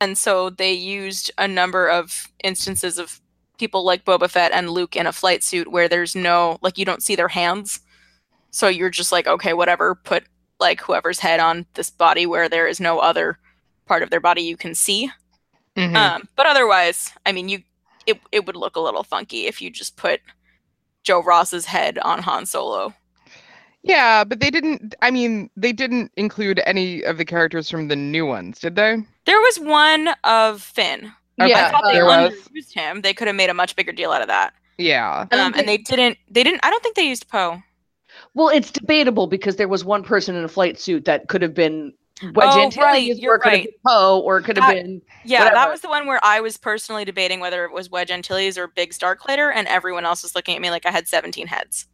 And 0.00 0.18
so 0.18 0.50
they 0.50 0.72
used 0.72 1.30
a 1.38 1.46
number 1.48 1.88
of 1.88 2.28
instances 2.42 2.98
of 2.98 3.20
people 3.58 3.84
like 3.84 4.04
Boba 4.04 4.28
Fett 4.28 4.52
and 4.52 4.70
Luke 4.70 4.96
in 4.96 5.06
a 5.06 5.12
flight 5.12 5.42
suit 5.44 5.70
where 5.70 5.88
there's 5.88 6.16
no 6.16 6.58
like 6.62 6.76
you 6.78 6.84
don't 6.84 7.02
see 7.02 7.14
their 7.14 7.28
hands. 7.28 7.80
So 8.50 8.68
you're 8.68 8.90
just 8.90 9.12
like, 9.12 9.26
okay, 9.26 9.52
whatever, 9.52 9.94
put 9.94 10.24
like 10.60 10.80
whoever's 10.80 11.20
head 11.20 11.40
on 11.40 11.66
this 11.74 11.90
body 11.90 12.26
where 12.26 12.48
there 12.48 12.66
is 12.66 12.80
no 12.80 12.98
other 12.98 13.38
part 13.86 14.02
of 14.02 14.10
their 14.10 14.20
body 14.20 14.42
you 14.42 14.56
can 14.56 14.74
see. 14.74 15.10
Mhm. 15.76 15.96
Um, 15.96 16.28
but 16.36 16.46
otherwise, 16.46 17.10
I 17.24 17.32
mean, 17.32 17.48
you 17.48 17.62
it 18.06 18.20
it 18.32 18.46
would 18.46 18.56
look 18.56 18.76
a 18.76 18.80
little 18.80 19.04
funky 19.04 19.46
if 19.46 19.60
you 19.60 19.70
just 19.70 19.96
put 19.96 20.20
Joe 21.02 21.22
Ross's 21.22 21.66
head 21.66 21.98
on 21.98 22.22
Han 22.22 22.46
Solo. 22.46 22.94
Yeah, 23.82 24.24
but 24.24 24.40
they 24.40 24.50
didn't. 24.50 24.94
I 25.02 25.10
mean, 25.10 25.50
they 25.56 25.72
didn't 25.72 26.10
include 26.16 26.60
any 26.64 27.02
of 27.02 27.18
the 27.18 27.24
characters 27.24 27.68
from 27.68 27.88
the 27.88 27.96
new 27.96 28.24
ones, 28.24 28.58
did 28.58 28.76
they? 28.76 28.96
There 29.26 29.40
was 29.40 29.60
one 29.60 30.08
of 30.24 30.62
Finn. 30.62 31.12
Okay, 31.40 31.52
I 31.52 31.70
thought 31.70 31.84
they 31.84 31.92
there 31.92 32.06
was. 32.06 32.32
underused 32.32 32.72
him. 32.72 33.02
They 33.02 33.12
could 33.12 33.26
have 33.26 33.36
made 33.36 33.50
a 33.50 33.54
much 33.54 33.76
bigger 33.76 33.92
deal 33.92 34.10
out 34.10 34.22
of 34.22 34.28
that. 34.28 34.54
Yeah. 34.78 35.26
Um, 35.32 35.54
and 35.54 35.68
they 35.68 35.76
didn't. 35.76 36.16
They 36.30 36.42
didn't. 36.42 36.60
I 36.62 36.70
don't 36.70 36.82
think 36.82 36.96
they 36.96 37.06
used 37.06 37.28
Poe. 37.28 37.62
Well, 38.34 38.48
it's 38.48 38.70
debatable 38.70 39.26
because 39.26 39.56
there 39.56 39.68
was 39.68 39.84
one 39.84 40.02
person 40.02 40.34
in 40.34 40.44
a 40.44 40.48
flight 40.48 40.78
suit 40.78 41.04
that 41.04 41.28
could 41.28 41.42
have 41.42 41.54
been 41.54 41.92
Wedge 42.22 42.48
Oh, 42.52 42.62
Antilles, 42.62 42.78
right, 42.84 43.16
you're 43.16 43.34
it 43.34 43.40
could 43.40 43.50
have 43.50 43.58
right. 43.58 43.64
been 43.64 43.74
Poe, 43.86 44.20
or 44.20 44.38
it 44.38 44.44
could 44.44 44.56
have 44.56 44.72
been. 44.72 45.02
Yeah, 45.24 45.50
that 45.50 45.68
was 45.68 45.80
the 45.80 45.88
one 45.88 46.06
where 46.06 46.20
I 46.22 46.40
was 46.40 46.56
personally 46.56 47.04
debating 47.04 47.40
whether 47.40 47.64
it 47.64 47.72
was 47.72 47.90
Wedge 47.90 48.10
Antilles 48.10 48.56
or 48.56 48.68
Biggs 48.68 48.98
Darklighter, 48.98 49.52
and 49.54 49.66
everyone 49.68 50.04
else 50.04 50.22
was 50.22 50.34
looking 50.34 50.54
at 50.54 50.62
me 50.62 50.70
like 50.70 50.86
I 50.86 50.90
had 50.90 51.08
17 51.08 51.46
heads. 51.48 51.86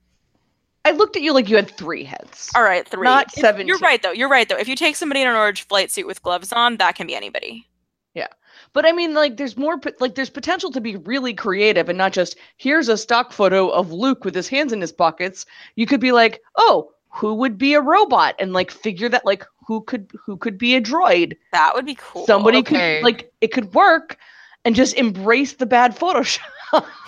I 0.85 0.93
looked 0.93 1.17
at 1.17 1.23
you 1.23 1.33
like 1.33 1.49
you 1.49 1.57
had 1.57 1.71
three 1.77 2.05
heads. 2.05 2.51
All 2.55 2.63
right, 2.63 2.87
three. 2.89 3.05
Not 3.05 3.27
If- 3.37 3.67
You're 3.67 3.79
right 3.79 4.03
though. 4.03 4.13
You're 4.13 4.29
right 4.29 4.49
though. 4.49 4.57
If 4.57 4.69
you 4.69 4.77
take 4.77 4.97
somebody 4.97 5.23
in 5.23 5.29
an 5.29 5.37
orange 5.37 5.67
flight 5.67 5.91
suit 5.91 6.07
with 6.07 6.23
gloves 6.23 6.53
on, 6.53 6.77
that 6.79 6.95
can 6.95 7.07
be 7.07 7.15
anybody. 7.15 7.67
Yeah. 8.15 8.29
But 8.73 8.87
I 8.87 8.93
mean, 8.93 9.15
like, 9.15 9.37
there's 9.37 9.57
more, 9.57 9.81
like, 10.01 10.15
there's 10.17 10.31
potential 10.31 10.71
to 10.73 10.81
be 10.81 10.97
really 10.97 11.33
creative 11.35 11.89
and 11.89 11.97
not 11.99 12.13
just 12.13 12.37
here's 12.57 12.89
a 12.89 12.97
stock 12.97 13.33
photo 13.33 13.69
of 13.69 13.93
Luke 13.93 14.25
with 14.25 14.35
his 14.35 14.49
hands 14.49 14.73
in 14.73 14.81
his 14.81 14.93
pockets. 14.93 15.47
You 15.77 15.87
could 15.87 16.01
be 16.01 16.13
like, 16.13 16.41
oh, 16.57 16.91
who 17.11 17.35
would 17.35 17.59
be 17.59 17.75
a 17.75 17.81
robot, 17.81 18.35
and 18.39 18.53
like 18.53 18.71
figure 18.71 19.09
that, 19.09 19.27
like, 19.27 19.45
who 19.67 19.83
could 19.83 20.11
who 20.25 20.37
could 20.37 20.57
be 20.57 20.75
a 20.75 20.81
droid? 20.81 21.37
That 21.53 21.75
would 21.75 21.85
be 21.85 21.97
cool. 22.01 22.25
Somebody 22.27 22.59
okay. 22.59 22.99
could 22.99 23.05
like 23.05 23.33
it 23.41 23.49
could 23.49 23.75
work, 23.75 24.17
and 24.65 24.75
just 24.75 24.97
embrace 24.97 25.55
the 25.55 25.67
bad 25.67 25.97
Photoshop. 25.97 26.41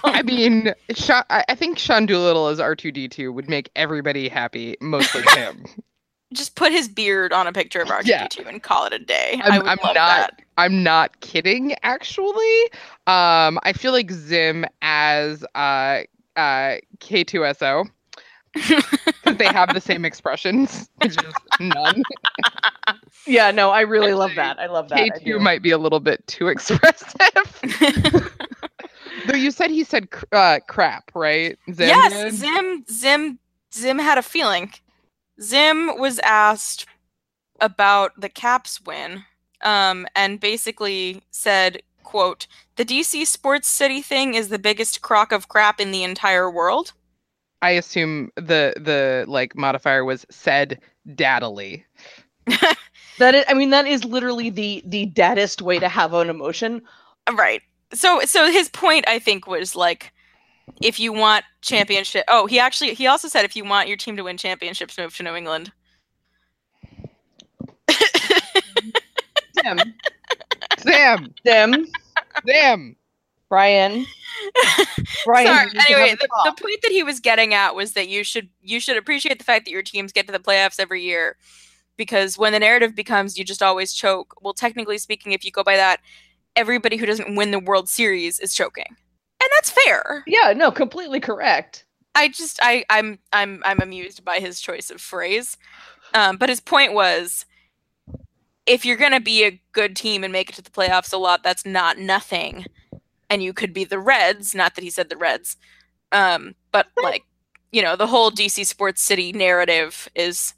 I 0.05 0.22
mean, 0.24 0.74
Sha- 0.94 1.24
I 1.30 1.44
I 1.48 1.55
think 1.55 1.78
Sean 1.78 2.07
Doolittle 2.07 2.48
as 2.48 2.59
R2D2 2.59 3.32
would 3.32 3.48
make 3.48 3.70
everybody 3.76 4.28
happy, 4.28 4.76
mostly 4.80 5.22
him. 5.34 5.64
Just 6.32 6.57
put 6.57 6.72
his 6.72 6.88
beard 6.88 7.32
on 7.32 7.46
a 7.46 7.53
picture 7.53 7.80
of 7.80 7.88
R2D2 7.88 8.46
and 8.46 8.62
call 8.62 8.86
it 8.86 8.94
a 8.94 8.98
day. 8.98 9.40
I 9.44 9.50
I'm, 9.50 9.59
would 9.59 9.68
I'm 9.68 9.78
love 9.84 9.94
not. 9.94 9.94
that. 9.94 10.42
I'm 10.57 10.82
not 10.82 11.20
kidding. 11.20 11.74
Actually, 11.82 12.62
um, 13.07 13.59
I 13.64 13.74
feel 13.74 13.92
like 13.92 14.11
Zim 14.11 14.64
as 14.80 15.44
uh, 15.55 16.03
uh, 16.36 16.76
K2SO 16.98 17.90
because 18.55 18.84
they 19.43 19.53
have 19.53 19.74
the 19.74 19.80
same 19.80 20.05
expressions, 20.05 20.88
which 21.03 21.16
is 21.22 21.34
none. 21.61 22.03
yeah, 23.26 23.51
no, 23.51 23.70
I 23.70 23.80
really 23.80 24.14
love 24.14 24.32
that. 24.36 24.59
I 24.59 24.66
love 24.66 24.88
that. 24.90 24.99
I 24.99 25.09
K2 25.11 25.40
might 25.40 25.62
be 25.62 25.70
a 25.70 25.78
little 25.78 26.01
bit 26.01 26.26
too 26.26 26.49
expressive. 26.55 27.61
Though 29.26 29.36
you 29.36 29.51
said 29.51 29.70
he 29.70 29.84
said 29.84 30.11
cr- 30.11 30.24
uh, 30.32 30.61
crap, 30.68 31.11
right? 31.14 31.59
Zim 31.72 31.88
yes, 31.88 32.12
did? 32.12 32.34
Zim 32.34 32.84
Zim 32.90 33.38
Zim 33.74 33.99
had 33.99 34.18
a 34.18 34.22
feeling. 34.22 34.72
Zim 35.40 35.99
was 35.99 36.18
asked 36.20 36.86
about 37.61 38.20
the 38.20 38.28
Caps 38.28 38.80
win, 38.84 39.24
um, 39.62 40.07
and 40.16 40.40
basically 40.40 41.22
said, 41.30 41.82
"quote 42.03 42.47
The 42.76 42.84
DC 42.84 43.26
Sports 43.26 43.68
City 43.68 44.03
thing 44.03 44.34
is 44.34 44.49
the 44.49 44.59
biggest 44.59 45.03
crock 45.03 45.32
of 45.32 45.49
crap 45.49 45.80
in 45.80 45.90
the 45.90 46.05
entire 46.05 46.51
world." 46.51 46.93
I 47.62 47.70
assume 47.70 48.30
the 48.36 48.74
the 48.76 49.24
like 49.28 49.56
modifier 49.56 50.04
was 50.04 50.26
said 50.30 50.80
daddily. 51.14 51.84
That 53.18 53.34
is, 53.34 53.44
I 53.48 53.54
mean, 53.54 53.70
that 53.70 53.86
is 53.86 54.04
literally 54.04 54.50
the 54.50 54.82
the 54.86 55.06
deadest 55.06 55.62
way 55.62 55.78
to 55.78 55.88
have 55.88 56.14
an 56.14 56.30
emotion. 56.30 56.82
Uh, 57.28 57.34
right. 57.34 57.62
So 57.92 58.20
so 58.24 58.50
his 58.50 58.68
point 58.70 59.06
I 59.06 59.18
think 59.18 59.46
was 59.46 59.76
like 59.76 60.12
if 60.80 60.98
you 60.98 61.12
want 61.12 61.44
championship 61.60 62.24
Oh, 62.28 62.46
he 62.46 62.58
actually 62.58 62.94
he 62.94 63.06
also 63.06 63.28
said 63.28 63.44
if 63.44 63.54
you 63.56 63.64
want 63.64 63.88
your 63.88 63.96
team 63.96 64.16
to 64.16 64.22
win 64.24 64.38
championships 64.38 64.98
move 64.98 65.14
to 65.16 65.22
New 65.22 65.34
England. 65.36 65.72
Tim, 69.62 69.78
Sam, 70.78 71.34
Tim, 71.44 71.86
Sam. 72.46 72.96
Brian, 73.53 74.07
Brian. 75.26 75.46
Sorry. 75.46 75.70
to 75.70 75.84
Anyway, 75.90 76.16
the, 76.18 76.26
the 76.46 76.55
point 76.59 76.80
that 76.80 76.90
he 76.90 77.03
was 77.03 77.20
getting 77.20 77.53
at 77.53 77.74
was 77.74 77.92
that 77.92 78.09
you 78.09 78.24
should 78.24 78.48
you 78.62 78.80
should 78.80 78.96
appreciate 78.96 79.38
the 79.38 79.44
fact 79.44 79.66
that 79.66 79.70
your 79.72 79.82
teams 79.82 80.11
get 80.11 80.24
to 80.26 80.32
the 80.32 80.38
playoffs 80.38 80.80
every 80.80 81.03
year 81.03 81.36
because 81.98 82.38
when 82.38 82.55
the 82.55 82.59
narrative 82.59 82.94
becomes 82.94 83.36
you 83.36 83.44
just 83.44 83.62
always 83.62 83.92
choke, 83.92 84.34
well 84.40 84.55
technically 84.55 84.96
speaking 84.96 85.32
if 85.32 85.44
you 85.44 85.50
go 85.50 85.62
by 85.62 85.76
that, 85.76 86.00
everybody 86.57 86.96
who 86.96 87.05
doesn't 87.05 87.36
win 87.36 87.50
the 87.50 87.59
World 87.59 87.90
Series 87.90 88.40
is 88.40 88.55
choking. 88.55 88.86
And 88.88 89.50
that's 89.55 89.68
fair. 89.68 90.24
yeah, 90.26 90.55
no, 90.57 90.70
completely 90.70 91.20
correct. 91.20 91.84
I 92.14 92.28
just 92.28 92.59
I 92.62 92.86
I'm 92.88 93.18
I'm 93.34 93.61
I'm 93.66 93.82
amused 93.82 94.24
by 94.24 94.38
his 94.38 94.62
choice 94.62 94.90
of 94.90 94.98
phrase. 94.98 95.59
Um, 96.14 96.38
but 96.38 96.48
his 96.48 96.61
point 96.61 96.94
was 96.94 97.44
if 98.64 98.86
you're 98.86 98.96
gonna 98.96 99.20
be 99.20 99.44
a 99.44 99.61
good 99.72 99.94
team 99.94 100.24
and 100.24 100.32
make 100.32 100.48
it 100.48 100.55
to 100.55 100.62
the 100.62 100.70
playoffs 100.70 101.12
a 101.12 101.18
lot, 101.18 101.42
that's 101.42 101.66
not 101.66 101.98
nothing. 101.98 102.64
And 103.33 103.43
you 103.43 103.53
could 103.53 103.72
be 103.72 103.85
the 103.85 103.99
Reds, 103.99 104.55
not 104.55 104.74
that 104.74 104.85
he 104.85 104.91
said 104.91 105.09
the 105.09 105.16
Reds. 105.16 105.57
Um, 106.12 106.55
but 106.70 106.89
like, 107.03 107.24
you 107.70 107.80
know, 107.80 107.97
the 107.97 108.07
whole 108.07 108.30
DC 108.30 108.66
Sports 108.66 109.01
City 109.01 109.33
narrative 109.33 110.09
is 110.14 110.53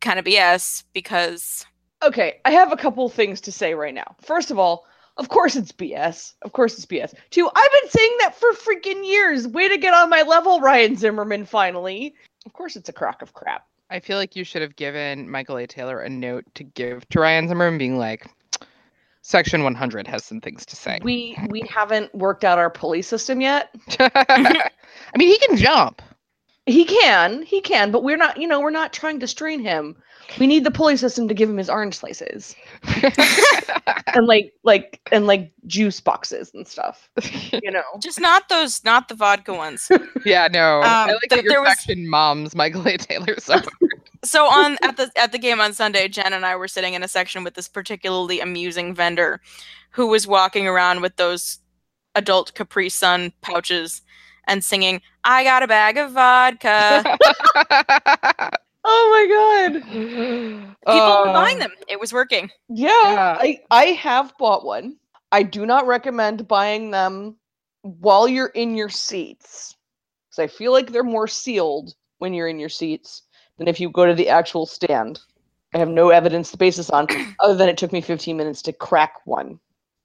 kind 0.00 0.18
of 0.18 0.24
BS 0.24 0.84
because 0.94 1.66
Okay, 2.02 2.40
I 2.44 2.50
have 2.50 2.72
a 2.72 2.76
couple 2.76 3.08
things 3.08 3.40
to 3.42 3.52
say 3.52 3.74
right 3.74 3.94
now. 3.94 4.16
First 4.20 4.50
of 4.50 4.58
all, 4.58 4.86
of 5.18 5.28
course 5.28 5.54
it's 5.54 5.70
BS. 5.70 6.32
Of 6.42 6.52
course 6.52 6.76
it's 6.76 6.86
BS. 6.86 7.14
Two, 7.30 7.48
I've 7.54 7.80
been 7.82 7.90
saying 7.90 8.16
that 8.20 8.34
for 8.34 8.50
freaking 8.54 9.06
years. 9.06 9.46
Way 9.46 9.68
to 9.68 9.78
get 9.78 9.94
on 9.94 10.10
my 10.10 10.22
level, 10.22 10.60
Ryan 10.60 10.96
Zimmerman, 10.96 11.44
finally. 11.44 12.14
Of 12.44 12.54
course 12.54 12.74
it's 12.74 12.88
a 12.88 12.92
crock 12.92 13.22
of 13.22 13.34
crap. 13.34 13.66
I 13.90 14.00
feel 14.00 14.16
like 14.16 14.34
you 14.34 14.42
should 14.42 14.62
have 14.62 14.74
given 14.74 15.30
Michael 15.30 15.58
A. 15.58 15.66
Taylor 15.66 16.00
a 16.00 16.08
note 16.08 16.44
to 16.54 16.64
give 16.64 17.08
to 17.10 17.20
Ryan 17.20 17.46
Zimmerman, 17.46 17.78
being 17.78 17.98
like, 17.98 18.26
Section 19.22 19.62
100 19.62 20.06
has 20.08 20.24
some 20.24 20.40
things 20.40 20.66
to 20.66 20.76
say. 20.76 20.98
We 21.02 21.36
we 21.48 21.62
haven't 21.62 22.14
worked 22.14 22.44
out 22.44 22.58
our 22.58 22.70
pulley 22.70 23.02
system 23.02 23.40
yet. 23.40 23.74
I 24.00 24.70
mean, 25.16 25.28
he 25.28 25.38
can 25.46 25.56
jump. 25.56 26.02
He 26.66 26.84
can, 26.84 27.42
he 27.42 27.60
can, 27.60 27.90
but 27.90 28.04
we're 28.04 28.16
not, 28.16 28.36
you 28.40 28.46
know, 28.46 28.60
we're 28.60 28.70
not 28.70 28.92
trying 28.92 29.18
to 29.20 29.26
strain 29.26 29.58
him. 29.58 29.96
We 30.38 30.46
need 30.46 30.62
the 30.62 30.70
pulley 30.70 30.96
system 30.96 31.26
to 31.26 31.34
give 31.34 31.50
him 31.50 31.56
his 31.56 31.68
orange 31.68 31.96
slices 31.96 32.54
and 34.14 34.26
like 34.26 34.52
like 34.62 35.00
and 35.10 35.26
like 35.26 35.52
juice 35.66 36.00
boxes 36.00 36.52
and 36.54 36.66
stuff. 36.66 37.10
You 37.52 37.70
know. 37.72 37.82
just 38.00 38.20
not 38.20 38.48
those 38.48 38.84
not 38.84 39.08
the 39.08 39.14
vodka 39.16 39.52
ones. 39.54 39.90
yeah, 40.24 40.46
no. 40.50 40.80
I 40.80 41.02
Um, 41.04 41.08
like 41.08 41.20
th- 41.20 41.30
that 41.30 41.42
your 41.44 41.52
there 41.52 41.62
was- 41.62 41.84
moms 42.08 42.54
Michael 42.54 42.86
A. 42.86 42.96
Taylor 42.96 43.34
so 43.38 43.56
so 44.24 44.46
on 44.46 44.76
at 44.82 44.96
the 44.96 45.10
at 45.16 45.32
the 45.32 45.38
game 45.38 45.60
on 45.60 45.72
Sunday, 45.72 46.08
Jen 46.08 46.32
and 46.32 46.46
I 46.46 46.56
were 46.56 46.68
sitting 46.68 46.94
in 46.94 47.02
a 47.02 47.08
section 47.08 47.44
with 47.44 47.54
this 47.54 47.68
particularly 47.68 48.40
amusing 48.40 48.94
vendor 48.94 49.40
who 49.90 50.06
was 50.06 50.26
walking 50.26 50.66
around 50.66 51.02
with 51.02 51.16
those 51.16 51.58
adult 52.14 52.54
Capri 52.54 52.88
Sun 52.88 53.32
pouches 53.40 54.02
and 54.46 54.62
singing, 54.62 55.02
"I 55.24 55.44
got 55.44 55.62
a 55.62 55.68
bag 55.68 55.96
of 55.98 56.12
vodka." 56.12 57.04
Oh 58.84 59.08
my 59.12 59.72
god. 59.72 59.82
People 59.84 61.20
were 61.20 61.28
uh, 61.28 61.32
buying 61.32 61.58
them. 61.60 61.70
It 61.88 62.00
was 62.00 62.12
working. 62.12 62.50
Yeah, 62.68 62.88
Yeah. 62.90 63.36
I 63.38 63.60
I 63.70 63.84
have 63.92 64.36
bought 64.38 64.64
one. 64.64 64.96
I 65.30 65.44
do 65.44 65.66
not 65.66 65.86
recommend 65.86 66.48
buying 66.48 66.90
them 66.90 67.36
while 67.82 68.26
you're 68.26 68.48
in 68.48 68.74
your 68.74 68.88
seats. 68.88 69.76
Cuz 70.30 70.40
I 70.40 70.48
feel 70.48 70.72
like 70.72 70.90
they're 70.90 71.04
more 71.04 71.28
sealed 71.28 71.94
when 72.18 72.34
you're 72.34 72.48
in 72.48 72.58
your 72.58 72.68
seats 72.68 73.22
than 73.62 73.68
if 73.68 73.78
you 73.78 73.88
go 73.88 74.04
to 74.04 74.14
the 74.14 74.28
actual 74.28 74.66
stand. 74.66 75.20
I 75.72 75.78
have 75.78 75.88
no 75.88 76.10
evidence 76.10 76.50
to 76.50 76.56
base 76.56 76.76
this 76.76 76.90
on 76.90 77.06
other 77.40 77.54
than 77.54 77.68
it 77.68 77.78
took 77.78 77.92
me 77.92 78.00
15 78.00 78.36
minutes 78.36 78.60
to 78.62 78.72
crack 78.72 79.14
one 79.24 79.60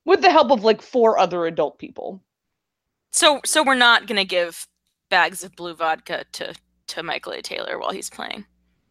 with 0.05 0.21
the 0.21 0.31
help 0.31 0.51
of 0.51 0.63
like 0.63 0.81
four 0.81 1.17
other 1.17 1.47
adult 1.47 1.79
people. 1.79 2.21
So 3.11 3.41
so 3.43 3.63
we're 3.63 3.73
not 3.73 4.05
gonna 4.05 4.25
give 4.25 4.67
bags 5.09 5.43
of 5.43 5.55
blue 5.55 5.73
vodka 5.73 6.25
to 6.33 6.53
to 6.87 7.03
Michael 7.03 7.33
A. 7.33 7.41
Taylor 7.41 7.79
while 7.79 7.91
he's 7.91 8.09
playing. 8.09 8.45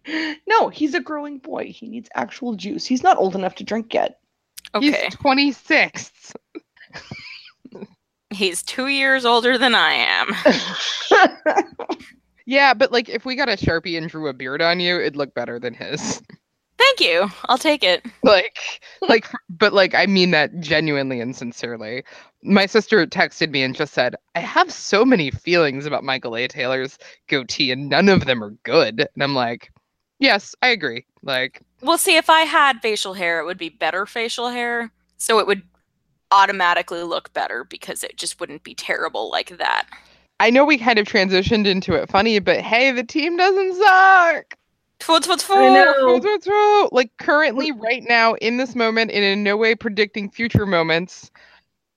No, 0.49 0.69
he's 0.69 0.95
a 0.95 1.01
growing 1.01 1.39
boy. 1.39 1.73
He 1.73 1.89
needs 1.89 2.09
actual 2.15 2.55
juice. 2.55 2.87
He's 2.87 3.03
not 3.03 3.17
old 3.17 3.35
enough 3.35 3.57
to 3.57 3.65
drink 3.65 3.93
yet. 3.93 4.21
Okay, 4.73 5.07
He's 5.07 5.17
26. 5.17 6.33
he's 8.31 8.63
two 8.63 8.87
years 8.87 9.25
older 9.25 9.59
than 9.59 9.75
I 9.75 9.93
am. 9.93 10.29
Yeah, 12.47 12.75
but 12.75 12.93
like 12.93 13.09
if 13.09 13.25
we 13.25 13.35
got 13.35 13.49
a 13.49 13.53
Sharpie 13.53 13.99
and 13.99 14.09
drew 14.09 14.29
a 14.29 14.33
beard 14.33 14.63
on 14.63 14.81
you, 14.81 14.99
it'd 14.99 15.17
look 15.17 15.35
better 15.35 15.59
than 15.59 15.75
his. 15.75 16.23
Thank 16.79 17.01
you. 17.01 17.29
I'll 17.47 17.59
take 17.59 17.83
it. 17.83 18.05
like 18.23 18.59
like 19.03 19.27
but 19.49 19.73
like 19.73 19.95
I 19.95 20.07
mean 20.07 20.31
that 20.31 20.61
genuinely 20.61 21.21
and 21.21 21.35
sincerely. 21.35 22.05
My 22.43 22.67
sister 22.67 23.05
texted 23.07 23.51
me 23.51 23.63
and 23.63 23.75
just 23.75 23.93
said, 23.93 24.15
"I 24.35 24.41
have 24.41 24.71
so 24.71 25.05
many 25.05 25.31
feelings 25.31 25.87
about 25.87 26.05
Michael 26.05 26.37
A. 26.37 26.47
Taylor's 26.47 26.99
goatee 27.29 27.73
and 27.73 27.89
none 27.89 28.09
of 28.09 28.27
them 28.27 28.43
are 28.45 28.51
good." 28.63 29.09
And 29.15 29.23
I'm 29.23 29.35
like, 29.35 29.73
"Yes, 30.21 30.55
I 30.63 30.69
agree." 30.69 31.05
Like 31.23 31.63
Well, 31.83 31.99
see, 31.99 32.17
if 32.17 32.31
I 32.31 32.43
had 32.43 32.81
facial 32.83 33.15
hair, 33.15 33.41
it 33.41 33.47
would 33.47 33.59
be 33.59 33.71
better 33.71 34.07
facial 34.07 34.51
hair. 34.51 34.93
So 35.19 35.39
it 35.41 35.47
would 35.47 35.63
automatically 36.31 37.03
look 37.03 37.33
better 37.33 37.65
because 37.65 38.05
it 38.05 38.17
just 38.17 38.39
wouldn't 38.39 38.63
be 38.63 38.75
terrible 38.75 39.31
like 39.31 39.57
that. 39.59 39.87
I 40.39 40.51
know 40.51 40.65
we 40.65 40.79
kind 40.79 40.99
of 40.99 41.07
transitioned 41.07 41.67
into 41.67 41.95
it 41.95 42.11
funny, 42.11 42.39
but 42.39 42.61
hey, 42.61 42.91
the 42.93 43.05
team 43.05 43.37
doesn't 43.37 43.77
suck. 43.77 44.55
Throw, 45.95 46.21
throw, 46.21 46.39
throw. 46.39 46.89
Like 46.93 47.11
currently, 47.19 47.73
mm. 47.73 47.81
right 47.81 48.03
now, 48.09 48.35
in 48.35 48.57
this 48.57 48.75
moment, 48.75 49.11
and 49.13 49.25
in 49.25 49.43
no 49.43 49.57
way 49.57 49.75
predicting 49.75 50.31
future 50.31 50.67
moments, 50.67 51.31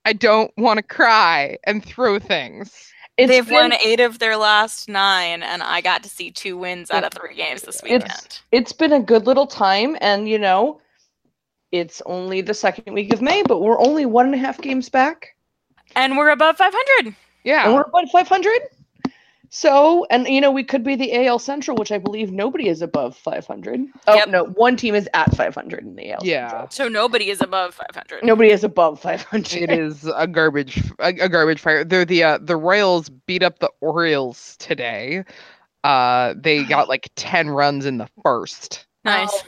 I 0.06 0.14
don't 0.14 0.52
want 0.58 0.78
to 0.78 0.84
cry 0.84 1.58
and 1.66 1.84
throw 1.84 2.20
things. 2.20 2.92
It's 3.18 3.30
They've 3.30 3.46
been- 3.46 3.54
won 3.56 3.74
eight 3.74 4.00
of 4.00 4.20
their 4.20 4.38
last 4.38 4.88
nine, 4.88 5.44
and 5.44 5.62
I 5.62 5.82
got 5.82 6.04
to 6.04 6.10
see 6.10 6.32
two 6.32 6.58
wins 6.58 6.90
out 6.92 7.04
of 7.04 7.12
three 7.14 7.36
games 7.36 7.64
this 7.64 7.82
It's- 7.84 8.02
weekend. 8.02 8.40
it's 8.54 8.72
been 8.72 8.94
a 8.94 9.00
good 9.02 9.26
little 9.28 9.48
time 9.48 9.98
and 10.00 10.30
you 10.30 10.40
know 10.40 10.80
it's 11.74 12.02
only 12.06 12.40
the 12.42 12.54
second 12.54 12.94
week 12.94 13.12
of 13.14 13.22
may 13.22 13.44
but 13.44 13.60
we're 13.60 13.80
only 13.80 14.06
one 14.06 14.26
and 14.26 14.36
a 14.36 14.38
half 14.38 14.60
games 14.62 14.88
back 14.90 15.36
And 15.98 16.18
we're 16.18 16.30
above 16.30 16.56
500. 16.58 17.14
And 17.46 17.52
Yeah. 17.52 17.74
we're 17.74 17.82
above 17.82 18.10
500 18.12 18.52
so 19.52 20.06
and 20.12 20.28
you 20.28 20.40
know 20.40 20.52
we 20.52 20.64
could 20.64 20.84
be 20.84 20.96
the 20.96 21.26
al 21.26 21.40
central 21.40 21.76
which 21.76 21.92
i 21.92 21.98
believe 21.98 22.32
nobody 22.32 22.68
is 22.70 22.84
above 22.84 23.18
500 23.18 23.82
oh 24.08 24.14
Yep. 24.16 24.28
no 24.30 24.44
one 24.46 24.76
team 24.78 24.94
is 24.94 25.10
at 25.16 25.36
500 25.36 25.80
in 25.84 25.96
the 25.96 26.12
al 26.12 26.20
Yeah. 26.22 26.50
Central. 26.50 26.68
So 26.70 26.88
nobody 26.88 27.30
is 27.32 27.42
above 27.42 27.74
500. 27.74 28.24
nobody 28.24 28.52
is 28.52 28.64
above 28.64 29.00
500 29.02 29.54
It 29.56 29.72
is 29.72 30.06
a 30.16 30.28
garbage, 30.28 30.78
a, 31.00 31.08
a 31.08 31.30
garbage 31.30 31.60
fire. 31.62 31.84
They're 31.84 32.06
the 32.06 32.24
uh, 32.24 32.38
the 32.42 32.56
Royals 32.58 33.10
beat 33.10 33.42
up 33.42 33.58
the 33.58 33.72
Orioles 33.82 34.56
today. 34.60 35.24
Uh, 35.84 36.36
they 36.38 36.64
got 36.76 36.88
like 36.88 37.10
ten 37.16 37.50
runs 37.50 37.88
in 37.88 37.98
the 37.98 38.08
first. 38.24 38.86
Nice. 39.04 39.34
Ouch. 39.34 39.44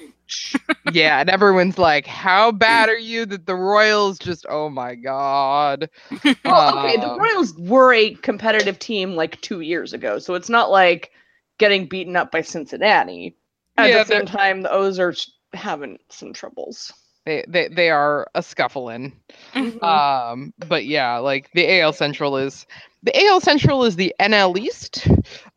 Yeah, 0.83 1.19
and 1.19 1.29
everyone's 1.29 1.77
like, 1.77 2.05
"How 2.07 2.51
bad 2.51 2.89
are 2.89 2.97
you?" 2.97 3.25
That 3.25 3.45
the 3.45 3.55
Royals 3.55 4.17
just, 4.19 4.45
oh 4.49 4.69
my 4.69 4.95
god. 4.95 5.89
well, 6.45 6.67
okay 6.77 6.97
the 6.97 7.09
Um, 7.09 7.15
royals 7.15 7.53
were 7.57 7.93
a 7.93 8.15
competitive 8.15 8.79
team 8.79 9.15
like 9.15 9.39
two 9.41 9.61
years 9.61 9.93
ago 9.93 10.19
so 10.19 10.33
it's 10.35 10.49
not 10.49 10.71
like 10.71 11.11
getting 11.59 11.87
beaten 11.87 12.15
up 12.15 12.31
by 12.31 12.41
cincinnati 12.41 13.37
at 13.77 13.91
Yeah, 13.91 13.93
the 13.93 14.03
same 14.05 14.25
time 14.25 14.61
the 14.61 14.71
o's 14.71 14.99
are 14.99 15.13
having 15.53 15.97
some 16.09 16.33
troubles 16.33 16.91
They 17.25 17.43
they 17.47 17.67
they 17.67 17.89
are 17.89 18.27
a 18.35 18.41
scuffling. 18.41 19.13
Mhm. 19.53 19.81
Um, 19.83 20.53
but 20.67 20.85
yeah, 20.85 21.17
like 21.17 21.49
the 21.53 21.79
AL 21.79 21.93
Central 21.93 22.37
is 22.37 22.65
the 23.03 23.15
AL 23.27 23.41
Central 23.41 23.83
is 23.83 23.95
the 23.95 24.13
NL 24.19 24.57
East. 24.57 25.07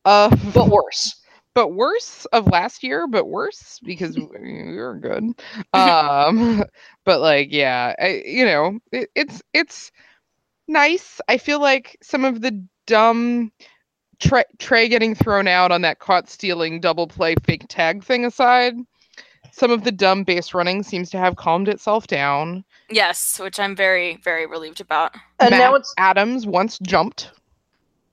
Uh, 0.05 0.35
but 0.55 0.68
worse 0.68 1.14
but 1.55 1.69
worse 1.69 2.25
of 2.27 2.47
last 2.49 2.83
year, 2.83 3.07
but 3.07 3.27
worse 3.27 3.81
because 3.85 4.17
we 4.17 4.27
we 4.27 4.77
were 4.77 4.97
good. 4.97 5.25
Um, 5.73 6.65
but 7.05 7.21
like, 7.21 7.49
yeah, 7.53 7.95
I, 7.99 8.23
you 8.27 8.45
know, 8.45 8.79
it, 8.93 9.11
it's 9.15 9.43
it's 9.53 9.93
nice. 10.69 11.21
I 11.29 11.39
feel 11.39 11.61
like 11.61 11.97
some 12.03 12.25
of 12.25 12.41
the 12.41 12.65
dumb 12.87 13.53
Trey, 14.21 14.45
Trey 14.59 14.89
getting 14.89 15.15
thrown 15.15 15.49
out 15.49 15.73
on 15.73 15.83
that 15.83 15.99
caught 15.99 16.29
stealing 16.29 16.81
double 16.81 17.07
play 17.07 17.35
fake 17.45 17.67
tag 17.69 18.05
thing 18.05 18.25
aside, 18.25 18.75
some 19.53 19.71
of 19.71 19.85
the 19.85 19.93
dumb 19.93 20.25
base 20.25 20.55
running 20.55 20.83
seems 20.83 21.11
to 21.11 21.19
have 21.19 21.37
calmed 21.37 21.69
itself 21.69 22.07
down. 22.07 22.65
Yes, 22.91 23.39
which 23.39 23.59
I'm 23.59 23.75
very, 23.77 24.17
very 24.17 24.47
relieved 24.47 24.81
about. 24.81 25.15
and 25.41 25.51
Matt 25.51 25.61
now 25.61 25.75
it's 25.75 25.93
Adams 25.99 26.47
once 26.47 26.79
jumped. 26.81 27.31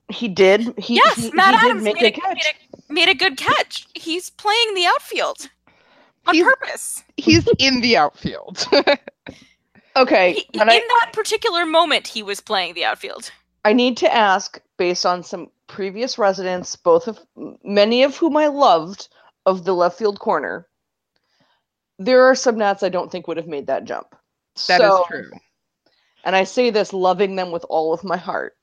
he 0.10 0.28
did 0.28 0.62
he, 0.78 0.96
yes, 0.96 1.16
he, 1.18 1.32
Matt 1.32 1.60
he 1.60 1.68
Adams 1.68 1.84
did 1.84 1.94
make 1.94 2.02
made, 2.02 2.14
a 2.14 2.18
a, 2.18 2.22
catch 2.22 2.36
made, 2.36 2.56
a, 2.71 2.71
made 2.92 3.10
a 3.10 3.16
good 3.16 3.38
catch. 3.38 3.88
He's 3.96 4.30
playing 4.30 4.74
the 4.76 4.86
outfield 4.86 5.50
on 6.28 6.36
He's- 6.36 6.46
purpose. 6.46 7.04
He's 7.18 7.48
in 7.60 7.82
the 7.82 7.98
outfield. 7.98 8.66
okay 9.96 10.34
He- 10.34 10.48
in 10.54 10.62
I, 10.70 10.80
that 10.80 11.12
particular 11.14 11.66
moment, 11.66 12.08
he 12.08 12.24
was 12.24 12.40
playing 12.42 12.74
the 12.76 12.86
outfield. 12.86 13.32
I 13.66 13.74
need 13.74 13.98
to 13.98 14.14
ask 14.14 14.60
based 14.78 15.06
on 15.06 15.24
some 15.24 15.50
previous 15.68 16.18
residents 16.18 16.76
both 16.76 17.08
of 17.08 17.18
many 17.64 18.04
of 18.04 18.18
whom 18.18 18.36
i 18.36 18.48
loved 18.48 19.08
of 19.46 19.64
the 19.64 19.74
left 19.74 19.98
field 19.98 20.20
corner 20.20 20.68
there 21.98 22.24
are 22.24 22.36
some 22.36 22.58
nats 22.58 22.84
i 22.84 22.90
don't 22.90 23.10
think 23.10 23.26
would 23.26 23.38
have 23.38 23.48
made 23.48 23.68
that 23.68 23.86
jump 23.86 24.08
That 24.68 24.82
is 24.82 24.88
So- 24.88 25.06
true. 25.08 25.32
and 26.26 26.36
i 26.36 26.44
say 26.44 26.72
this 26.72 26.92
loving 26.92 27.38
them 27.38 27.52
with 27.52 27.64
all 27.70 27.94
of 27.94 28.04
my 28.04 28.18
heart 28.18 28.58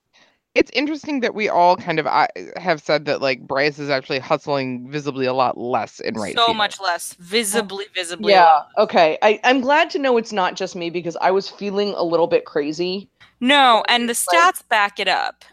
It's 0.59 0.71
interesting 0.75 1.21
that 1.21 1.35
we 1.35 1.49
all 1.49 1.77
kind 1.77 1.99
of 1.99 2.07
uh, 2.07 2.27
have 2.57 2.81
said 2.83 3.05
that 3.05 3.23
like 3.23 3.47
Bryce 3.47 3.79
is 3.79 3.91
actually 3.91 4.19
hustling 4.19 4.91
visibly 4.91 5.25
a 5.27 5.33
lot 5.33 5.57
less 5.57 6.01
in 6.01 6.15
right 6.15 6.35
so 6.35 6.47
field. 6.47 6.57
much 6.57 6.81
less, 6.81 7.15
visibly, 7.21 7.87
visibly. 7.95 8.33
yeah 8.33 8.63
okay 8.77 9.19
I, 9.23 9.39
i'm 9.45 9.61
glad 9.61 9.89
to 9.91 9.99
know 9.99 10.17
it's 10.17 10.33
not 10.33 10.57
just 10.57 10.75
me 10.75 10.91
because 10.91 11.17
i 11.21 11.31
was 11.31 11.49
feeling 11.49 11.91
a 11.97 12.03
little 12.03 12.27
bit 12.27 12.45
crazy 12.45 13.09
No, 13.41 13.85
and 13.89 14.09
the 14.09 14.19
Like- 14.33 14.57
stats 14.57 14.69
back 14.69 14.99
it 14.99 15.07
up. 15.09 15.45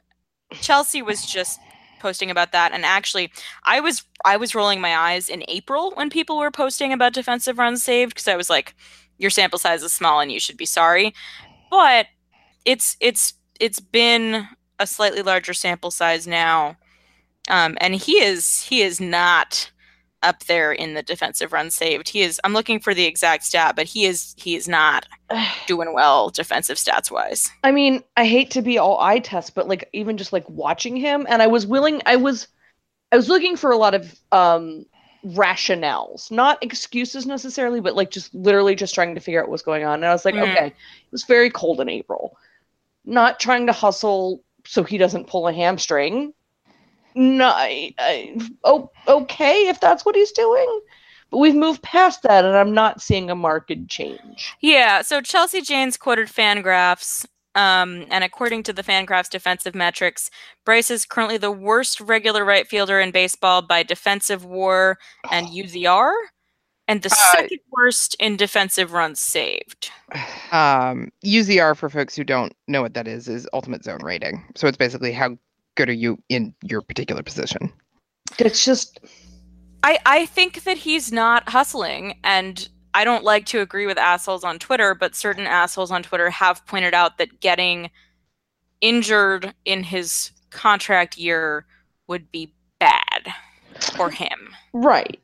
Chelsea 0.53 1.01
was 1.01 1.25
just 1.25 1.59
posting 1.99 2.29
about 2.31 2.51
that 2.51 2.71
and 2.71 2.83
actually 2.85 3.31
I 3.63 3.79
was 3.79 4.03
I 4.25 4.37
was 4.37 4.53
rolling 4.55 4.79
my 4.81 4.95
eyes 4.95 5.29
in 5.29 5.43
April 5.47 5.91
when 5.95 6.09
people 6.09 6.37
were 6.37 6.51
posting 6.51 6.93
about 6.93 7.13
defensive 7.13 7.57
runs 7.59 7.83
saved 7.83 8.11
because 8.13 8.27
I 8.27 8.35
was 8.35 8.49
like 8.49 8.75
your 9.17 9.29
sample 9.31 9.59
size 9.59 9.81
is 9.83 9.93
small 9.93 10.19
and 10.19 10.31
you 10.31 10.39
should 10.39 10.57
be 10.57 10.65
sorry. 10.65 11.13
But 11.71 12.07
it's 12.65 12.97
it's 12.99 13.33
it's 13.59 13.79
been 13.79 14.47
a 14.79 14.87
slightly 14.87 15.21
larger 15.21 15.53
sample 15.53 15.91
size 15.91 16.27
now. 16.27 16.75
Um, 17.49 17.77
and 17.79 17.95
he 17.95 18.13
is 18.13 18.63
he 18.63 18.81
is 18.81 18.99
not 18.99 19.71
up 20.23 20.45
there 20.45 20.71
in 20.71 20.95
the 20.95 21.03
defensive 21.03 21.53
run 21.53 21.69
saved. 21.69 22.09
He 22.09 22.21
is 22.21 22.41
I'm 22.43 22.53
looking 22.53 22.79
for 22.79 22.93
the 22.93 23.05
exact 23.05 23.43
stat, 23.43 23.75
but 23.75 23.85
he 23.85 24.05
is 24.05 24.33
he 24.37 24.55
is 24.55 24.67
not 24.67 25.07
doing 25.67 25.93
well 25.93 26.29
defensive 26.29 26.77
stats 26.77 27.11
wise. 27.11 27.51
I 27.63 27.71
mean, 27.71 28.03
I 28.17 28.25
hate 28.25 28.49
to 28.51 28.61
be 28.61 28.77
all 28.77 28.99
eye 28.99 29.19
test, 29.19 29.53
but 29.53 29.67
like 29.67 29.87
even 29.93 30.17
just 30.17 30.33
like 30.33 30.49
watching 30.49 30.95
him, 30.95 31.25
and 31.29 31.41
I 31.41 31.47
was 31.47 31.67
willing, 31.67 32.01
I 32.05 32.15
was, 32.15 32.47
I 33.11 33.15
was 33.17 33.29
looking 33.29 33.55
for 33.55 33.71
a 33.71 33.77
lot 33.77 33.93
of 33.93 34.19
um 34.31 34.85
rationales, 35.25 36.31
not 36.31 36.63
excuses 36.63 37.25
necessarily, 37.25 37.81
but 37.81 37.95
like 37.95 38.11
just 38.11 38.33
literally 38.33 38.75
just 38.75 38.93
trying 38.95 39.15
to 39.15 39.21
figure 39.21 39.41
out 39.41 39.49
what's 39.49 39.63
going 39.63 39.83
on. 39.83 39.95
And 39.95 40.05
I 40.05 40.11
was 40.11 40.25
like, 40.25 40.35
Mhm. 40.35 40.51
okay, 40.51 40.67
it 40.67 41.11
was 41.11 41.23
very 41.23 41.49
cold 41.49 41.81
in 41.81 41.89
April, 41.89 42.37
not 43.05 43.39
trying 43.39 43.65
to 43.67 43.71
hustle 43.73 44.43
so 44.65 44.83
he 44.83 44.97
doesn't 44.97 45.27
pull 45.27 45.47
a 45.47 45.53
hamstring. 45.53 46.33
No, 47.15 47.47
I, 47.47 47.93
I, 47.97 48.37
oh, 48.63 48.91
okay, 49.07 49.67
if 49.67 49.79
that's 49.79 50.05
what 50.05 50.15
he's 50.15 50.31
doing. 50.31 50.81
But 51.31 51.37
we've 51.39 51.55
moved 51.55 51.81
past 51.81 52.23
that, 52.23 52.45
and 52.45 52.55
I'm 52.55 52.73
not 52.73 53.01
seeing 53.01 53.29
a 53.29 53.35
marked 53.35 53.71
change. 53.87 54.53
Yeah, 54.61 55.01
so 55.01 55.21
Chelsea 55.21 55.61
Janes 55.61 55.97
quoted 55.97 56.27
Fangraphs, 56.27 57.25
um, 57.55 58.05
and 58.11 58.23
according 58.23 58.63
to 58.63 58.73
the 58.73 58.83
Fangraphs 58.83 59.29
defensive 59.29 59.73
metrics, 59.73 60.29
Bryce 60.65 60.91
is 60.91 61.05
currently 61.05 61.37
the 61.37 61.51
worst 61.51 62.01
regular 62.01 62.43
right 62.43 62.67
fielder 62.67 62.99
in 62.99 63.11
baseball 63.11 63.61
by 63.61 63.81
defensive 63.81 64.43
WAR 64.43 64.97
and 65.31 65.47
UZR, 65.47 66.13
and 66.87 67.01
the 67.01 67.09
Uh, 67.11 67.31
second 67.31 67.59
worst 67.71 68.15
in 68.19 68.35
defensive 68.37 68.93
runs 68.93 69.19
saved. 69.19 69.91
Um, 70.51 71.11
UZR 71.25 71.75
for 71.75 71.89
folks 71.89 72.15
who 72.15 72.23
don't 72.23 72.53
know 72.67 72.81
what 72.81 72.93
that 72.93 73.07
is 73.07 73.27
is 73.27 73.47
ultimate 73.53 73.83
zone 73.83 74.03
rating. 74.03 74.43
So 74.55 74.67
it's 74.67 74.77
basically 74.77 75.11
how 75.11 75.37
good 75.75 75.89
are 75.89 75.93
you 75.93 76.21
in 76.29 76.53
your 76.63 76.81
particular 76.81 77.23
position. 77.23 77.71
It's 78.39 78.63
just 78.65 78.99
I, 79.83 79.99
I 80.05 80.25
think 80.25 80.63
that 80.63 80.77
he's 80.77 81.11
not 81.11 81.47
hustling, 81.49 82.17
and 82.23 82.67
I 82.95 83.03
don't 83.03 83.23
like 83.23 83.45
to 83.47 83.61
agree 83.61 83.85
with 83.85 83.99
assholes 83.99 84.43
on 84.43 84.57
Twitter, 84.57 84.95
but 84.95 85.15
certain 85.15 85.45
assholes 85.45 85.91
on 85.91 86.01
Twitter 86.01 86.29
have 86.31 86.65
pointed 86.65 86.93
out 86.95 87.17
that 87.19 87.39
getting 87.39 87.91
injured 88.81 89.53
in 89.63 89.83
his 89.83 90.31
contract 90.49 91.17
year 91.17 91.65
would 92.07 92.31
be 92.31 92.53
bad 92.79 93.33
for 93.95 94.09
him. 94.09 94.55
right. 94.73 95.19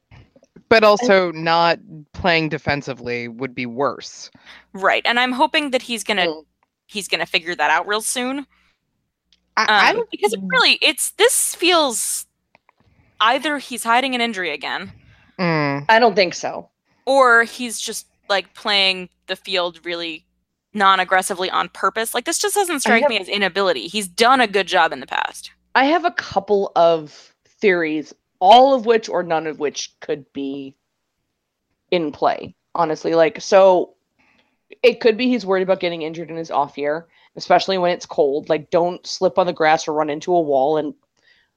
But 0.72 0.84
also 0.86 1.32
not 1.34 1.80
playing 2.13 2.47
defensively 2.47 3.28
would 3.28 3.53
be 3.53 3.65
worse. 3.65 4.32
Right. 4.74 5.01
And 5.05 5.19
I'm 5.19 5.34
hoping 5.34 5.72
that 5.72 5.82
he's 5.82 6.03
gonna 6.03 6.28
Mm. 6.28 6.45
he's 6.88 7.07
gonna 7.09 7.26
figure 7.26 7.53
that 7.55 7.69
out 7.69 7.86
real 7.88 8.01
soon. 8.01 8.47
I, 9.57 9.65
I 9.67 9.89
Um, 9.91 10.05
because 10.09 10.32
it 10.34 10.39
really 10.43 10.80
it's 10.82 11.11
this 11.11 11.55
feels 11.55 12.26
either 13.19 13.57
he's 13.57 13.84
hiding 13.84 14.15
an 14.15 14.22
injury 14.22 14.51
again, 14.51 14.93
mm, 15.38 15.86
I 15.89 15.99
don't 15.99 16.15
think 16.15 16.34
so. 16.34 16.69
or 17.05 17.43
he's 17.43 17.80
just 17.80 18.07
like 18.30 18.53
playing 18.53 19.09
the 19.28 19.36
field 19.36 19.86
really 19.86 20.26
non-aggressively 20.74 21.49
on 21.49 21.67
purpose. 21.67 22.13
Like 22.13 22.24
this 22.24 22.39
just 22.39 22.55
doesn't 22.55 22.80
strike 22.80 23.01
have- 23.03 23.09
me 23.09 23.19
as 23.19 23.28
inability. 23.28 23.88
He's 23.88 24.07
done 24.07 24.39
a 24.39 24.47
good 24.47 24.67
job 24.67 24.93
in 24.93 25.01
the 25.01 25.07
past. 25.07 25.51
I 25.76 25.84
have 25.86 26.05
a 26.05 26.11
couple 26.11 26.72
of 26.78 27.34
theories, 27.59 28.13
all 28.42 28.74
of 28.74 28.86
which 28.86 29.08
or 29.08 29.24
none 29.24 29.48
of 29.48 29.60
which 29.60 29.94
could 30.02 30.26
be 30.34 30.76
in 31.92 32.12
play, 32.12 32.56
honestly. 32.76 33.14
Like, 33.14 33.39
so 33.39 33.94
it 34.84 35.00
could 35.00 35.16
be 35.16 35.30
he's 35.30 35.46
worried 35.46 35.64
about 35.64 35.80
getting 35.80 36.02
injured 36.02 36.30
in 36.30 36.36
his 36.36 36.52
off 36.52 36.78
year, 36.78 37.08
especially 37.38 37.78
when 37.78 37.92
it's 37.92 38.06
cold. 38.06 38.50
Like, 38.50 38.70
don't 38.72 39.06
slip 39.06 39.38
on 39.38 39.46
the 39.46 39.54
grass 39.54 39.88
or 39.88 39.94
run 39.94 40.10
into 40.10 40.36
a 40.36 40.42
wall 40.42 40.78
and 40.78 40.94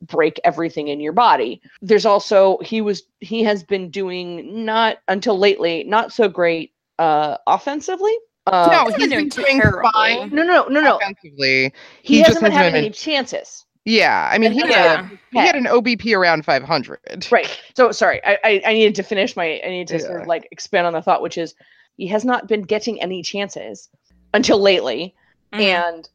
break 0.03 0.39
everything 0.45 0.89
in 0.89 1.01
your 1.01 1.13
body. 1.13 1.63
There's 1.81 2.05
also 2.05 2.59
he 2.59 2.81
was 2.81 3.05
he 3.21 3.43
has 3.45 3.63
been 3.63 3.91
doing 3.91 4.65
not 4.65 4.99
until 5.09 5.39
lately 5.39 5.85
not 5.85 6.13
so 6.13 6.29
great 6.29 6.75
uh 6.99 7.39
offensively. 7.47 8.15
Uh, 8.47 8.69
no, 8.71 8.85
been 8.91 9.01
he's 9.01 9.09
doing 9.09 9.29
been 9.29 9.29
doing 9.31 9.61
terribly. 9.63 9.91
fine 9.95 10.31
no, 10.31 10.43
no, 10.43 10.67
no, 10.69 10.81
no. 10.81 10.97
offensively. 10.97 11.73
He, 12.03 12.17
he 12.17 12.19
hasn't 12.19 12.35
just 12.35 12.43
been 12.43 12.53
has 12.53 12.59
having 12.59 12.73
been 12.75 12.85
any 12.85 12.91
chances. 12.91 13.65
Yeah, 13.85 14.31
I 14.33 14.39
mean 14.39 14.53
he 14.53 14.61
Yeah. 14.61 15.03
had 15.07 15.19
he 15.31 15.39
had 15.39 15.57
an 15.57 15.65
OBP 15.67 16.17
around 16.17 16.45
500. 16.45 17.27
Right. 17.31 17.49
So 17.77 17.93
sorry, 17.93 18.21
I, 18.25 18.39
I 18.45 18.63
I 18.67 18.73
needed 18.73 18.95
to 18.97 19.03
finish 19.03 19.37
my 19.37 19.61
I 19.65 19.69
needed 19.69 19.89
to 19.89 20.01
sort 20.01 20.23
of 20.23 20.27
like 20.27 20.49
expand 20.51 20.87
on 20.87 20.95
the 20.95 21.03
thought, 21.03 21.21
which 21.21 21.37
is 21.37 21.55
he 21.97 22.07
has 22.09 22.25
not 22.25 22.49
been 22.49 22.63
getting 22.63 23.01
any 23.03 23.23
chances 23.23 23.89
until 24.33 24.59
lately, 24.59 25.15
Mhm. 25.53 25.61
and 25.61 26.09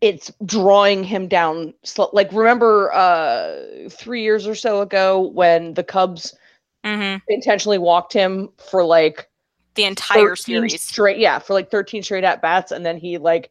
it's 0.00 0.32
drawing 0.46 1.04
him 1.04 1.28
down. 1.28 1.74
Slow. 1.82 2.08
Like 2.12 2.32
remember, 2.32 2.90
uh, 2.92 3.88
three 3.90 4.22
years 4.22 4.46
or 4.46 4.54
so 4.54 4.80
ago 4.80 5.20
when 5.20 5.74
the 5.74 5.84
Cubs 5.84 6.34
Mhm. 6.86 7.20
intentionally 7.28 7.78
walked 7.78 8.12
him 8.12 8.48
for 8.70 8.82
like 8.84 9.28
the 9.74 9.84
entire 9.84 10.36
series. 10.36 10.80
straight, 10.80 11.18
yeah, 11.18 11.38
for 11.38 11.52
like 11.52 11.70
thirteen 11.70 12.02
straight 12.02 12.24
at 12.24 12.40
bats, 12.40 12.72
and 12.72 12.86
then 12.86 12.96
he 12.96 13.18
like 13.18 13.50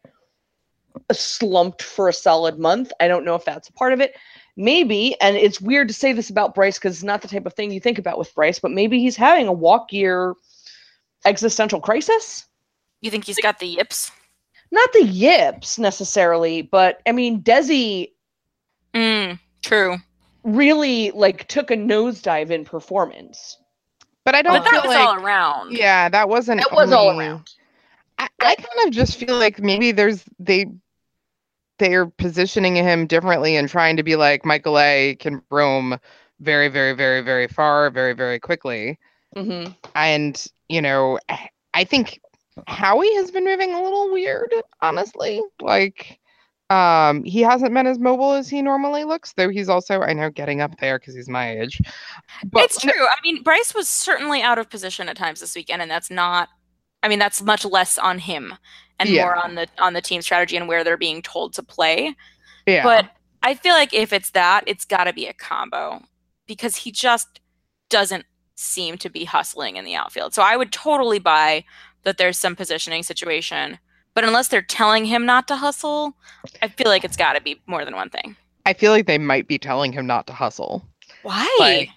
slumped 1.11 1.81
for 1.81 2.09
a 2.09 2.13
solid 2.13 2.59
month. 2.59 2.91
I 2.99 3.07
don't 3.07 3.25
know 3.25 3.35
if 3.35 3.45
that's 3.45 3.69
a 3.69 3.73
part 3.73 3.93
of 3.93 4.01
it. 4.01 4.15
Maybe, 4.55 5.15
and 5.21 5.35
it's 5.37 5.61
weird 5.61 5.87
to 5.89 5.93
say 5.93 6.13
this 6.13 6.29
about 6.29 6.55
Bryce 6.55 6.79
because 6.79 6.95
it's 6.95 7.03
not 7.03 7.21
the 7.21 7.27
type 7.27 7.45
of 7.45 7.53
thing 7.53 7.71
you 7.71 7.79
think 7.79 7.99
about 7.99 8.17
with 8.17 8.33
Bryce, 8.33 8.59
but 8.59 8.71
maybe 8.71 8.99
he's 8.99 9.15
having 9.15 9.47
a 9.47 9.53
walk 9.53 9.93
year 9.93 10.33
existential 11.25 11.79
crisis. 11.79 12.45
You 13.01 13.11
think 13.11 13.25
he's 13.25 13.37
got 13.39 13.59
the 13.59 13.67
yips? 13.67 14.11
Not 14.71 14.91
the 14.93 15.03
yips 15.05 15.77
necessarily, 15.77 16.63
but 16.63 17.01
I 17.07 17.11
mean, 17.11 17.41
Desi 17.41 18.11
Mm, 18.93 19.39
true. 19.61 19.97
really 20.43 21.11
like 21.11 21.47
took 21.47 21.69
a 21.71 21.75
nosedive 21.77 22.49
in 22.49 22.65
performance. 22.65 23.57
But 24.25 24.35
I 24.35 24.41
don't 24.41 24.55
But 24.55 24.63
that 24.63 24.71
feel 24.71 24.81
was 24.81 24.89
like 24.89 25.07
all 25.07 25.15
around. 25.23 25.71
yeah, 25.77 26.09
that 26.09 26.27
wasn't 26.27 26.61
It 26.61 26.71
was 26.71 26.91
all 26.91 27.17
around. 27.17 27.49
I, 28.17 28.27
I 28.41 28.55
kind 28.55 28.87
of 28.87 28.91
just 28.93 29.17
feel 29.17 29.35
like 29.37 29.59
maybe 29.59 29.91
there's 29.91 30.23
they 30.39 30.65
they're 31.79 32.07
positioning 32.07 32.75
him 32.75 33.07
differently 33.07 33.55
and 33.55 33.69
trying 33.69 33.97
to 33.97 34.03
be 34.03 34.15
like 34.15 34.45
Michael 34.45 34.79
A 34.79 35.15
can 35.19 35.41
roam 35.51 35.99
very, 36.39 36.67
very, 36.69 36.93
very, 36.93 37.21
very 37.21 37.47
far, 37.47 37.89
very, 37.89 38.13
very 38.13 38.39
quickly. 38.39 38.97
hmm 39.35 39.65
And, 39.95 40.45
you 40.69 40.81
know, 40.81 41.19
I- 41.29 41.49
I 41.73 41.83
think 41.83 42.19
Howie 42.67 43.13
has 43.15 43.29
been 43.29 43.45
moving 43.45 43.73
a 43.73 43.81
little 43.83 44.11
weird, 44.11 44.51
honestly. 44.81 45.41
Like 45.61 46.19
um 46.69 47.23
he 47.23 47.41
hasn't 47.41 47.73
been 47.73 47.87
as 47.87 47.97
mobile 47.97 48.33
as 48.33 48.49
he 48.49 48.61
normally 48.61 49.03
looks, 49.05 49.31
though 49.33 49.47
he's 49.49 49.69
also 49.69 50.01
I 50.01 50.11
know 50.13 50.29
getting 50.29 50.59
up 50.59 50.77
there 50.79 50.99
because 50.99 51.15
he's 51.15 51.29
my 51.29 51.59
age. 51.59 51.79
But 52.51 52.63
it's 52.63 52.81
true. 52.81 52.91
I 52.91 53.15
mean, 53.23 53.41
Bryce 53.43 53.73
was 53.75 53.87
certainly 53.87 54.41
out 54.41 54.57
of 54.57 54.69
position 54.69 55.07
at 55.07 55.15
times 55.15 55.39
this 55.39 55.55
weekend, 55.55 55.81
and 55.81 55.89
that's 55.89 56.09
not. 56.09 56.49
I 57.03 57.07
mean, 57.07 57.19
that's 57.19 57.41
much 57.41 57.63
less 57.65 57.97
on 57.97 58.19
him 58.19 58.55
and 58.99 59.09
Yeah. 59.09 59.23
more 59.23 59.35
on 59.35 59.55
the 59.55 59.67
on 59.77 59.93
the 59.93 60.01
team 60.01 60.21
strategy 60.21 60.57
and 60.57 60.67
where 60.67 60.83
they're 60.83 60.97
being 60.97 61.21
told 61.21 61.53
to 61.53 61.63
play. 61.63 62.15
yeah. 62.65 62.83
But 62.83 63.11
I 63.43 63.53
feel 63.53 63.73
like 63.75 63.93
if 63.93 64.11
it's 64.11 64.31
that, 64.31 64.63
it's 64.67 64.83
got 64.85 65.03
to 65.05 65.13
be 65.13 65.27
a 65.27 65.33
combo 65.33 66.03
because 66.47 66.75
he 66.77 66.91
just 66.91 67.39
doesn't 67.89 68.25
seem 68.55 68.97
to 68.97 69.09
be 69.09 69.23
hustling 69.25 69.75
in 69.77 69.85
the 69.85 69.95
outfield. 69.95 70.33
So 70.33 70.41
I 70.41 70.57
would 70.57 70.71
totally 70.71 71.19
buy 71.19 71.63
that 72.03 72.17
there's 72.17 72.37
some 72.39 72.55
positioning 72.55 73.03
situation. 73.03 73.77
But 74.15 74.23
unless 74.23 74.47
they're 74.47 74.63
telling 74.63 75.05
him 75.05 75.25
not 75.27 75.47
to 75.49 75.55
hustle, 75.55 76.17
I 76.63 76.67
feel 76.69 76.87
like 76.87 77.03
it's 77.03 77.15
got 77.17 77.33
to 77.33 77.41
be 77.41 77.61
more 77.67 77.85
than 77.85 77.95
one 77.95 78.09
thing. 78.09 78.35
I 78.65 78.73
feel 78.73 78.91
like 78.91 79.05
they 79.05 79.19
might 79.19 79.47
be 79.47 79.59
telling 79.59 79.91
him 79.93 80.07
not 80.07 80.25
to 80.27 80.33
hustle. 80.33 80.83
Why? 81.21 81.55
Like, 81.59 81.89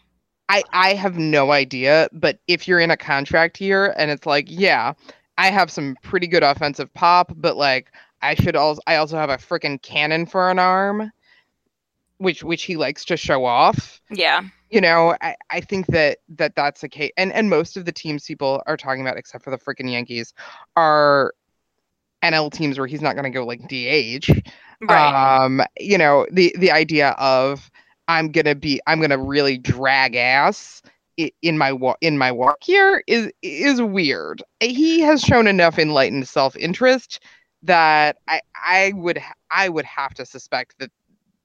I 0.51 0.65
I 0.73 0.95
have 0.95 1.19
no 1.19 1.53
idea, 1.53 2.09
but 2.13 2.41
if 2.49 2.69
you're 2.69 2.81
in 2.81 2.91
a 2.91 2.97
contract 2.97 3.61
year 3.61 3.95
and 3.97 4.11
it's 4.11 4.27
like, 4.27 4.47
yeah, 4.49 4.95
I 5.39 5.51
have 5.51 5.71
some 5.71 5.97
pretty 6.03 6.27
good 6.27 6.43
offensive 6.43 6.93
pop, 6.95 7.33
but 7.37 7.57
like 7.57 7.93
I 8.23 8.35
should 8.35 8.57
also 8.57 8.83
I 8.87 8.97
also 8.97 9.17
have 9.19 9.31
a 9.31 9.39
freaking 9.39 9.81
cannon 9.83 10.27
for 10.27 10.51
an 10.51 10.59
arm, 10.59 11.13
which 12.19 12.43
which 12.45 12.65
he 12.65 12.77
likes 12.77 13.05
to 13.07 13.17
show 13.17 13.45
off. 13.45 14.01
yeah. 14.11 14.43
You 14.71 14.81
know, 14.81 15.17
I, 15.21 15.37
I 15.51 15.61
think 15.61 15.87
that 15.89 16.19
that 16.31 16.55
that's 16.57 16.81
the 16.83 16.89
case, 16.89 17.13
and 17.17 17.33
and 17.33 17.51
most 17.51 17.77
of 17.77 17.85
the 17.87 17.93
teams 17.93 18.25
people 18.27 18.63
are 18.67 18.77
talking 18.77 19.03
about, 19.03 19.17
except 19.19 19.45
for 19.45 19.51
the 19.51 19.59
freaking 19.59 19.91
Yankees, 19.91 20.35
are 20.77 21.35
NL 22.23 22.51
teams 22.51 22.79
where 22.79 22.87
he's 22.87 23.03
not 23.03 23.15
going 23.15 23.25
to 23.25 23.37
go 23.37 23.45
like 23.47 23.61
DH 23.69 24.31
Right. 24.83 25.45
um 25.45 25.63
you 25.79 25.99
know 25.99 26.27
the 26.33 26.55
the 26.59 26.71
idea 26.71 27.11
of 27.19 27.70
i'm 28.11 28.31
gonna 28.33 28.55
be 28.55 28.81
i'm 28.87 29.01
gonna 29.01 29.19
really 29.19 29.59
drag 29.59 30.17
ass 30.17 30.83
in 31.43 31.59
my 31.59 31.73
wa- 31.73 31.97
in 32.01 32.19
my 32.19 32.33
walk 32.33 32.59
here 32.63 33.03
is 33.07 33.31
is 33.43 33.83
weird. 33.83 34.43
He 34.61 35.01
has 35.01 35.21
shown 35.23 35.47
enough 35.47 35.79
enlightened 35.79 36.29
self-interest 36.29 37.21
that 37.63 38.17
i 38.29 38.41
i 38.65 38.93
would 38.97 39.19
ha- 39.19 39.35
i 39.51 39.69
would 39.69 39.85
have 39.85 40.15
to 40.15 40.25
suspect 40.25 40.79
that 40.79 40.91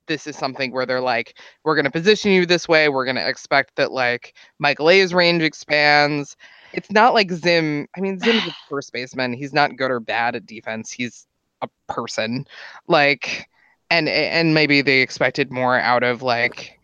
this 0.08 0.28
is 0.28 0.38
something 0.38 0.72
where 0.72 0.86
they're 0.86 1.02
like 1.02 1.40
we're 1.64 1.76
gonna 1.76 1.92
position 1.92 2.32
you 2.32 2.46
this 2.46 2.68
way. 2.68 2.90
We're 2.90 3.06
gonna 3.06 3.28
expect 3.28 3.76
that 3.76 3.92
like 3.92 4.36
michael 4.60 4.90
a's 4.90 5.14
range 5.14 5.44
expands. 5.44 6.38
It's 6.74 6.92
not 6.92 7.14
like 7.14 7.32
zim 7.32 7.88
i 7.98 8.02
mean 8.02 8.20
zim's 8.20 8.48
a 8.48 8.52
first 8.70 8.94
baseman. 8.94 9.34
He's 9.34 9.54
not 9.54 9.78
good 9.78 9.92
or 9.92 10.00
bad 10.00 10.36
at 10.36 10.46
defense. 10.46 10.92
He's 10.92 11.28
a 11.62 11.68
person. 11.88 12.46
Like 12.88 13.50
and 13.90 14.10
and 14.10 14.54
maybe 14.54 14.82
they 14.82 15.02
expected 15.02 15.52
more 15.52 15.80
out 15.80 16.04
of 16.04 16.22
like 16.22 16.80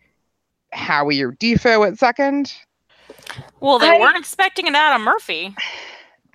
Howie 0.72 1.20
or 1.22 1.32
Difo 1.32 1.86
at 1.86 1.98
second. 1.98 2.52
well, 3.60 3.78
they 3.78 3.90
I- 3.90 3.98
weren't 3.98 4.16
expecting 4.18 4.66
it 4.66 4.74
out 4.74 4.94
of 4.96 5.02
Murphy. 5.02 5.54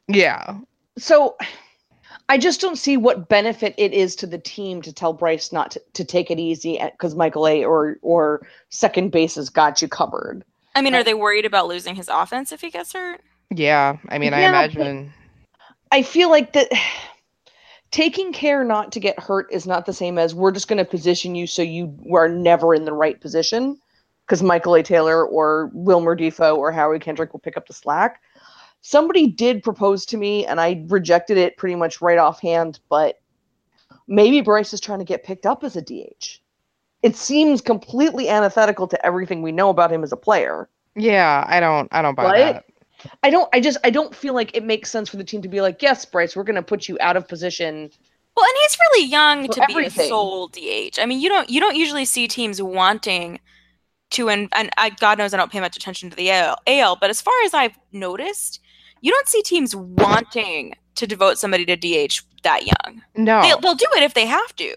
Yeah. 0.07 0.57
So 0.97 1.35
I 2.29 2.37
just 2.37 2.59
don't 2.61 2.75
see 2.77 2.97
what 2.97 3.29
benefit 3.29 3.73
it 3.77 3.93
is 3.93 4.15
to 4.17 4.27
the 4.27 4.37
team 4.37 4.81
to 4.81 4.91
tell 4.93 5.13
Bryce 5.13 5.51
not 5.51 5.71
to, 5.71 5.81
to 5.93 6.03
take 6.05 6.29
it 6.31 6.39
easy 6.39 6.79
because 6.91 7.15
Michael 7.15 7.47
A 7.47 7.63
or 7.65 7.97
or 8.01 8.45
second 8.69 9.11
base 9.11 9.35
has 9.35 9.49
got 9.49 9.81
you 9.81 9.87
covered. 9.87 10.43
I 10.75 10.81
mean, 10.81 10.93
are 10.93 11.03
they 11.03 11.13
worried 11.13 11.45
about 11.45 11.67
losing 11.67 11.95
his 11.95 12.07
offense 12.09 12.51
if 12.51 12.61
he 12.61 12.69
gets 12.69 12.93
hurt? 12.93 13.21
Yeah. 13.49 13.97
I 14.09 14.17
mean, 14.17 14.33
I 14.33 14.41
Yeah, 14.41 14.51
but- 14.67 14.75
imagine 14.75 15.13
I 15.91 16.01
feel 16.03 16.29
like 16.29 16.51
that 16.53 16.67
taking 17.91 18.33
care 18.33 18.63
not 18.63 18.91
to 18.91 18.99
get 18.99 19.19
hurt 19.19 19.47
is 19.51 19.65
not 19.65 19.85
the 19.85 19.93
same 19.93 20.17
as 20.17 20.35
we're 20.35 20.51
just 20.51 20.67
going 20.67 20.77
to 20.77 20.85
position 20.85 21.35
you 21.35 21.47
so 21.47 21.61
you 21.61 21.95
are 22.13 22.27
never 22.29 22.73
in 22.75 22.85
the 22.85 22.93
right 22.93 23.19
position 23.21 23.77
because 24.25 24.43
Michael 24.43 24.75
A. 24.75 24.83
Taylor 24.83 25.25
or 25.25 25.71
Wilmer 25.73 26.15
Difo 26.15 26.57
or 26.57 26.71
Howie 26.71 26.99
Kendrick 26.99 27.31
will 27.33 27.39
pick 27.39 27.55
up 27.57 27.67
the 27.67 27.73
slack. 27.73 28.21
Somebody 28.81 29.27
did 29.27 29.63
propose 29.63 30.05
to 30.07 30.17
me 30.17 30.45
and 30.45 30.59
I 30.59 30.83
rejected 30.87 31.37
it 31.37 31.57
pretty 31.57 31.75
much 31.75 32.01
right 32.01 32.17
offhand, 32.17 32.79
but 32.89 33.19
maybe 34.07 34.41
Bryce 34.41 34.73
is 34.73 34.81
trying 34.81 34.99
to 34.99 35.05
get 35.05 35.23
picked 35.23 35.45
up 35.45 35.63
as 35.63 35.75
a 35.75 35.81
DH. 35.81 36.39
It 37.03 37.15
seems 37.15 37.61
completely 37.61 38.27
antithetical 38.29 38.87
to 38.87 39.05
everything 39.05 39.41
we 39.41 39.51
know 39.51 39.69
about 39.69 39.91
him 39.91 40.03
as 40.03 40.11
a 40.11 40.17
player. 40.17 40.67
yeah, 40.95 41.43
I 41.47 41.59
don't 41.59 41.87
I 41.91 42.01
don't 42.01 42.15
buy 42.15 42.23
Right? 42.25 42.53
that. 42.55 42.65
I 43.23 43.29
don't 43.29 43.49
I 43.53 43.59
just 43.59 43.77
I 43.83 43.89
don't 43.89 44.15
feel 44.15 44.33
like 44.33 44.55
it 44.55 44.63
makes 44.63 44.89
sense 44.91 45.09
for 45.09 45.17
the 45.17 45.23
team 45.23 45.41
to 45.41 45.49
be 45.49 45.61
like, 45.61 45.81
"Yes, 45.81 46.05
Bryce, 46.05 46.35
we're 46.35 46.43
going 46.43 46.55
to 46.55 46.63
put 46.63 46.87
you 46.87 46.97
out 46.99 47.17
of 47.17 47.27
position." 47.27 47.91
Well, 48.35 48.45
and 48.45 48.55
he's 48.63 48.77
really 48.79 49.07
young 49.07 49.47
For 49.47 49.53
to 49.53 49.65
be 49.67 49.85
a 49.85 49.89
sole 49.89 50.47
DH. 50.47 50.99
I 50.99 51.05
mean, 51.05 51.19
you 51.19 51.29
don't 51.29 51.49
you 51.49 51.59
don't 51.59 51.75
usually 51.75 52.05
see 52.05 52.27
teams 52.27 52.61
wanting 52.61 53.39
to 54.11 54.29
and 54.29 54.49
and 54.55 54.69
I, 54.77 54.89
God 54.91 55.17
knows 55.17 55.33
I 55.33 55.37
don't 55.37 55.51
pay 55.51 55.59
much 55.59 55.75
attention 55.75 56.09
to 56.09 56.15
the 56.15 56.31
AL, 56.31 56.57
AL, 56.67 56.95
but 56.97 57.09
as 57.09 57.21
far 57.21 57.33
as 57.45 57.53
I've 57.53 57.77
noticed, 57.91 58.61
you 59.01 59.11
don't 59.11 59.27
see 59.27 59.41
teams 59.41 59.75
wanting 59.75 60.73
to 60.95 61.07
devote 61.07 61.37
somebody 61.37 61.65
to 61.65 61.75
DH 61.75 62.21
that 62.43 62.65
young. 62.65 63.01
No. 63.15 63.41
They, 63.41 63.53
they'll 63.61 63.75
do 63.75 63.87
it 63.95 64.03
if 64.03 64.13
they 64.13 64.25
have 64.25 64.55
to, 64.55 64.75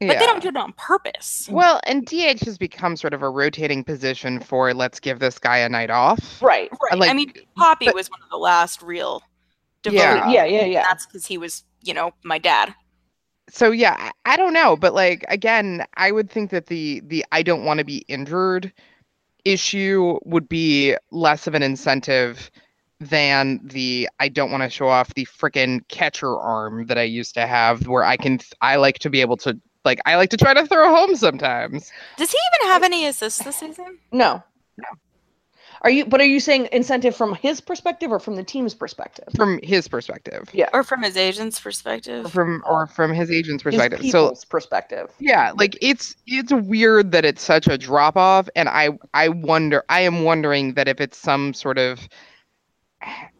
but 0.00 0.18
they 0.18 0.26
don't 0.26 0.42
do 0.42 0.48
it 0.48 0.56
on 0.56 0.72
purpose. 0.74 1.48
Well, 1.50 1.80
and 1.86 2.04
DH 2.06 2.40
has 2.44 2.58
become 2.58 2.96
sort 2.96 3.14
of 3.14 3.22
a 3.22 3.28
rotating 3.30 3.84
position 3.84 4.40
for 4.40 4.74
let's 4.74 5.00
give 5.00 5.18
this 5.18 5.38
guy 5.38 5.58
a 5.58 5.68
night 5.68 5.90
off. 5.90 6.42
Right. 6.42 6.70
Right. 6.92 7.10
I 7.10 7.14
mean, 7.14 7.32
Papi 7.56 7.86
but- 7.86 7.94
was 7.94 8.10
one 8.10 8.20
of 8.22 8.28
the 8.30 8.36
last 8.36 8.82
real 8.82 9.22
devoted. 9.82 10.00
Yeah. 10.00 10.30
Yeah, 10.30 10.44
yeah, 10.44 10.64
yeah. 10.64 10.84
That's 10.88 11.06
because 11.06 11.26
he 11.26 11.38
was, 11.38 11.64
you 11.82 11.94
know, 11.94 12.12
my 12.24 12.38
dad. 12.38 12.74
so 13.50 13.70
yeah 13.70 13.94
I- 13.98 14.32
i 14.32 14.36
don't 14.38 14.54
know 14.54 14.74
but 14.74 14.94
like 14.94 15.22
again 15.28 15.84
i 15.98 16.10
would 16.10 16.30
think 16.30 16.50
that 16.50 16.66
the 16.68 17.02
the 17.04 17.22
i 17.30 17.42
don't 17.42 17.64
want 17.66 17.76
to 17.78 17.84
be 17.84 17.98
injured 18.08 18.72
issue 19.44 20.18
would 20.24 20.48
be 20.48 20.96
less 21.10 21.46
of 21.46 21.54
an 21.54 21.62
incentive 21.62 22.50
than 23.00 23.60
the 23.62 24.08
i 24.18 24.28
don't 24.28 24.50
want 24.50 24.62
to 24.62 24.70
show 24.70 24.88
off 24.88 25.12
the 25.14 25.26
frickin' 25.26 25.86
catcher 25.88 26.38
arm 26.38 26.86
that 26.86 26.96
i 26.96 27.02
used 27.02 27.34
to 27.34 27.46
have 27.46 27.86
where 27.86 28.02
i 28.04 28.16
can 28.16 28.38
i 28.62 28.76
like 28.76 28.98
to 29.00 29.10
be 29.10 29.20
able 29.20 29.36
to 29.36 29.60
like 29.84 30.00
i 30.06 30.16
like 30.16 30.30
to 30.30 30.36
try 30.36 30.54
to 30.54 30.66
throw 30.66 30.94
home 30.94 31.14
sometimes 31.16 31.90
Does 32.16 32.30
he 32.30 32.38
even 32.62 32.72
have 32.72 32.82
any 32.82 33.06
assists 33.06 33.42
this 33.44 33.56
season? 33.56 33.98
No. 34.12 34.42
No. 34.78 34.86
Are 35.82 35.90
you 35.90 36.06
but 36.06 36.20
are 36.20 36.24
you 36.26 36.40
saying 36.40 36.68
incentive 36.72 37.14
from 37.14 37.34
his 37.34 37.60
perspective 37.60 38.10
or 38.10 38.18
from 38.18 38.36
the 38.36 38.42
team's 38.42 38.72
perspective? 38.74 39.28
from 39.36 39.60
his 39.62 39.86
perspective 39.86 40.48
Yeah. 40.54 40.68
Or 40.72 40.82
from 40.82 41.02
his 41.02 41.16
agent's 41.16 41.60
perspective? 41.60 42.32
from 42.32 42.62
or 42.66 42.86
from 42.86 43.12
his 43.12 43.30
agent's 43.30 43.62
His 43.62 43.74
perspective 43.74 44.00
so 44.00 44.04
people's 44.28 44.44
perspective. 44.46 45.10
yeah 45.18 45.52
like 45.58 45.76
it's 45.82 46.16
it's 46.26 46.52
weird 46.52 47.12
that 47.12 47.24
it's 47.26 47.42
such 47.42 47.66
a 47.68 47.76
drop 47.76 48.16
off 48.16 48.48
and 48.56 48.68
i 48.70 48.90
i 49.12 49.28
wonder 49.28 49.84
i 49.90 50.00
am 50.00 50.22
wondering 50.24 50.72
that 50.74 50.88
if 50.88 51.00
it's 51.02 51.18
some 51.18 51.52
sort 51.52 51.76
of 51.78 52.08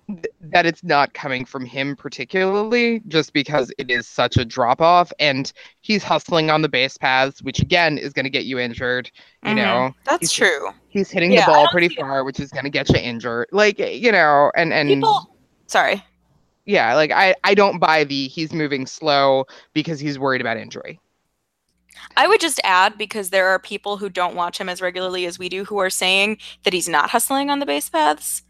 th- 0.08 0.24
that 0.40 0.66
it's 0.66 0.84
not 0.84 1.14
coming 1.14 1.44
from 1.44 1.64
him 1.64 1.96
particularly, 1.96 3.00
just 3.08 3.32
because 3.32 3.72
it 3.78 3.90
is 3.90 4.06
such 4.06 4.36
a 4.36 4.44
drop 4.44 4.80
off, 4.80 5.12
and 5.18 5.52
he's 5.80 6.02
hustling 6.02 6.50
on 6.50 6.62
the 6.62 6.68
base 6.68 6.96
paths, 6.98 7.42
which 7.42 7.60
again 7.60 7.98
is 7.98 8.12
going 8.12 8.24
to 8.24 8.30
get 8.30 8.44
you 8.44 8.58
injured. 8.58 9.10
You 9.44 9.50
Mhm. 9.50 9.56
know, 9.56 9.94
That's 10.04 10.30
he's- 10.30 10.32
true. 10.50 10.70
he's 10.88 11.10
hitting 11.10 11.32
Yeah, 11.32 11.46
the 11.46 11.52
ball 11.52 11.68
pretty 11.68 11.88
see 11.88 11.94
it. 11.94 12.00
far, 12.00 12.24
which 12.24 12.40
is 12.40 12.50
going 12.50 12.64
to 12.64 12.70
get 12.70 12.88
you 12.90 12.96
injured. 12.96 13.48
Like 13.52 13.78
you 13.78 14.12
know, 14.12 14.50
and 14.56 14.72
and 14.72 14.88
People. 14.88 15.36
Sorry. 15.66 16.04
yeah, 16.66 16.94
like 16.94 17.10
I 17.10 17.34
I 17.44 17.54
don't 17.54 17.78
buy 17.78 18.04
the 18.04 18.28
he's 18.28 18.52
moving 18.52 18.86
slow 18.86 19.46
because 19.72 19.98
he's 20.00 20.18
worried 20.18 20.40
about 20.40 20.56
injury. 20.56 21.00
I 22.16 22.26
would 22.26 22.40
just 22.40 22.60
add 22.64 22.98
because 22.98 23.30
there 23.30 23.48
are 23.48 23.58
people 23.58 23.96
who 23.96 24.08
don't 24.10 24.34
watch 24.34 24.58
him 24.58 24.68
as 24.68 24.82
regularly 24.82 25.26
as 25.26 25.38
we 25.38 25.48
do 25.48 25.64
who 25.64 25.78
are 25.78 25.88
saying 25.90 26.38
that 26.64 26.72
he's 26.74 26.88
not 26.88 27.10
hustling 27.10 27.50
on 27.50 27.60
the 27.60 27.66
base 27.66 27.88
paths. 27.88 28.42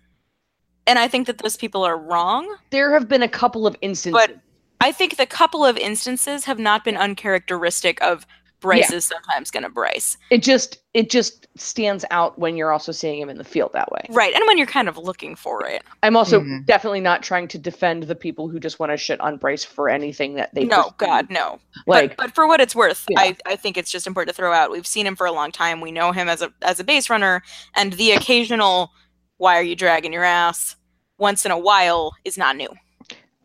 And 0.87 0.99
I 0.99 1.09
think 1.09 1.27
that 1.27 1.39
those 1.39 1.57
people 1.57 1.83
are 1.85 1.97
wrong. 1.99 2.57
There 2.71 2.93
have 2.93 3.09
been 3.09 3.23
a 3.23 3.29
couple 3.29 3.67
of 3.67 3.77
instances. 3.81 4.13
But 4.13 4.39
I 4.81 4.93
think 4.93 5.17
the 5.17 5.27
couple 5.27 5.65
of 5.65 5.77
instances 5.79 6.45
have 6.45 6.59
not 6.59 6.85
been 6.85 6.97
uncharacteristic 6.97 8.01
of 8.03 8.27
Bryce 8.61 8.91
is 8.91 9.05
sometimes 9.05 9.51
going 9.51 9.63
to 9.65 9.69
Bryce. 9.69 10.17
it 10.31 10.43
just 10.43 10.79
it 10.95 11.11
just 11.11 11.47
stands 11.55 12.03
out 12.11 12.39
when 12.39 12.57
you're 12.57 12.73
also 12.73 12.93
seeing 12.93 13.21
him 13.21 13.29
in 13.29 13.37
the 13.37 13.45
field 13.45 13.71
that 13.75 13.93
way. 13.93 14.01
Right. 14.09 14.33
And 14.33 14.43
when 14.47 14.57
you're 14.57 14.67
kind 14.67 14.89
of 14.89 14.97
looking 14.97 15.37
for 15.37 15.67
it. 15.67 15.83
I'm 16.03 16.17
also 16.17 16.41
Mhm. 16.41 16.65
definitely 16.65 17.01
not 17.03 17.23
trying 17.23 17.47
to 17.49 17.59
defend 17.59 18.05
the 18.05 18.15
people 18.15 18.49
who 18.49 18.59
just 18.59 18.79
want 18.79 18.91
to 18.91 18.97
shit 18.97 19.21
on 19.21 19.37
Bryce 19.37 19.65
for 19.65 19.91
anything 19.91 20.35
that 20.37 20.55
they 20.55 20.65
no, 20.65 20.85
perceive. 20.85 20.97
God, 20.97 21.31
no. 21.31 21.59
like 21.87 22.17
but, 22.17 22.29
but 22.29 22.35
for 22.35 22.47
what 22.47 22.61
it's 22.63 22.75
worth, 22.75 23.05
Yeah. 23.11 23.21
I, 23.21 23.37
I 23.45 23.57
think 23.57 23.77
it's 23.77 23.91
just 23.91 24.07
important 24.07 24.35
to 24.35 24.41
throw 24.41 24.53
out. 24.55 24.71
We've 24.71 24.87
seen 24.87 25.07
him 25.07 25.15
for 25.17 25.27
a 25.27 25.33
long 25.33 25.53
time. 25.53 25.83
We 25.83 25.93
know 25.93 26.13
him 26.13 26.27
as 26.31 26.41
a 26.41 26.51
as 26.63 26.81
a 26.81 26.85
base 26.85 27.11
runner, 27.11 27.43
and 27.75 27.93
the 27.95 28.13
occasional 28.13 28.93
"Why 29.39 29.59
are 29.59 29.63
you 29.63 29.77
dragging 29.77 30.13
your 30.13 30.25
ass?" 30.25 30.77
once 31.19 31.45
in 31.47 31.53
a 31.53 31.59
while 31.59 32.13
is 32.25 32.37
not 32.37 32.57
new. 32.57 32.69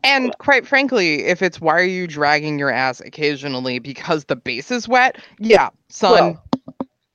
And 0.04 0.36
quite 0.40 0.66
frankly, 0.66 1.26
if 1.26 1.42
it's 1.42 1.62
why 1.62 1.74
are 1.80 1.84
you 1.84 2.08
dragging 2.08 2.58
your 2.58 2.72
ass 2.72 3.00
occasionally 3.02 3.78
because 3.80 4.26
the 4.26 4.36
base 4.36 4.72
is 4.72 4.88
wet? 4.88 5.18
Yeah, 5.40 5.70
son. 5.90 6.12
Well, 6.12 6.44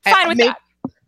I- 0.06 0.12
Fine 0.12 0.28
with 0.28 0.38
may- 0.38 0.46
that. 0.48 0.58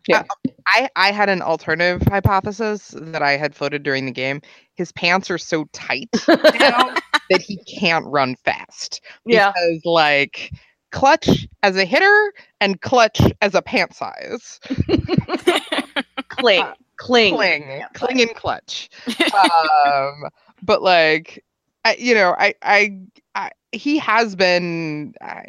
Yeah. 0.08 0.22
I, 0.68 0.88
I 0.96 1.12
had 1.12 1.28
an 1.28 1.42
alternative 1.42 2.06
hypothesis 2.08 2.94
that 2.96 3.22
I 3.22 3.36
had 3.36 3.54
floated 3.54 3.82
during 3.82 4.06
the 4.06 4.12
game. 4.12 4.40
His 4.74 4.90
pants 4.92 5.30
are 5.30 5.38
so 5.38 5.66
tight 5.72 6.08
now 6.28 6.94
that 7.30 7.40
he 7.40 7.56
can't 7.64 8.04
run 8.06 8.36
fast. 8.44 9.00
yeah, 9.26 9.52
Because 9.52 9.80
like 9.84 10.50
clutch 10.92 11.46
as 11.62 11.76
a 11.76 11.84
hitter 11.84 12.32
and 12.60 12.80
clutch 12.80 13.20
as 13.42 13.54
a 13.54 13.62
pant 13.62 13.94
size. 13.94 14.60
cling, 16.28 16.66
cling, 16.97 17.34
Cling, 17.34 17.82
cling 17.94 18.20
and 18.20 18.34
clutch. 18.34 18.88
um, 19.34 20.24
but 20.62 20.82
like, 20.82 21.44
I, 21.84 21.97
you 21.99 22.14
know, 22.14 22.34
I, 22.38 22.55
I, 22.62 22.99
I, 23.34 23.51
he 23.72 23.99
has 23.99 24.34
been. 24.34 25.14
I, 25.20 25.44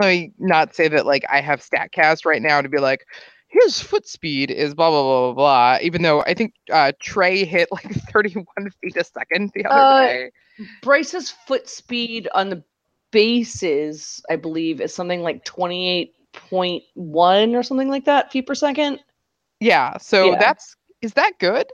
let 0.00 0.08
me 0.08 0.32
not 0.38 0.74
say 0.74 0.88
that 0.88 1.06
like 1.06 1.24
I 1.30 1.40
have 1.40 1.60
Statcast 1.60 2.24
right 2.24 2.42
now 2.42 2.60
to 2.60 2.68
be 2.68 2.78
like, 2.78 3.06
his 3.48 3.80
foot 3.80 4.08
speed 4.08 4.50
is 4.50 4.74
blah 4.74 4.90
blah 4.90 5.02
blah 5.02 5.32
blah 5.32 5.34
blah. 5.34 5.78
Even 5.82 6.02
though 6.02 6.22
I 6.22 6.34
think 6.34 6.54
uh, 6.72 6.92
Trey 7.00 7.44
hit 7.44 7.68
like 7.70 7.92
31 8.12 8.44
feet 8.82 8.96
a 8.96 9.04
second 9.04 9.50
the 9.54 9.64
other 9.66 9.78
Uh, 9.78 10.06
day. 10.06 10.30
Bryce's 10.82 11.30
foot 11.30 11.68
speed 11.68 12.28
on 12.34 12.50
the 12.50 12.62
bases, 13.12 14.22
I 14.28 14.36
believe, 14.36 14.80
is 14.80 14.94
something 14.94 15.22
like 15.22 15.44
28.1 15.44 17.54
or 17.54 17.62
something 17.62 17.88
like 17.88 18.04
that 18.06 18.32
feet 18.32 18.46
per 18.46 18.54
second. 18.54 18.98
Yeah, 19.64 19.96
so 19.96 20.32
yeah. 20.32 20.38
that's 20.38 20.76
is 21.00 21.14
that 21.14 21.38
good? 21.38 21.66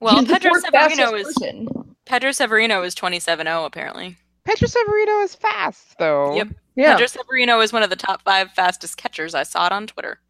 well, 0.00 0.24
Pedro 0.24 0.54
Severino 0.54 0.70
fastest 0.72 1.14
is 1.14 1.26
person. 1.26 1.94
Pedro 2.06 2.32
Severino 2.32 2.82
is 2.82 2.94
27-0 2.94 3.66
apparently. 3.66 4.16
Pedro 4.44 4.66
Severino 4.66 5.20
is 5.20 5.34
fast 5.34 5.98
though. 5.98 6.34
Yep. 6.34 6.48
Yeah, 6.76 6.92
Pedro 6.92 7.06
Severino 7.06 7.60
is 7.60 7.72
one 7.74 7.82
of 7.82 7.90
the 7.90 7.96
top 7.96 8.22
five 8.22 8.50
fastest 8.52 8.96
catchers. 8.96 9.34
I 9.34 9.42
saw 9.42 9.66
it 9.66 9.72
on 9.72 9.86
Twitter. 9.86 10.20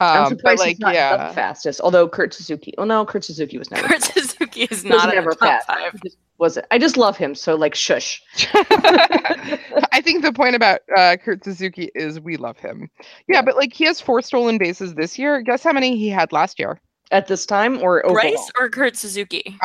I'm 0.00 0.24
Um, 0.24 0.28
surprised 0.30 0.60
like 0.60 0.68
he's 0.70 0.78
not 0.80 0.94
yeah, 0.94 1.28
the 1.28 1.34
fastest. 1.34 1.80
Although 1.82 2.08
Kurt 2.08 2.32
Suzuki, 2.32 2.72
oh 2.78 2.84
no, 2.84 3.04
Kurt 3.04 3.22
Suzuki 3.24 3.58
was 3.58 3.70
never. 3.70 3.86
Kurt 3.86 4.02
fast. 4.02 4.14
Suzuki 4.14 4.62
is 4.62 4.70
was 4.70 4.84
not 4.84 5.08
in 5.10 5.14
never 5.14 5.32
top 5.32 5.40
fast. 5.40 5.66
five. 5.66 5.92
Just 6.02 6.16
wasn't. 6.38 6.66
I 6.70 6.78
just 6.78 6.96
love 6.96 7.16
him. 7.18 7.34
So 7.34 7.54
like, 7.54 7.74
shush. 7.74 8.22
I 9.92 10.00
think 10.02 10.22
the 10.22 10.32
point 10.32 10.54
about 10.56 10.80
uh, 10.96 11.16
Kurt 11.22 11.44
Suzuki 11.44 11.90
is 11.94 12.18
we 12.20 12.36
love 12.36 12.58
him. 12.58 12.88
Yeah, 13.28 13.36
Yeah. 13.36 13.42
but 13.42 13.56
like 13.56 13.72
he 13.72 13.84
has 13.84 14.00
four 14.00 14.22
stolen 14.22 14.58
bases 14.58 14.94
this 14.94 15.18
year. 15.18 15.40
Guess 15.42 15.62
how 15.62 15.72
many 15.72 15.96
he 15.96 16.08
had 16.08 16.32
last 16.32 16.58
year? 16.58 16.80
At 17.10 17.26
this 17.26 17.44
time 17.44 17.82
or 17.82 18.04
overall? 18.06 18.22
Bryce 18.22 18.50
or 18.58 18.68
Kurt 18.70 18.96
Suzuki? 18.96 19.58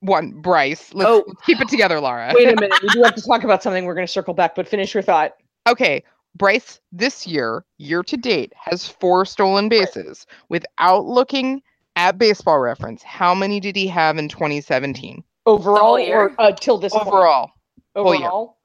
One, 0.00 0.30
Bryce. 0.32 0.94
Let's, 0.94 1.08
Oh. 1.10 1.24
let's 1.26 1.42
keep 1.44 1.60
it 1.60 1.68
together, 1.68 2.00
Laura. 2.00 2.32
Wait 2.34 2.48
a 2.48 2.58
minute. 2.58 2.72
We 2.82 2.88
do 2.88 3.02
have 3.02 3.14
to 3.16 3.22
talk 3.22 3.44
about 3.44 3.62
something. 3.62 3.84
We're 3.84 3.94
going 3.94 4.06
to 4.06 4.12
circle 4.12 4.32
back, 4.32 4.54
but 4.54 4.66
finish 4.66 4.94
your 4.94 5.02
thought. 5.02 5.32
Okay, 5.68 6.02
Bryce 6.36 6.80
this 6.92 7.26
year, 7.26 7.64
year 7.78 8.02
to 8.02 8.16
date, 8.16 8.52
has 8.56 8.86
four 8.88 9.24
stolen 9.24 9.68
bases. 9.68 10.26
Without 10.48 11.04
looking 11.04 11.62
at 11.96 12.18
baseball 12.18 12.60
reference, 12.60 13.02
how 13.02 13.34
many 13.34 13.60
did 13.60 13.76
he 13.76 13.86
have 13.88 14.16
in 14.16 14.28
2017? 14.28 15.22
Overall, 15.46 15.98
year? 15.98 16.20
or 16.20 16.34
uh, 16.38 16.52
till 16.52 16.78
this 16.78 16.92
point? 16.92 17.06
Overall, 17.06 17.50
whole 17.96 18.14
year. 18.14 18.26
Overall, 18.26 18.58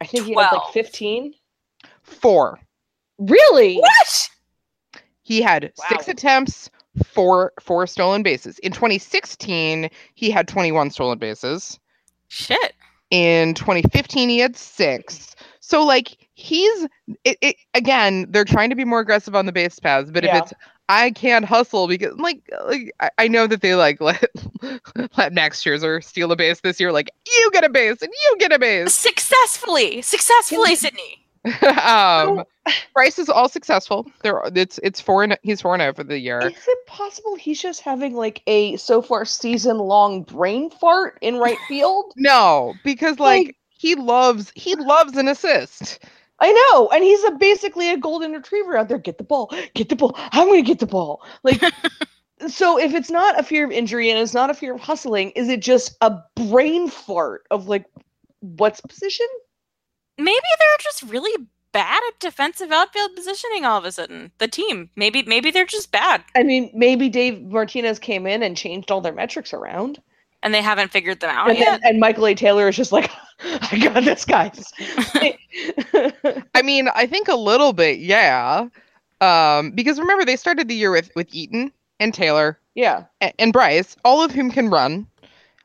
I 0.00 0.06
think 0.06 0.24
he 0.26 0.34
had 0.34 0.52
like 0.52 0.72
15. 0.72 1.34
four. 2.02 2.58
Really? 3.18 3.76
What? 3.76 4.28
He 5.22 5.40
had 5.40 5.72
six 5.88 6.08
attempts, 6.08 6.70
four 7.04 7.52
four 7.60 7.86
stolen 7.86 8.22
bases. 8.22 8.58
In 8.60 8.72
2016, 8.72 9.88
he 10.14 10.30
had 10.30 10.48
21 10.48 10.90
stolen 10.90 11.18
bases. 11.18 11.78
Shit. 12.28 12.74
In 13.10 13.54
2015, 13.54 14.28
he 14.28 14.38
had 14.38 14.56
six. 14.56 15.36
So 15.64 15.84
like 15.84 16.18
he's 16.34 16.86
it, 17.24 17.38
it 17.40 17.56
again, 17.72 18.26
they're 18.30 18.44
trying 18.44 18.68
to 18.70 18.76
be 18.76 18.84
more 18.84 18.98
aggressive 19.00 19.34
on 19.36 19.46
the 19.46 19.52
base 19.52 19.78
paths, 19.78 20.10
but 20.10 20.24
Yeah. 20.24 20.36
if 20.38 20.42
it's 20.42 20.52
I 20.88 21.12
can't 21.12 21.44
hustle 21.44 21.86
because 21.86 22.18
like 22.18 22.42
like 22.66 22.92
I, 23.00 23.10
I 23.16 23.28
know 23.28 23.46
that 23.46 23.60
they 23.62 23.74
like 23.76 24.00
let 24.00 24.24
let 25.16 25.32
Max 25.32 25.62
Scherzer 25.62 26.02
steal 26.02 26.32
a 26.32 26.36
base 26.36 26.60
this 26.60 26.80
year. 26.80 26.90
Like 26.92 27.10
you 27.26 27.50
get 27.52 27.62
a 27.64 27.68
base 27.70 28.02
and 28.02 28.10
you 28.12 28.36
get 28.38 28.52
a 28.52 28.58
base. 28.58 28.92
Successfully. 28.92 30.02
Successfully, 30.02 30.74
Sydney. 30.74 31.18
um, 31.86 32.44
Bryce 32.94 33.18
is 33.20 33.28
all 33.28 33.48
successful. 33.48 34.06
There, 34.22 34.42
it's 34.54 34.78
it's 34.82 35.00
four 35.00 35.22
and 35.22 35.38
he's 35.42 35.60
four 35.60 35.74
and 35.74 35.80
zero 35.80 35.94
for 35.94 36.04
the 36.04 36.18
year. 36.18 36.40
Is 36.40 36.52
it 36.66 36.86
possible 36.86 37.36
he's 37.36 37.62
just 37.62 37.80
having 37.82 38.14
like 38.14 38.42
a 38.48 38.76
so 38.76 39.00
far 39.00 39.24
season 39.24 39.78
long 39.78 40.22
brain 40.24 40.70
fart 40.70 41.18
in 41.20 41.36
right 41.36 41.58
field? 41.68 42.12
No, 42.16 42.74
because 42.84 43.18
like 43.20 43.56
he 43.82 43.96
loves 43.96 44.52
he 44.54 44.76
loves 44.76 45.16
an 45.16 45.26
assist. 45.26 45.98
I 46.38 46.52
know, 46.52 46.88
and 46.90 47.02
he's 47.02 47.24
a 47.24 47.32
basically 47.32 47.90
a 47.90 47.96
golden 47.96 48.30
retriever 48.32 48.76
out 48.76 48.88
there. 48.88 48.98
Get 48.98 49.18
the 49.18 49.24
ball, 49.24 49.52
get 49.74 49.88
the 49.88 49.96
ball. 49.96 50.14
I'm 50.16 50.46
gonna 50.46 50.62
get 50.62 50.78
the 50.78 50.86
ball. 50.86 51.20
Like, 51.42 51.60
so 52.46 52.78
if 52.78 52.94
it's 52.94 53.10
not 53.10 53.40
a 53.40 53.42
fear 53.42 53.64
of 53.64 53.72
injury 53.72 54.08
and 54.08 54.20
it's 54.20 54.34
not 54.34 54.50
a 54.50 54.54
fear 54.54 54.72
of 54.72 54.80
hustling, 54.80 55.30
is 55.32 55.48
it 55.48 55.60
just 55.60 55.96
a 56.00 56.16
brain 56.36 56.88
fart 56.88 57.42
of 57.50 57.66
like, 57.66 57.86
what's 58.38 58.80
position? 58.80 59.26
Maybe 60.16 60.48
they're 60.60 60.78
just 60.80 61.02
really 61.02 61.48
bad 61.72 62.02
at 62.06 62.20
defensive 62.20 62.70
outfield 62.70 63.16
positioning 63.16 63.64
all 63.64 63.78
of 63.78 63.84
a 63.84 63.90
sudden. 63.90 64.30
The 64.38 64.46
team. 64.46 64.90
Maybe 64.94 65.24
maybe 65.24 65.50
they're 65.50 65.66
just 65.66 65.90
bad 65.90 66.22
I 66.36 66.44
mean, 66.44 66.70
maybe 66.72 67.08
Dave 67.08 67.42
Martinez 67.42 67.98
came 67.98 68.28
in 68.28 68.44
and 68.44 68.56
changed 68.56 68.92
all 68.92 69.00
their 69.00 69.12
metrics 69.12 69.52
around, 69.52 70.00
and 70.42 70.52
they 70.54 70.62
haven't 70.62 70.90
figured 70.90 71.20
them 71.20 71.30
out 71.30 71.50
and, 71.50 71.58
yet. 71.58 71.80
then, 71.82 71.90
and 71.92 72.00
Michael 72.00 72.26
A. 72.26 72.34
Taylor 72.34 72.68
is 72.68 72.76
just 72.76 72.92
like, 72.92 73.10
I 73.44 73.78
got 73.78 74.04
this, 74.04 74.24
guys. 74.24 74.72
I 76.54 76.62
mean, 76.62 76.88
I 76.94 77.06
think 77.06 77.28
a 77.28 77.36
little 77.36 77.72
bit, 77.72 77.98
yeah. 77.98 78.68
Um, 79.20 79.70
because 79.72 79.98
remember 80.00 80.24
they 80.24 80.36
started 80.36 80.68
the 80.68 80.74
year 80.74 80.90
with 80.90 81.10
with 81.14 81.32
Eaton 81.32 81.70
and 82.00 82.12
Taylor 82.12 82.58
yeah, 82.74 83.04
and, 83.20 83.32
and 83.38 83.52
Bryce, 83.52 83.96
all 84.04 84.22
of 84.22 84.32
whom 84.32 84.50
can 84.50 84.68
run. 84.68 85.06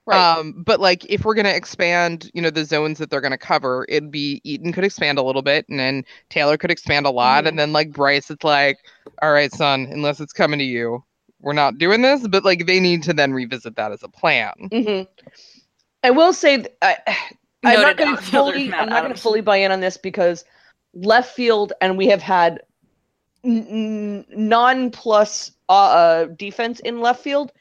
right. 0.06 0.38
Um, 0.38 0.62
but 0.66 0.80
like 0.80 1.06
if 1.10 1.26
we're 1.26 1.34
gonna 1.34 1.50
expand, 1.50 2.30
you 2.34 2.42
know, 2.42 2.50
the 2.52 2.66
zones 2.66 3.00
that 3.00 3.10
they're 3.10 3.22
gonna 3.22 3.38
cover, 3.38 3.86
it'd 3.90 4.12
be 4.12 4.42
Eaton 4.44 4.72
could 4.74 4.84
expand 4.84 5.18
a 5.18 5.24
little 5.24 5.42
bit, 5.42 5.68
and 5.70 5.80
then 5.80 6.04
Taylor 6.30 6.58
could 6.58 6.70
expand 6.70 7.06
a 7.08 7.10
lot, 7.10 7.46
Mhm. 7.46 7.48
and 7.48 7.60
then 7.60 7.74
like 7.74 7.92
Bryce, 7.92 8.30
it's 8.30 8.44
like, 8.44 8.78
all 9.22 9.32
right, 9.32 9.52
son, 9.52 9.88
unless 9.92 10.20
it's 10.20 10.34
coming 10.34 10.60
to 10.60 10.66
you, 10.66 11.04
we're 11.42 11.54
not 11.54 11.78
doing 11.78 12.02
this. 12.02 12.28
But 12.28 12.44
like 12.44 12.66
they 12.66 12.80
need 12.80 13.04
to 13.04 13.14
then 13.14 13.34
revisit 13.34 13.76
that 13.76 13.92
as 13.92 14.04
a 14.04 14.10
plan. 14.10 14.54
hmm 14.72 15.02
I 16.04 16.12
will 16.12 16.32
say, 16.32 16.58
th- 16.58 16.76
I, 16.82 16.98
I'm 17.66 17.82
not 17.82 17.98
going 17.98 18.16
to 18.16 18.22
fully, 18.22 18.72
I'm 18.74 18.90
not 18.90 19.02
going 19.02 19.14
to 19.14 19.20
fully 19.20 19.42
buy 19.42 19.58
in 19.58 19.72
on 19.72 19.80
this 19.80 19.98
because 19.98 20.46
left 20.94 21.36
field, 21.36 21.74
and 21.82 21.98
we 21.98 22.08
have 22.08 22.22
had 22.22 22.62
n- 23.44 23.68
n- 23.68 24.26
non-plus 24.30 25.52
uh, 25.68 25.72
uh, 25.72 26.26
defense 26.26 26.80
in 26.82 27.02
left 27.02 27.24
field. 27.24 27.52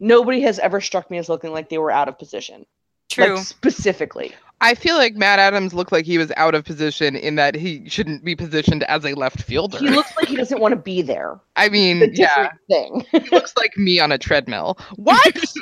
Nobody 0.00 0.42
has 0.42 0.58
ever 0.58 0.80
struck 0.80 1.10
me 1.10 1.18
as 1.18 1.28
looking 1.28 1.50
like 1.50 1.70
they 1.70 1.78
were 1.78 1.90
out 1.90 2.08
of 2.08 2.18
position, 2.18 2.66
True. 3.08 3.36
like 3.36 3.44
specifically. 3.44 4.32
I 4.60 4.74
feel 4.74 4.96
like 4.96 5.14
Matt 5.14 5.38
Adams 5.38 5.72
looked 5.72 5.92
like 5.92 6.04
he 6.04 6.18
was 6.18 6.32
out 6.36 6.54
of 6.54 6.64
position 6.64 7.14
in 7.14 7.36
that 7.36 7.54
he 7.54 7.88
shouldn't 7.88 8.24
be 8.24 8.34
positioned 8.34 8.82
as 8.84 9.04
a 9.04 9.14
left 9.14 9.42
fielder. 9.42 9.78
He 9.78 9.88
looks 9.88 10.16
like 10.16 10.28
he 10.28 10.36
doesn't 10.36 10.60
want 10.60 10.72
to 10.72 10.80
be 10.80 11.00
there. 11.02 11.38
I 11.56 11.68
mean, 11.68 12.10
yeah, 12.14 12.50
thing. 12.68 13.06
he 13.12 13.20
looks 13.30 13.54
like 13.56 13.76
me 13.76 14.00
on 14.00 14.10
a 14.10 14.18
treadmill. 14.18 14.78
What? 14.96 15.44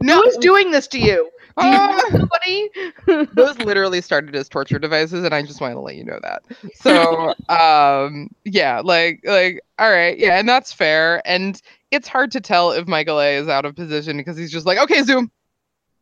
No, 0.00 0.20
Who's 0.22 0.36
doing 0.38 0.70
this 0.70 0.86
to 0.88 0.98
you? 0.98 1.30
Do 1.60 1.66
you 1.66 2.00
somebody? 2.10 2.70
those 3.34 3.58
literally 3.58 4.00
started 4.00 4.34
as 4.34 4.48
torture 4.48 4.78
devices 4.78 5.24
and 5.24 5.34
i 5.34 5.42
just 5.42 5.60
want 5.60 5.74
to 5.74 5.80
let 5.80 5.96
you 5.96 6.04
know 6.04 6.18
that 6.22 6.42
so 6.74 7.34
um 7.48 8.30
yeah 8.44 8.80
like 8.82 9.20
like 9.24 9.60
all 9.78 9.90
right 9.90 10.18
yeah 10.18 10.38
and 10.38 10.48
that's 10.48 10.72
fair 10.72 11.20
and 11.26 11.60
it's 11.90 12.08
hard 12.08 12.30
to 12.30 12.40
tell 12.40 12.72
if 12.72 12.86
michael 12.86 13.20
a 13.20 13.36
is 13.36 13.48
out 13.48 13.64
of 13.64 13.74
position 13.74 14.16
because 14.16 14.36
he's 14.36 14.52
just 14.52 14.66
like 14.66 14.78
okay 14.78 15.02
zoom 15.02 15.30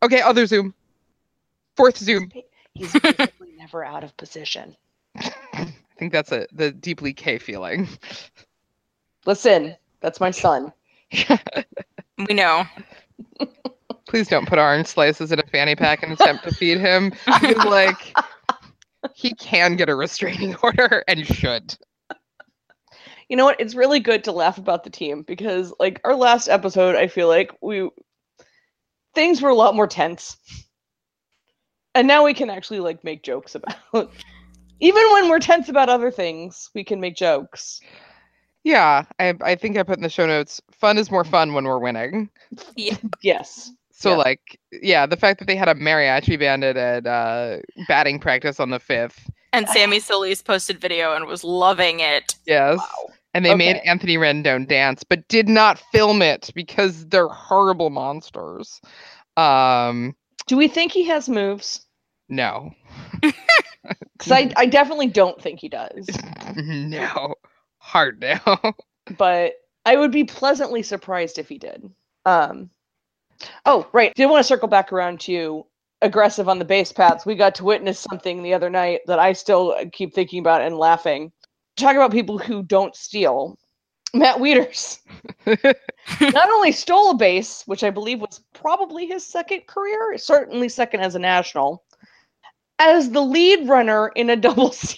okay 0.03 0.21
other 0.21 0.45
zoom 0.45 0.73
fourth 1.81 1.97
zoom 1.97 2.31
He's 2.73 2.93
basically 2.93 3.51
never 3.57 3.83
out 3.83 4.03
of 4.03 4.15
position. 4.17 4.75
i 5.17 5.67
think 5.97 6.11
that's 6.13 6.31
a 6.31 6.47
the 6.53 6.71
deeply 6.71 7.13
k 7.13 7.37
feeling 7.37 7.87
Listen, 9.25 9.75
that's 9.99 10.19
my 10.19 10.31
son. 10.31 10.73
We 12.27 12.35
know. 12.35 12.65
please 14.07 14.27
don't 14.27 14.47
put 14.47 14.59
orange 14.59 14.85
slices 14.87 15.31
in 15.31 15.39
a 15.39 15.43
fanny 15.47 15.75
pack 15.75 16.03
and 16.03 16.11
attempt 16.13 16.43
to 16.43 16.53
feed 16.53 16.79
him 16.79 17.11
because 17.25 17.65
like 17.65 18.15
he 19.15 19.33
can 19.33 19.75
get 19.75 19.89
a 19.89 19.95
restraining 19.95 20.55
order 20.61 21.03
and 21.07 21.25
should 21.25 21.75
You 23.29 23.37
know 23.37 23.45
what? 23.45 23.59
It's 23.59 23.73
really 23.73 23.99
good 23.99 24.23
to 24.25 24.31
laugh 24.31 24.57
about 24.57 24.83
the 24.83 24.89
team 24.89 25.23
because, 25.23 25.73
like, 25.79 26.01
our 26.03 26.15
last 26.15 26.47
episode, 26.49 26.95
I 26.95 27.07
feel 27.07 27.27
like 27.27 27.51
we 27.61 27.89
things 29.15 29.41
were 29.41 29.49
a 29.49 29.55
lot 29.55 29.75
more 29.75 29.87
tense, 29.87 30.37
and 31.95 32.07
now 32.07 32.23
we 32.23 32.33
can 32.33 32.49
actually 32.49 32.79
like 32.79 33.03
make 33.03 33.23
jokes 33.23 33.55
about. 33.55 33.75
Even 34.79 35.03
when 35.13 35.29
we're 35.29 35.39
tense 35.39 35.69
about 35.69 35.89
other 35.89 36.09
things, 36.09 36.69
we 36.73 36.83
can 36.83 36.99
make 36.99 37.15
jokes. 37.15 37.79
yeah 38.63 39.03
I, 39.19 39.33
I 39.41 39.55
think 39.55 39.77
i 39.77 39.83
put 39.83 39.97
in 39.97 40.03
the 40.03 40.09
show 40.09 40.25
notes 40.27 40.61
fun 40.71 40.97
is 40.99 41.09
more 41.11 41.23
fun 41.23 41.53
when 41.53 41.65
we're 41.65 41.79
winning 41.79 42.29
Yes. 43.21 43.71
So 43.91 44.11
Yeah. 44.11 44.15
like 44.17 44.59
yeah, 44.71 45.05
the 45.05 45.17
fact 45.17 45.39
that 45.39 45.45
they 45.47 45.55
had 45.55 45.67
a 45.69 45.75
mariachi 45.75 46.37
band 46.39 46.63
at, 46.63 46.77
at 46.77 47.05
uh, 47.05 47.57
batting 47.87 48.19
practice 48.19 48.59
on 48.59 48.69
the 48.71 48.79
fifth. 48.79 49.29
And 49.53 49.67
Sammy 49.69 49.99
Solis 49.99 50.41
posted 50.41 50.79
video 50.79 51.13
and 51.15 51.25
was 51.25 51.43
loving 51.43 51.99
it. 51.99 52.35
Yes. 52.47 52.77
Wow. 52.79 53.13
And 53.33 53.45
they 53.45 53.53
made 53.55 53.77
Anthony 53.85 54.15
Rendon 54.17 54.67
dance, 54.67 55.03
but 55.03 55.27
did 55.27 55.47
not 55.47 55.77
film 55.91 56.21
it 56.21 56.49
because 56.55 57.05
they're 57.07 57.27
horrible 57.27 57.89
monsters. 57.91 58.81
Um 59.37 60.15
Do 60.47 60.57
we 60.57 60.67
think 60.67 60.91
he 60.91 61.05
has 61.05 61.29
moves? 61.29 61.85
no. 62.29 62.71
Because 63.83 64.31
I, 64.31 64.53
I 64.55 64.65
definitely 64.67 65.07
don't 65.07 65.41
think 65.41 65.59
he 65.59 65.67
does. 65.67 66.07
no. 66.55 67.33
Hard 67.79 68.21
no. 68.21 68.37
but 69.17 69.53
I 69.85 69.95
would 69.95 70.11
be 70.11 70.23
pleasantly 70.23 70.83
surprised 70.83 71.39
if 71.39 71.49
he 71.49 71.57
did. 71.57 71.89
Um, 72.25 72.69
oh, 73.65 73.87
right. 73.91 74.13
Did 74.13 74.27
want 74.27 74.39
to 74.39 74.47
circle 74.47 74.67
back 74.67 74.93
around 74.93 75.19
to 75.21 75.65
aggressive 76.03 76.47
on 76.47 76.59
the 76.59 76.65
base 76.65 76.91
paths. 76.91 77.25
We 77.25 77.33
got 77.35 77.55
to 77.55 77.63
witness 77.63 77.99
something 77.99 78.43
the 78.43 78.53
other 78.53 78.69
night 78.69 79.01
that 79.07 79.17
I 79.17 79.33
still 79.33 79.75
keep 79.91 80.13
thinking 80.13 80.39
about 80.39 80.61
and 80.61 80.77
laughing. 80.77 81.31
Talk 81.75 81.95
about 81.95 82.11
people 82.11 82.37
who 82.37 82.61
don't 82.61 82.95
steal. 82.95 83.57
Matt 84.13 84.37
Wieters 84.37 84.99
not 86.33 86.49
only 86.49 86.71
stole 86.71 87.11
a 87.11 87.15
base, 87.15 87.63
which 87.65 87.83
I 87.83 87.89
believe 87.89 88.19
was 88.19 88.41
probably 88.53 89.05
his 89.05 89.25
second 89.25 89.67
career, 89.67 90.17
certainly 90.17 90.69
second 90.69 91.01
as 91.01 91.15
a 91.15 91.19
national, 91.19 91.83
as 92.79 93.11
the 93.11 93.21
lead 93.21 93.67
runner 93.69 94.09
in 94.15 94.29
a 94.29 94.35
double 94.35 94.71
steal. 94.73 94.97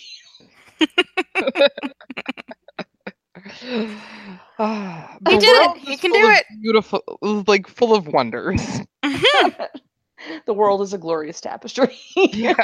Ah, 4.60 5.18
He 5.30 5.38
did 5.38 5.44
it. 5.44 5.78
He 5.78 5.98
can 5.98 6.12
do 6.12 6.30
it. 6.30 6.46
Beautiful, 6.62 7.02
like 7.48 7.68
full 7.68 7.96
of 7.96 8.08
wonders. 8.08 8.62
the 10.46 10.54
world 10.54 10.82
is 10.82 10.94
a 10.94 10.98
glorious 10.98 11.42
tapestry. 11.42 11.98
yeah. 12.16 12.56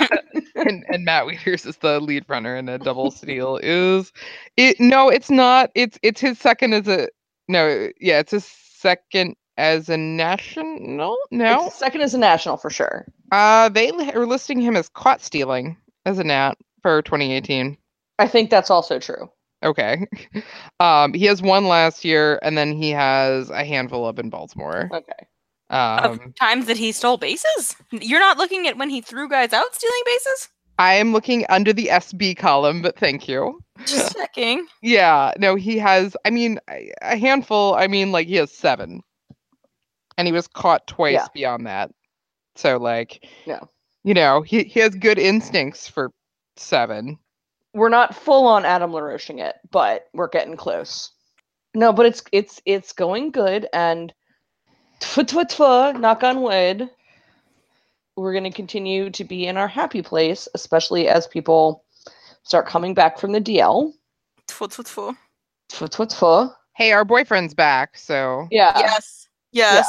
And, 0.59 0.85
and 0.89 1.05
Matt 1.05 1.25
Wieters 1.25 1.65
is 1.65 1.77
the 1.77 1.99
lead 1.99 2.25
runner 2.27 2.55
in 2.55 2.69
a 2.69 2.77
double 2.77 3.11
steal. 3.11 3.59
Is 3.63 4.11
it? 4.57 4.79
No, 4.79 5.09
it's 5.09 5.29
not. 5.29 5.71
It's 5.75 5.97
it's 6.03 6.21
his 6.21 6.39
second 6.39 6.73
as 6.73 6.87
a 6.87 7.09
no. 7.47 7.89
Yeah, 7.99 8.19
it's 8.19 8.31
his 8.31 8.45
second 8.45 9.35
as 9.57 9.89
a 9.89 9.97
national. 9.97 11.17
No, 11.31 11.65
It's 11.67 11.75
second 11.75 12.01
as 12.01 12.13
a 12.13 12.17
national 12.17 12.57
for 12.57 12.69
sure. 12.69 13.05
uh, 13.31 13.69
they 13.69 13.89
are 13.91 14.25
listing 14.25 14.61
him 14.61 14.75
as 14.77 14.87
caught 14.89 15.21
stealing 15.21 15.75
as 16.05 16.17
a 16.19 16.23
nat 16.23 16.53
for 16.81 17.01
2018. 17.01 17.77
I 18.19 18.27
think 18.27 18.49
that's 18.49 18.69
also 18.69 18.99
true. 18.99 19.29
Okay, 19.61 20.07
um, 20.79 21.13
he 21.13 21.25
has 21.25 21.41
one 21.41 21.67
last 21.67 22.05
year, 22.05 22.39
and 22.41 22.57
then 22.57 22.71
he 22.71 22.91
has 22.91 23.49
a 23.49 23.65
handful 23.65 24.05
up 24.05 24.17
in 24.17 24.29
Baltimore. 24.29 24.89
Okay. 24.93 25.27
Of 25.69 26.19
Um, 26.19 26.33
times 26.39 26.65
that 26.67 26.77
he 26.77 26.91
stole 26.91 27.17
bases? 27.17 27.75
You're 27.91 28.19
not 28.19 28.37
looking 28.37 28.67
at 28.67 28.77
when 28.77 28.89
he 28.89 29.01
threw 29.01 29.29
guys 29.29 29.53
out 29.53 29.73
stealing 29.75 30.01
bases? 30.05 30.49
I 30.77 30.93
am 30.95 31.11
looking 31.11 31.45
under 31.49 31.73
the 31.73 31.87
SB 31.91 32.37
column, 32.37 32.81
but 32.81 32.97
thank 32.97 33.27
you. 33.27 33.59
Just 33.85 34.15
checking. 34.17 34.65
Yeah, 34.81 35.33
no, 35.37 35.55
he 35.55 35.77
has. 35.77 36.15
I 36.25 36.29
mean, 36.29 36.59
a 36.69 36.91
a 37.01 37.17
handful. 37.17 37.75
I 37.75 37.87
mean, 37.87 38.11
like 38.11 38.27
he 38.27 38.35
has 38.35 38.51
seven, 38.51 39.01
and 40.17 40.27
he 40.27 40.31
was 40.31 40.47
caught 40.47 40.87
twice 40.87 41.13
Yeah. 41.15 41.27
beyond 41.33 41.67
that. 41.67 41.91
So, 42.55 42.77
like, 42.77 43.27
Yeah. 43.45 43.59
you 44.03 44.13
know, 44.13 44.41
he 44.41 44.63
he 44.63 44.79
has 44.79 44.95
good 44.95 45.19
instincts 45.19 45.87
for 45.87 46.11
seven. 46.55 47.17
We're 47.73 47.89
not 47.89 48.15
full 48.15 48.47
on 48.47 48.65
Adam 48.65 48.91
LaRoching 48.91 49.39
it, 49.39 49.55
but 49.71 50.07
we're 50.13 50.27
getting 50.29 50.55
close. 50.57 51.11
No, 51.75 51.91
but 51.93 52.05
it's 52.05 52.23
it's 52.31 52.61
it's 52.65 52.93
going 52.93 53.31
good 53.31 53.67
and 53.73 54.11
tfu 54.99 55.23
tfu 55.23 55.43
tfu, 55.45 55.99
knock 55.99 56.23
on 56.23 56.41
wood. 56.41 56.89
We're 58.15 58.33
gonna 58.33 58.51
continue 58.51 59.09
to 59.11 59.23
be 59.23 59.45
in 59.47 59.57
our 59.57 59.67
happy 59.67 60.01
place, 60.01 60.47
especially 60.53 61.07
as 61.07 61.27
people 61.27 61.83
start 62.43 62.67
coming 62.67 62.93
back 62.93 63.17
from 63.17 63.31
the 63.31 63.39
DL. 63.41 63.93
Tfu, 64.47 64.67
tfu, 64.67 64.83
tfu. 64.83 65.15
Tfu 65.71 65.87
tfu 65.87 66.05
tfu. 66.07 66.53
Hey, 66.75 66.91
our 66.91 67.05
boyfriend's 67.05 67.53
back, 67.53 67.97
so 67.97 68.47
Yeah. 68.51 68.77
Yes. 68.77 69.27
Yes. 69.51 69.87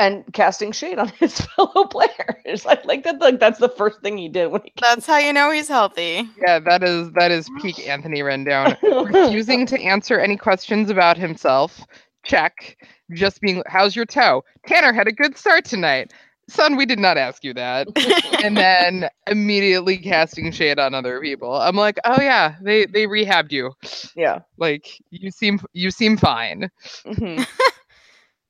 And 0.00 0.24
casting 0.32 0.70
shade 0.72 0.98
on 0.98 1.08
his 1.18 1.40
fellow 1.40 1.84
players. 1.86 2.64
I 2.64 2.78
like 2.84 3.02
that 3.04 3.20
like 3.20 3.40
that's 3.40 3.58
the 3.58 3.68
first 3.68 4.00
thing 4.00 4.16
he 4.16 4.28
did 4.28 4.46
when 4.52 4.62
he 4.62 4.72
That's 4.80 5.06
how 5.06 5.18
you 5.18 5.32
know 5.32 5.50
he's 5.50 5.68
healthy. 5.68 6.28
yeah, 6.40 6.60
that 6.60 6.84
is 6.84 7.10
that 7.12 7.30
is 7.32 7.50
peak 7.60 7.86
Anthony 7.88 8.20
Rendon. 8.20 8.76
Refusing 9.12 9.66
to 9.66 9.80
answer 9.82 10.18
any 10.20 10.36
questions 10.36 10.88
about 10.88 11.16
himself. 11.18 11.84
Check. 12.24 12.76
Just 13.12 13.40
being, 13.40 13.62
how's 13.66 13.96
your 13.96 14.04
toe? 14.06 14.44
Tanner 14.66 14.92
had 14.92 15.08
a 15.08 15.12
good 15.12 15.36
start 15.36 15.64
tonight. 15.64 16.12
Son, 16.48 16.76
we 16.76 16.86
did 16.86 16.98
not 16.98 17.18
ask 17.18 17.44
you 17.44 17.52
that. 17.54 17.88
and 18.44 18.56
then 18.56 19.08
immediately 19.26 19.98
casting 19.98 20.50
shade 20.50 20.78
on 20.78 20.94
other 20.94 21.20
people. 21.20 21.54
I'm 21.54 21.76
like, 21.76 21.98
oh 22.04 22.20
yeah, 22.20 22.56
they 22.62 22.86
they 22.86 23.06
rehabbed 23.06 23.52
you. 23.52 23.72
Yeah. 24.16 24.40
Like 24.56 24.88
you 25.10 25.30
seem 25.30 25.60
you 25.74 25.90
seem 25.90 26.16
fine. 26.16 26.70
Mhm. 27.06 27.46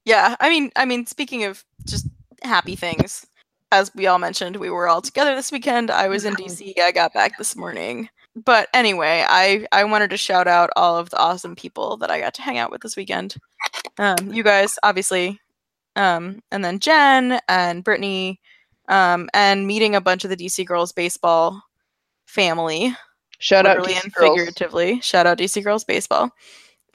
Yeah, 0.05 0.37
I 0.41 0.49
mean, 0.49 0.71
I 0.75 0.87
mean, 0.87 1.05
speaking 1.05 1.45
of 1.45 1.65
just 1.87 2.07
happy 2.43 2.77
things, 2.77 3.27
as 3.71 3.95
we 3.95 4.07
all 4.07 4.19
mentioned, 4.19 4.57
we 4.57 4.71
were 4.71 4.89
all 4.89 5.03
together 5.03 5.35
this 5.35 5.53
weekend. 5.53 5.91
I 5.91 6.09
was 6.09 6.25
in 6.25 6.35
DC. 6.35 6.79
I 6.81 6.93
got 6.93 7.13
back 7.13 7.37
this 7.37 7.55
morning. 7.55 8.09
But 8.45 8.69
anyway, 8.75 9.25
I 9.29 9.67
I 9.73 9.85
wanted 9.85 10.11
to 10.11 10.17
shout 10.17 10.47
out 10.47 10.71
all 10.77 10.97
of 10.97 11.11
the 11.11 11.19
awesome 11.19 11.57
people 11.57 11.97
that 11.99 12.11
I 12.11 12.21
got 12.21 12.35
to 12.35 12.43
hang 12.43 12.59
out 12.59 12.71
with 12.71 12.83
this 12.83 12.97
weekend. 12.97 13.37
Um, 13.99 14.33
you 14.33 14.43
guys, 14.43 14.79
obviously, 14.83 15.41
um, 15.97 16.41
and 16.51 16.65
then 16.65 16.79
Jen 16.79 17.41
and 17.49 17.85
Britni, 17.85 18.39
um, 18.89 19.29
and 19.35 19.67
meeting 19.67 19.95
a 19.95 20.01
bunch 20.01 20.25
of 20.25 20.31
the 20.31 20.37
DC 20.37 20.65
girls 20.67 20.93
baseball 20.93 21.63
family 22.27 22.95
Shout 23.39 23.67
out 23.67 23.85
DC 23.85 24.03
and 24.03 24.13
girls. 24.13 24.37
figuratively. 24.37 25.01
Shout 25.01 25.27
out 25.27 25.39
DC 25.39 25.63
Girls 25.63 25.85
Baseball. 25.85 26.31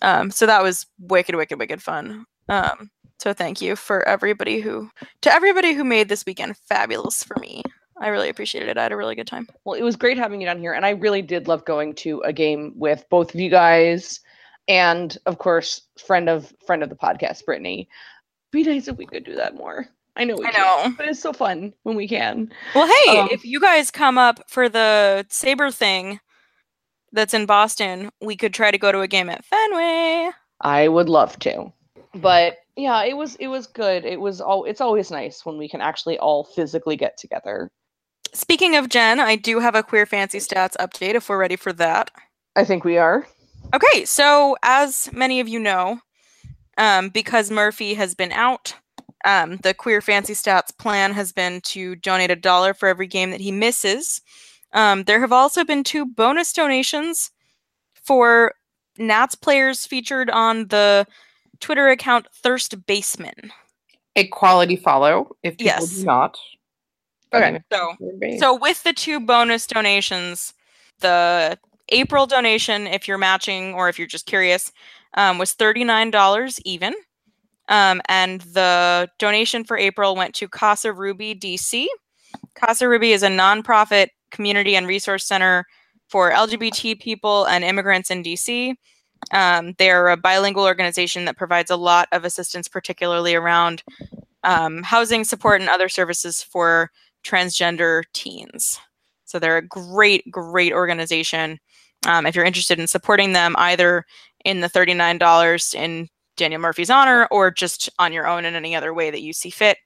Um, 0.02 0.30
so 0.30 0.46
that 0.46 0.62
was 0.62 0.86
wicked, 1.00 1.36
wicked, 1.36 1.58
wicked 1.58 1.82
fun. 1.82 2.26
Um, 2.50 2.90
so 3.20 3.34
thank 3.34 3.62
you 3.62 3.78
for 3.78 4.08
everybody 4.08 4.60
who 4.60 4.90
to 5.22 5.34
everybody 5.34 5.74
who 5.74 5.86
made 5.86 6.10
this 6.10 6.26
weekend 6.26 6.58
fabulous 6.58 7.24
for 7.24 7.40
me. 7.40 7.64
I 8.00 8.08
really 8.08 8.30
appreciated 8.30 8.70
it. 8.70 8.78
I 8.78 8.84
had 8.84 8.92
a 8.92 8.98
really 8.98 9.16
good 9.16 9.28
time. 9.28 9.48
Well, 9.66 9.80
it 9.80 9.84
was 9.84 9.96
great 9.96 10.18
having 10.18 10.42
you 10.42 10.48
down 10.48 10.60
here, 10.60 10.74
and 10.74 10.86
I 10.86 10.92
really 10.92 11.22
did 11.22 11.48
love 11.48 11.64
going 11.66 11.94
to 11.96 12.22
a 12.22 12.34
game 12.34 12.74
with 12.76 13.06
both 13.10 13.34
of 13.34 13.40
you 13.40 13.50
guys, 13.50 14.20
and 14.68 15.16
of 15.26 15.38
course, 15.38 15.82
friend 16.06 16.30
of 16.30 16.54
friend 16.66 16.84
of 16.84 16.90
the 16.90 16.96
podcast, 16.96 17.44
Britni. 17.48 17.88
Be 18.52 18.64
nice 18.64 18.88
if 18.88 18.98
we 18.98 19.06
could 19.06 19.24
do 19.24 19.36
that 19.36 19.56
more. 19.56 19.88
I 20.16 20.26
know 20.26 20.36
we 20.36 20.46
I 20.46 20.52
know. 20.52 20.94
but 20.98 21.08
it's 21.08 21.20
so 21.20 21.34
fun 21.34 21.74
when 21.84 21.96
we 21.96 22.08
can. 22.08 22.52
Well, 22.76 22.88
hey, 22.88 23.18
Um, 23.20 23.30
if 23.32 23.44
you 23.44 23.60
guys 23.60 23.90
come 23.90 24.18
up 24.18 24.42
for 24.48 24.70
the 24.70 25.26
Saber 25.30 25.72
thing 25.72 26.20
that's 27.12 27.34
in 27.34 27.46
Boston, 27.48 28.12
we 28.22 28.36
could 28.36 28.54
try 28.54 28.70
to 28.70 28.78
go 28.78 28.92
to 28.92 29.02
a 29.02 29.08
game 29.08 29.30
at 29.30 29.46
Fenway. 29.46 30.30
I 30.62 30.88
would 30.88 31.10
love 31.10 31.38
to, 31.40 31.72
but 32.16 32.58
yeah, 32.76 33.04
it 33.04 33.16
was 33.18 33.36
it 33.36 33.48
was 33.48 33.68
good. 33.68 34.06
It 34.06 34.20
was 34.20 34.42
all. 34.42 34.66
It's 34.66 34.82
always 34.82 35.12
nice 35.12 35.46
when 35.46 35.58
we 35.58 35.68
can 35.70 35.82
actually 35.82 36.18
all 36.20 36.44
physically 36.44 36.96
get 36.96 37.18
together. 37.18 37.72
Speaking 38.34 38.76
of 38.76 38.90
Jen, 38.90 39.20
I 39.20 39.36
do 39.36 39.60
have 39.60 39.76
a 39.76 39.84
queer 39.84 40.06
fancy 40.06 40.40
stats 40.40 40.76
update 40.80 41.14
if 41.16 41.30
we're 41.30 41.38
ready 41.38 41.56
for 41.56 41.72
that. 41.74 42.10
I 42.56 42.64
think 42.66 42.84
we 42.84 42.98
are. 42.98 43.28
Okay, 43.74 44.06
so 44.06 44.56
as 44.64 45.10
many 45.14 45.40
of 45.40 45.48
you 45.48 45.60
know, 45.60 46.00
um, 46.78 47.10
because 47.10 47.50
Murphy 47.52 47.94
has 47.96 48.16
been 48.16 48.32
out 48.32 48.76
Um, 49.26 49.56
the 49.64 49.74
Queer 49.74 50.02
Fancy 50.02 50.34
Stats 50.34 50.78
plan 50.78 51.14
has 51.14 51.32
been 51.32 51.62
to 51.62 51.96
donate 51.96 52.30
a 52.30 52.36
dollar 52.36 52.74
for 52.74 52.90
every 52.90 53.08
game 53.08 53.32
that 53.32 53.40
he 53.40 53.54
misses. 53.54 54.20
Um, 54.74 55.04
there 55.06 55.22
have 55.22 55.32
also 55.32 55.64
been 55.64 55.86
two 55.86 56.06
bonus 56.06 56.52
donations 56.52 57.32
for 57.94 58.54
Nats 58.98 59.36
players 59.36 59.86
featured 59.86 60.30
on 60.30 60.68
the 60.68 61.08
Twitter 61.62 61.88
account 61.88 62.28
Thirst 62.36 62.86
Baseman. 62.86 63.54
A 64.18 64.28
quality 64.28 64.76
follow 64.76 65.30
if 65.42 65.54
people 65.58 65.68
Yes. 65.68 65.96
do 66.00 66.04
not. 66.06 66.38
Okay. 67.34 67.62
So, 67.72 67.96
so 68.38 68.58
with 68.58 68.84
the 68.84 68.94
two 68.94 69.20
bonus 69.20 69.66
donations, 69.66 70.54
the 71.00 71.58
April 71.90 72.26
donation, 72.26 72.88
if 72.88 73.08
you're 73.08 73.18
matching 73.18 73.74
or 73.74 73.90
if 73.90 73.98
you're 73.98 74.08
just 74.08 74.26
curious, 74.26 74.72
um, 75.16 75.38
was 75.38 75.54
$39 75.56 76.62
even. 76.66 76.94
Um, 77.70 78.02
and 78.08 78.42
the 78.42 79.10
donation 79.20 79.64
for 79.64 79.78
April 79.78 80.16
went 80.16 80.36
to 80.36 80.48
Casa 80.48 80.92
Ruby 80.92 81.34
DC. 81.34 81.88
Casa 82.56 82.88
Ruby 82.88 83.14
is 83.14 83.24
a 83.24 83.30
nonprofit 83.30 84.10
community 84.32 84.76
and 84.76 84.88
resource 84.88 85.26
center 85.26 85.66
for 86.10 86.32
LGBT 86.32 87.00
people 87.00 87.46
and 87.46 87.64
immigrants 87.64 88.12
in 88.12 88.24
DC. 88.24 88.76
Um, 89.32 89.74
they're 89.78 90.10
a 90.10 90.18
bilingual 90.18 90.66
organization 90.66 91.26
that 91.26 91.38
provides 91.38 91.72
a 91.72 91.78
lot 91.78 92.08
of 92.12 92.26
assistance, 92.26 92.68
particularly 92.68 93.36
around 93.36 93.84
um, 94.44 94.84
housing 94.84 95.24
support 95.24 95.62
and 95.62 95.70
other 95.70 95.88
services 95.88 96.44
for 96.44 96.92
transgender 97.24 98.04
teens. 98.14 98.80
So 99.26 99.40
they're 99.40 99.58
a 99.58 99.68
great, 99.68 100.30
great 100.30 100.74
organization. 100.74 101.60
Um, 102.06 102.26
if 102.26 102.36
you're 102.36 102.46
interested 102.46 102.80
in 102.80 102.88
supporting 102.88 103.34
them, 103.34 103.56
either 103.58 104.06
in 104.46 104.60
the 104.60 104.70
$39 104.70 105.76
in 105.76 106.10
Daniel 106.36 106.62
Murphy's 106.62 106.90
honor 106.90 107.28
or 107.32 107.52
just 107.52 107.90
on 108.00 108.14
your 108.14 108.28
own 108.28 108.46
in 108.46 108.56
any 108.56 108.76
other 108.76 108.94
way 108.94 109.10
that 109.10 109.22
you 109.22 109.34
see 109.34 109.50
fit, 109.50 109.78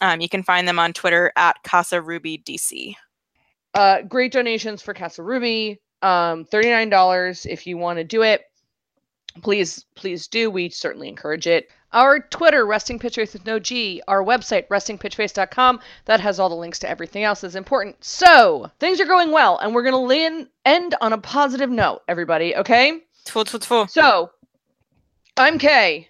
um, 0.00 0.20
you 0.20 0.28
can 0.28 0.42
find 0.42 0.66
them 0.66 0.78
on 0.78 0.92
Twitter 0.92 1.32
at 1.36 1.56
Casa 1.64 2.00
Ruby 2.00 2.38
DC. 2.38 2.94
Uh, 3.74 4.02
great 4.02 4.32
donations 4.32 4.82
for 4.82 4.94
Casa 4.94 5.22
Ruby. 5.22 5.80
Um, 6.02 6.44
$39 6.44 7.46
if 7.46 7.66
you 7.66 7.78
want 7.78 7.98
to 7.98 8.04
do 8.04 8.22
it. 8.22 8.42
Please, 9.40 9.84
please 9.94 10.26
do. 10.26 10.50
We 10.50 10.68
certainly 10.68 11.08
encourage 11.08 11.46
it. 11.46 11.68
Our 11.92 12.20
Twitter, 12.20 12.64
Resting 12.64 12.98
Pitch 12.98 13.16
Face 13.16 13.32
with 13.32 13.46
no 13.46 13.58
G. 13.58 14.02
Our 14.08 14.24
website, 14.24 14.66
restingpitchface.com. 14.68 15.80
That 16.06 16.20
has 16.20 16.40
all 16.40 16.48
the 16.48 16.54
links 16.54 16.78
to 16.80 16.88
everything 16.88 17.24
else 17.24 17.42
that's 17.42 17.54
important. 17.54 18.02
So 18.02 18.70
things 18.80 19.00
are 19.00 19.06
going 19.06 19.30
well, 19.30 19.58
and 19.58 19.74
we're 19.74 19.82
gonna 19.82 20.46
end 20.64 20.94
on 21.00 21.12
a 21.12 21.18
positive 21.18 21.70
note, 21.70 22.02
everybody. 22.08 22.56
Okay. 22.56 23.00
Tfu, 23.26 23.44
tfu, 23.44 23.58
tfu. 23.58 23.90
So 23.90 24.30
I'm 25.36 25.58
Kay. 25.58 26.06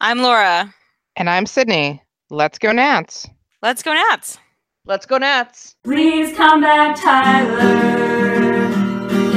I'm 0.00 0.20
Laura. 0.20 0.74
And 1.16 1.30
I'm 1.30 1.46
Sydney. 1.46 2.02
Let's 2.30 2.58
go 2.58 2.72
Nats. 2.72 3.28
Let's 3.62 3.82
go 3.82 3.92
Nats. 3.92 4.38
Let's 4.84 5.06
go 5.06 5.18
Nats. 5.18 5.76
Please 5.84 6.36
come 6.36 6.60
back, 6.62 7.00
Tyler. 7.00 7.58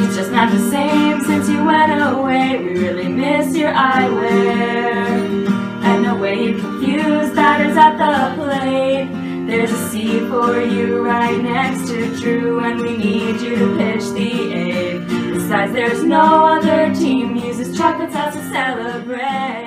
It's 0.03 0.15
just 0.15 0.31
not 0.31 0.51
the 0.51 0.59
same 0.69 0.92
since 0.92 0.92
went 1.65 2.01
away. 2.01 2.57
We 2.57 2.79
really 2.79 3.07
miss 3.07 3.55
your 3.55 3.71
eyewear. 3.71 5.47
And 5.83 6.05
the 6.05 6.15
way 6.15 6.43
you 6.43 6.59
confuse 6.59 7.33
batters 7.33 7.77
at 7.77 7.97
the 7.97 8.41
plate. 8.41 9.09
There's 9.47 9.71
a 9.71 9.89
C 9.89 10.19
for 10.29 10.61
you 10.61 11.03
right 11.05 11.39
next 11.41 11.89
to 11.89 12.15
Drew, 12.17 12.59
and 12.59 12.79
we 12.81 12.97
need 12.97 13.41
you 13.41 13.55
to 13.57 13.77
pitch 13.77 14.05
the 14.11 14.53
eighth. 14.53 15.07
Besides, 15.33 15.73
there's 15.73 16.03
no 16.03 16.45
other 16.45 16.93
team 16.95 17.35
uses 17.35 17.77
chocolate 17.77 18.11
sauce 18.13 18.33
to 18.35 18.43
celebrate. 18.49 19.62